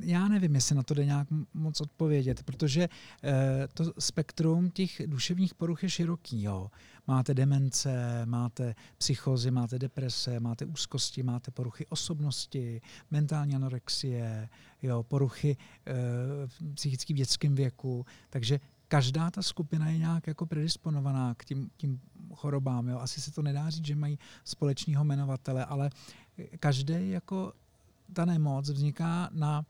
[0.00, 2.88] já nevím, jestli na to jde nějak moc odpovědět, protože
[3.24, 6.42] eh, to spektrum těch duševních poruch je široký.
[6.42, 6.70] Jo.
[7.06, 12.80] Máte demence, máte psychozy, máte deprese, máte úzkosti, máte poruchy osobnosti,
[13.10, 14.48] mentální anorexie,
[14.82, 18.06] jo, poruchy e, psychický v dětském věku.
[18.30, 18.60] Takže
[18.90, 22.00] každá ta skupina je nějak jako predisponovaná k tím, tím
[22.34, 22.88] chorobám.
[22.88, 22.98] Jo.
[22.98, 25.90] Asi se to nedá říct, že mají společného jmenovatele, ale
[26.60, 27.52] každý jako
[28.12, 29.64] ta nemoc vzniká na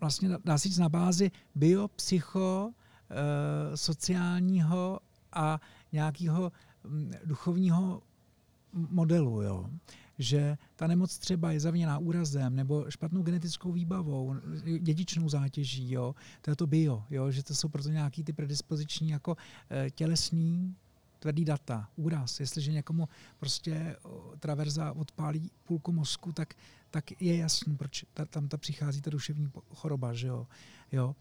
[0.00, 2.72] vlastně dá- se říct na bázi biopsycho,
[3.10, 5.00] e, sociálního
[5.32, 5.60] a
[5.92, 6.52] nějakého
[6.84, 8.02] mm, duchovního
[8.72, 9.42] modelu.
[9.42, 9.70] Jo
[10.20, 14.34] že ta nemoc třeba je zaviněná úrazem nebo špatnou genetickou výbavou,
[14.78, 19.08] dědičnou zátěží, jo, to je to bio, jo, že to jsou proto nějaký ty predispoziční
[19.08, 19.36] jako
[19.70, 20.76] e, tělesný
[21.18, 22.40] tvrdý data, úraz.
[22.40, 23.96] Jestliže někomu prostě
[24.38, 26.54] traverza odpálí půlku mozku, tak,
[26.90, 30.46] tak je jasný, proč ta, tam ta přichází ta duševní choroba, že jo.
[30.92, 31.16] jo.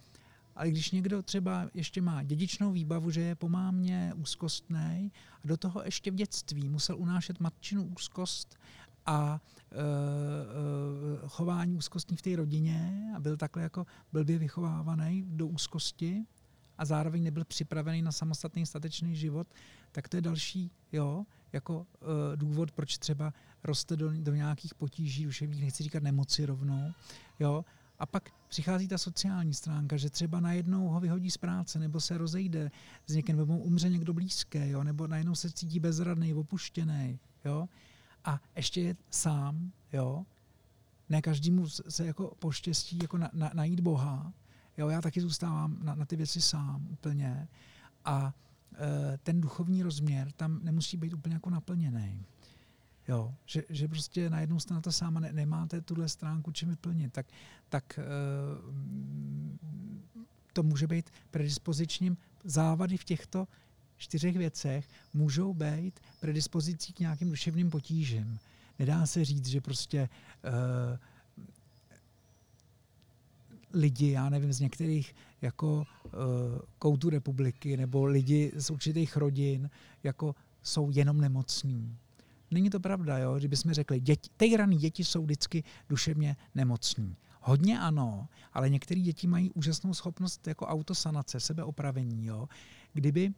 [0.55, 5.11] Ale když někdo třeba ještě má dědičnou výbavu, že je po mámě úzkostný
[5.43, 8.57] a do toho ještě v dětství musel unášet matčinu úzkost
[9.09, 9.41] a
[9.71, 9.79] e, e,
[11.27, 16.25] chování úzkostní v té rodině a byl takhle jako blbě vychovávaný do úzkosti
[16.77, 19.47] a zároveň nebyl připravený na samostatný statečný život,
[19.91, 23.33] tak to je další jo, jako e, důvod, proč třeba
[23.63, 26.93] roste do, do nějakých potíží duševních, nechci říkat nemoci rovnou,
[27.39, 27.65] jo,
[27.99, 32.17] a pak přichází ta sociální stránka, že třeba najednou ho vyhodí z práce, nebo se
[32.17, 32.71] rozejde
[33.07, 37.69] s někým, nebo mu umře někdo blízký, jo, nebo najednou se cítí bezradný, opuštěný, jo,
[38.29, 40.25] a ještě je sám, jo,
[41.09, 44.33] ne každému se jako poštěstí jako na, na, najít Boha,
[44.77, 47.47] jo, já taky zůstávám na, na ty věci sám úplně
[48.05, 48.33] a
[48.73, 52.25] e, ten duchovní rozměr tam nemusí být úplně jako naplněný.
[53.07, 56.69] Jo, že, že prostě najednou jste na to sám a ne, nemáte tuhle stránku čím
[56.69, 57.25] vyplnit, tak,
[57.69, 58.03] tak e,
[60.53, 62.17] to může být predispozičním.
[62.43, 63.47] Závady v těchto
[63.99, 68.39] čtyřech věcech můžou být predispozicí k nějakým duševním potížím.
[68.79, 70.09] Nedá se říct, že prostě
[70.43, 70.97] uh,
[73.73, 76.11] lidi, já nevím, z některých jako uh,
[76.79, 79.69] koutů republiky nebo lidi z určitých rodin
[80.03, 81.97] jako jsou jenom nemocní.
[82.51, 83.35] Není to pravda, jo?
[83.37, 84.01] kdybychom řekli,
[84.37, 87.15] ty raný děti jsou vždycky duševně nemocní.
[87.41, 92.25] Hodně ano, ale některé děti mají úžasnou schopnost jako autosanace, sebeopravení.
[92.25, 92.49] Jo?
[92.93, 93.33] Kdyby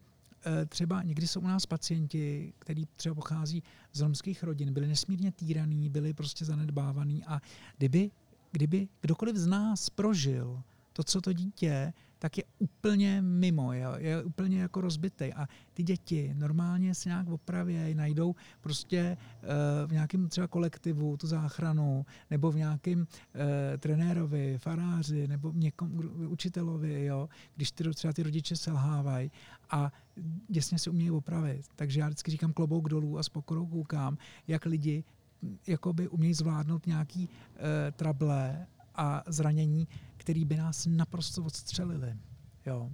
[0.70, 3.64] třeba někdy jsou u nás pacienti, kteří třeba pochází
[3.94, 7.42] z romských rodin, byli nesmírně týraný, byli prostě zanedbávaný a
[7.78, 8.12] kdyby,
[8.52, 10.64] kdyby kdokoliv z nás prožil
[10.94, 15.34] to, co to dítě, tak je úplně mimo, je, je úplně jako rozbitý.
[15.34, 21.28] A ty děti normálně se nějak opravějí, najdou prostě uh, v nějakém třeba kolektivu tu
[21.28, 23.06] záchranu, nebo v nějakém uh,
[23.80, 29.32] trenérovi, faráři, nebo někom, učitelovi, jo, když ty, třeba ty rodiče selhávají
[29.70, 29.92] a
[30.48, 31.66] děsně se umějí opravit.
[31.76, 34.18] Takže já vždycky říkám klobouk dolů a s pokorou koukám,
[34.48, 35.04] jak lidi
[35.68, 37.60] jakoby umějí zvládnout nějaký uh,
[37.92, 39.88] trable a zranění,
[40.32, 42.18] který by nás naprosto odstřelili.
[42.66, 42.92] Jo.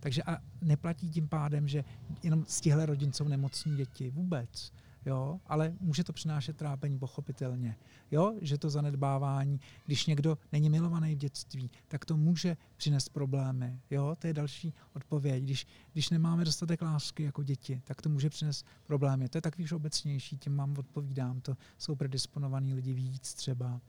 [0.00, 1.84] Takže a neplatí tím pádem, že
[2.22, 4.10] jenom z těchto rodin jsou nemocní děti.
[4.10, 4.72] Vůbec.
[5.06, 7.76] Jo, ale může to přinášet trápení pochopitelně.
[8.10, 13.80] Jo, že to zanedbávání, když někdo není milovaný v dětství, tak to může přinést problémy.
[13.90, 15.44] Jo, to je další odpověď.
[15.44, 19.28] Když, když nemáme dostatek lásky jako děti, tak to může přinést problémy.
[19.28, 21.40] To je takový už obecnější, tím vám odpovídám.
[21.40, 23.80] To jsou predisponovaní lidi víc třeba.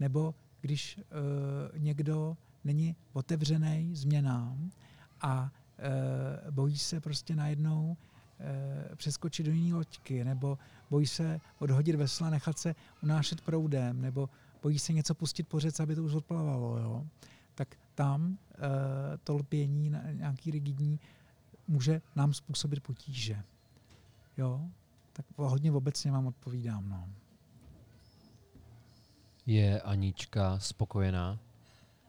[0.00, 0.34] Nebo
[0.66, 4.70] když uh, někdo není otevřený změnám
[5.20, 10.58] a uh, bojí se prostě najednou uh, přeskočit do jiné loďky, nebo
[10.90, 14.28] bojí se odhodit vesla, nechat se unášet proudem, nebo
[14.62, 17.06] bojí se něco pustit po řece, aby to už odplavalo, jo?
[17.54, 18.36] tak tam uh,
[19.24, 21.00] to lpění nějaký rigidní
[21.68, 23.42] může nám způsobit potíže.
[24.36, 24.60] Jo?
[25.12, 26.88] Tak hodně obecně vám odpovídám.
[26.88, 27.08] No.
[29.46, 31.38] Je Anička spokojená?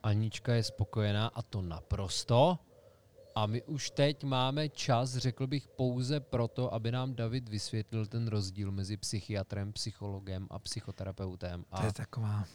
[0.04, 2.60] Anička je spokojená a to naprosto.
[3.36, 8.28] A my už teď máme čas, řekl bych, pouze proto, aby nám David vysvětlil ten
[8.28, 11.66] rozdíl mezi psychiatrem, psychologem a psychoterapeutem.
[11.72, 12.46] A To je taková...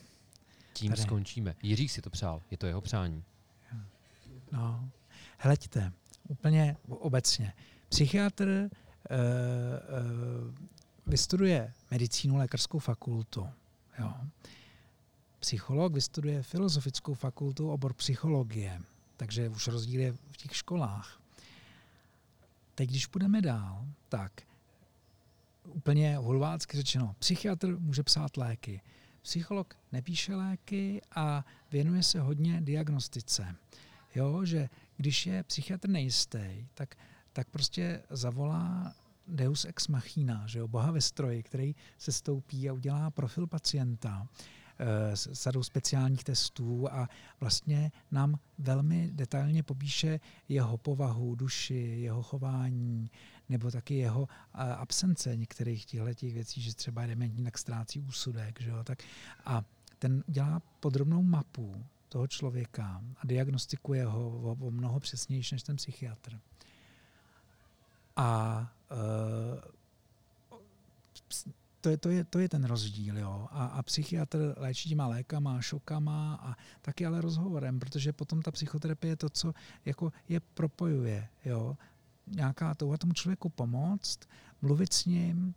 [0.73, 1.03] tím tady.
[1.03, 1.55] skončíme.
[1.63, 3.25] Jiřík si to přál, je to jeho přání.
[4.53, 4.91] No,
[5.39, 5.93] hleďte,
[6.29, 7.53] úplně obecně.
[7.89, 8.69] Psychiatr e, e,
[11.07, 13.49] vystuduje medicínu, lékařskou fakultu.
[13.99, 14.15] Jo.
[15.43, 18.81] Psycholog vystuduje filozofickou fakultu, obor psychologie,
[19.17, 21.21] takže už rozdíl je v těch školách.
[22.75, 24.43] Teď, když půjdeme dál, tak
[25.69, 28.81] úplně hulvácky řečeno, psychiatr může psát léky,
[29.23, 33.57] psycholog nepíše léky a věnuje se hodně diagnostice.
[34.15, 36.95] Jo, že když je psychiatr nejistý, tak,
[37.33, 38.95] tak prostě zavolá
[39.29, 44.29] Deus ex machina, že jo, boha ve stroji, který se stoupí a udělá profil pacienta
[45.15, 47.09] s sadou speciálních testů a
[47.41, 53.11] vlastně nám velmi detailně popíše jeho povahu, duši, jeho chování,
[53.49, 58.61] nebo taky jeho absence některých těchto věcí, že třeba dementní, tak ztrácí úsudek.
[58.61, 58.85] Že jo?
[58.85, 59.03] Tak
[59.45, 59.65] a
[59.99, 65.77] ten dělá podrobnou mapu toho člověka a diagnostikuje ho o, o mnoho přesnější než ten
[65.77, 66.41] psychiatr.
[68.17, 68.61] A
[68.91, 69.73] uh,
[71.83, 73.19] to je, to, je, to je ten rozdíl.
[73.19, 73.49] Jo.
[73.51, 79.13] A, a psychiatr léčí těma lékama, šokama a taky ale rozhovorem, protože potom ta psychoterapie
[79.13, 79.53] je to, co
[79.85, 81.29] jako je propojuje.
[81.45, 81.77] Jo
[82.27, 84.19] nějaká touha tomu člověku pomoct,
[84.63, 85.55] mluvit s ním,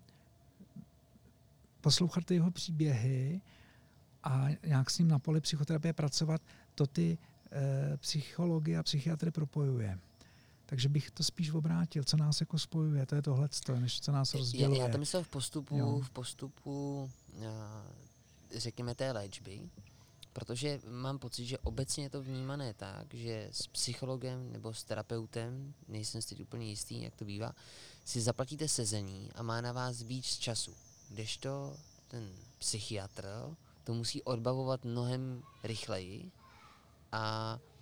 [1.82, 3.42] poslouchat jeho příběhy
[4.24, 6.42] a nějak s ním na poli psychoterapie pracovat,
[6.76, 7.18] to ty
[7.52, 10.00] e, psychologie a psychiatry propojuje.
[10.66, 14.34] Takže bych to spíš obrátil, co nás jako spojuje, to je tohle, než co nás
[14.34, 14.80] rozděluje.
[14.80, 16.00] Já, já to myslím v postupu, jo.
[16.00, 17.10] v postupu,
[18.52, 19.70] řekněme, té léčby,
[20.36, 25.74] Protože mám pocit, že obecně je to vnímané tak, že s psychologem nebo s terapeutem,
[25.88, 27.56] nejsem si úplně jistý, jak to bývá,
[28.06, 30.76] si zaplatíte sezení a má na vás víc času.
[31.10, 31.78] Kdežto
[32.08, 33.26] ten psychiatr
[33.84, 36.32] to musí odbavovat mnohem rychleji
[37.12, 37.75] a eh,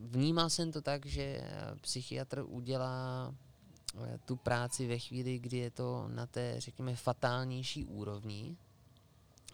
[0.00, 1.40] vnímal jsem to tak, že
[1.80, 3.34] psychiatr udělá
[4.04, 8.56] eh, tu práci ve chvíli, kdy je to na té, řekněme, fatálnější úrovni,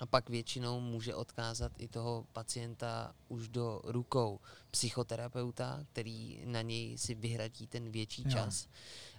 [0.00, 4.40] a pak většinou může odkázat i toho pacienta už do rukou
[4.70, 8.30] psychoterapeuta, který na něj si vyhradí ten větší jo.
[8.30, 8.68] čas.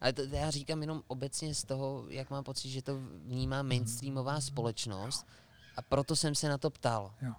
[0.01, 3.63] Ale to, to já říkám jenom obecně z toho, jak mám pocit, že to vnímá
[3.63, 5.25] mainstreamová společnost
[5.77, 7.13] a proto jsem se na to ptal.
[7.21, 7.33] Jo.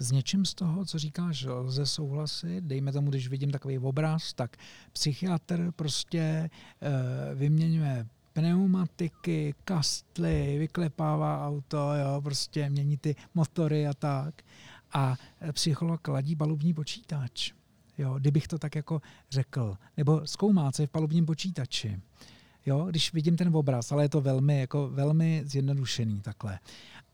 [0.00, 2.64] S něčím z toho, co říkáš, lze souhlasit.
[2.64, 4.56] Dejme tomu, když vidím takový obraz, tak
[4.92, 6.50] psychiatr prostě e,
[7.34, 14.34] vyměňuje pneumatiky, kastly, vyklepává auto, jo, prostě mění ty motory a tak.
[14.92, 15.16] A
[15.52, 17.52] psycholog ladí palubní počítač,
[17.98, 19.76] jo, kdybych to tak jako řekl.
[19.96, 22.00] Nebo zkoumá, co je v palubním počítači.
[22.66, 26.58] Jo, když vidím ten obraz, ale je to velmi, jako velmi zjednodušený takhle.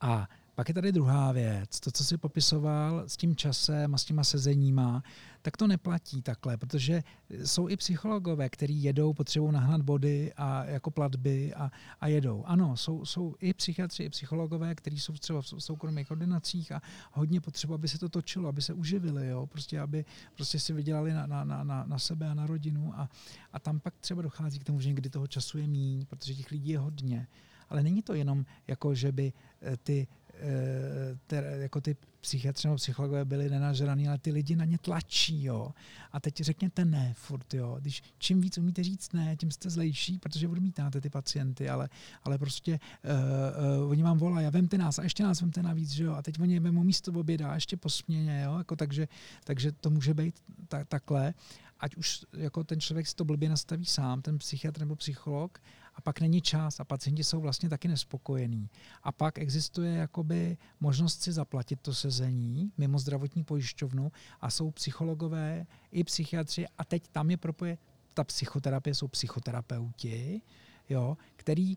[0.01, 4.05] A pak je tady druhá věc, to, co si popisoval s tím časem a s
[4.05, 5.03] těma sezeníma,
[5.43, 7.03] tak to neplatí takhle, protože
[7.45, 11.71] jsou i psychologové, kteří jedou, potřebují nahnat body a jako platby a,
[12.01, 12.45] a jedou.
[12.45, 17.41] Ano, jsou, jsou i psychiatři, i psychologové, kteří jsou třeba v soukromých ordinacích a hodně
[17.41, 19.47] potřebují, aby se to točilo, aby se uživili, jo?
[19.47, 20.05] Prostě, aby
[20.35, 23.09] prostě si vydělali na, na, na, na sebe a na rodinu a,
[23.53, 26.51] a tam pak třeba dochází k tomu, že někdy toho času je míň, protože těch
[26.51, 27.27] lidí je hodně.
[27.69, 30.07] Ale není to jenom jako, že by eh, ty
[30.39, 35.45] Eh, te, jako ty psychiatři nebo psychologové byli nenažraný, ale ty lidi na ně tlačí,
[35.45, 35.73] jo.
[36.13, 37.77] A teď řekněte ne furt, jo.
[37.81, 41.89] Když čím víc umíte říct ne, tím jste zlejší, protože odmítáte ty pacienty, ale,
[42.23, 45.91] ale prostě uh, uh, oni vám volají a vemte nás a ještě nás vemte navíc,
[45.91, 46.13] že jo.
[46.13, 48.59] A teď oni vemou místo v oběda a ještě po směně, jo.
[48.59, 49.09] Jako takže,
[49.45, 50.35] takže to může být
[50.69, 51.35] ta, takhle
[51.81, 55.59] ať už jako ten člověk si to blbě nastaví sám, ten psychiatr nebo psycholog,
[55.97, 58.71] a pak není čas a pacienti jsou vlastně taky nespokojení.
[59.03, 65.67] A pak existuje jakoby možnost si zaplatit to sezení mimo zdravotní pojišťovnu a jsou psychologové
[65.93, 67.79] i psychiatři a teď tam je propoje,
[68.15, 70.43] ta psychoterapie jsou psychoterapeuti,
[70.89, 71.77] jo, který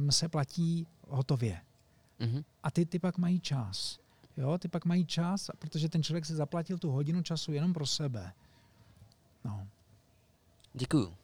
[0.00, 1.60] um, se platí hotově.
[2.20, 2.44] Mm-hmm.
[2.62, 3.98] A ty, ty pak mají čas.
[4.36, 7.86] Jo, ty pak mají čas, protože ten člověk si zaplatil tu hodinu času jenom pro
[7.86, 8.32] sebe.
[9.44, 9.68] No.
[10.74, 11.14] Děkuju.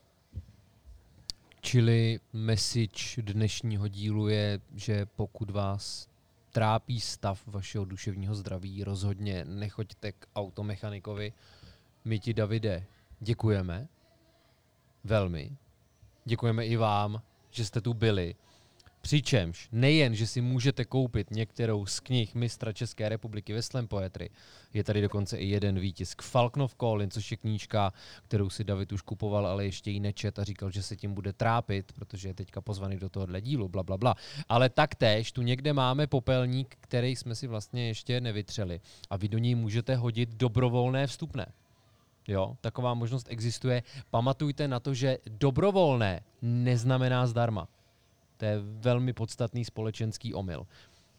[1.64, 6.08] Čili message dnešního dílu je, že pokud vás
[6.52, 11.32] trápí stav vašeho duševního zdraví, rozhodně nechoďte k automechanikovi.
[12.04, 12.86] My ti, Davide,
[13.20, 13.88] děkujeme.
[15.04, 15.56] Velmi.
[16.24, 18.34] Děkujeme i vám, že jste tu byli.
[19.02, 24.30] Přičemž nejen, že si můžete koupit některou z knih mistra České republiky ve slam poetry,
[24.74, 27.92] je tady dokonce i jeden výtisk Falknov Colin, což je knížka,
[28.24, 31.32] kterou si David už kupoval, ale ještě ji nečet a říkal, že se tím bude
[31.32, 34.14] trápit, protože je teďka pozvaný do tohohle dílu, bla, bla, bla.
[34.48, 38.80] Ale taktéž tu někde máme popelník, který jsme si vlastně ještě nevytřeli
[39.10, 41.46] a vy do něj můžete hodit dobrovolné vstupné.
[42.28, 43.82] Jo, taková možnost existuje.
[44.10, 47.68] Pamatujte na to, že dobrovolné neznamená zdarma.
[48.42, 50.66] To je velmi podstatný společenský omyl.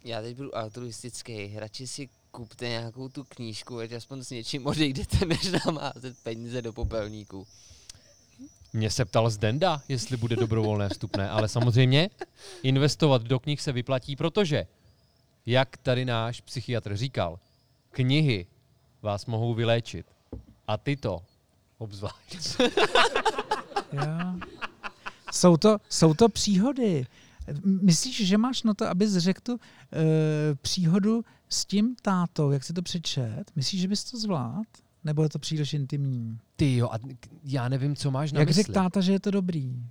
[0.04, 5.26] Já teď budu altruistický, radši si kupte nějakou tu knížku, ať aspoň s něčím odejdete,
[5.26, 7.48] než nám házet peníze do popelníku.
[8.74, 12.10] Mě se ptal Zdenda, jestli bude dobrovolné vstupné, ale samozřejmě
[12.64, 14.68] investovat do knih se vyplatí, protože,
[15.46, 17.40] jak tady náš psychiatr říkal,
[17.92, 18.48] knihy
[19.02, 20.06] vás mohou vyléčit.
[20.68, 21.24] A tyto
[21.78, 22.60] obzvlášť.
[23.94, 24.53] Jo.
[25.34, 27.06] Jsou, to, jsou to příhody.
[27.64, 29.60] Myslíš, že máš na to, abys řekl tu uh,
[30.62, 33.44] příhodu s tím tátou, jak si to přečet?
[33.56, 34.68] Myslíš, že bys to zvlád?
[35.04, 36.40] Nebo je to příliš intimní?
[36.56, 37.00] Ty jo, a
[37.44, 38.64] já nevím, co máš na jak mysli.
[38.64, 39.84] řekl táta, že je to dobrý?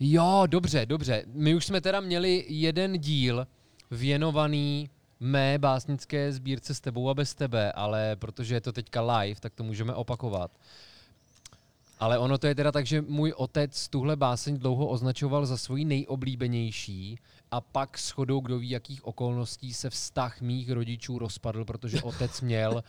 [0.00, 1.24] Jo, dobře, dobře.
[1.26, 3.46] My už jsme teda měli jeden díl
[3.90, 4.90] věnovaný
[5.20, 9.54] mé básnické sbírce s tebou a bez tebe, ale protože je to teďka live, tak
[9.54, 10.50] to můžeme opakovat.
[12.00, 15.84] Ale ono to je teda tak, že můj otec tuhle báseň dlouho označoval za svoji
[15.84, 17.18] nejoblíbenější
[17.50, 22.40] a pak s chodou kdo ví jakých okolností se vztah mých rodičů rozpadl, protože otec
[22.40, 22.84] měl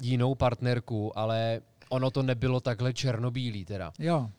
[0.00, 3.92] jinou partnerku, ale ono to nebylo takhle černobílý teda.
[3.98, 4.30] Jo.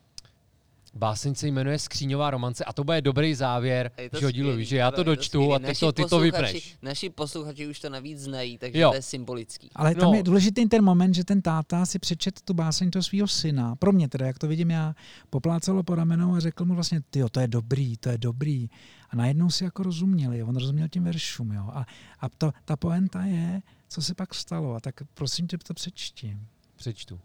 [0.96, 4.92] Báseň se jmenuje Skříňová romance a to bude dobrý závěr to že dílu, že já
[4.92, 5.54] to to dočtu skvělý.
[5.56, 6.22] a ty Naši to, ty to posluchači-
[6.54, 6.78] vypneš.
[6.82, 8.90] Naši posluchači už to navíc znají, takže Jo.
[8.90, 9.70] to je symbolický.
[9.76, 10.18] Ale tam No.
[10.18, 13.76] je důležitý ten moment, že ten táta si přečet tu báseň toho svého syna.
[13.76, 14.96] Pro mě teda, jak to vidím já,
[15.30, 18.70] poplácalo po ramenou a řekl mu vlastně, ty to je dobrý, to je dobrý.
[19.10, 21.52] A najednou si jako rozuměli, on rozuměl tím veršům.
[21.52, 21.70] Jo.
[21.74, 21.86] A,
[22.20, 24.76] a to, ta poenta je, co se pak stalo.
[24.76, 26.38] A tak prosím tě, to přečti.
[26.76, 27.20] Přečtu.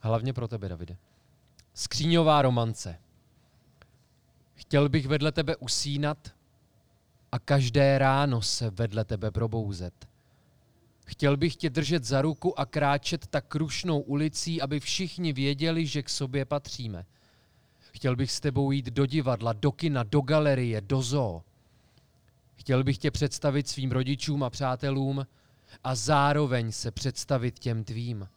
[0.00, 0.96] Hlavně pro tebe, Davide.
[1.74, 2.98] Skříňová romance.
[4.54, 6.34] Chtěl bych vedle tebe usínat
[7.32, 10.08] a každé ráno se vedle tebe probouzet.
[11.06, 16.02] Chtěl bych tě držet za ruku a kráčet tak krušnou ulicí, aby všichni věděli, že
[16.02, 17.06] k sobě patříme.
[17.92, 21.42] Chtěl bych s tebou jít do divadla, do kina, do galerie, do zoo.
[22.56, 25.26] Chtěl bych tě představit svým rodičům a přátelům
[25.84, 28.28] a zároveň se představit těm tvým.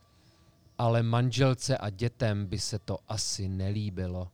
[0.84, 4.32] Ale manželce a dětem by se to asi nelíbilo.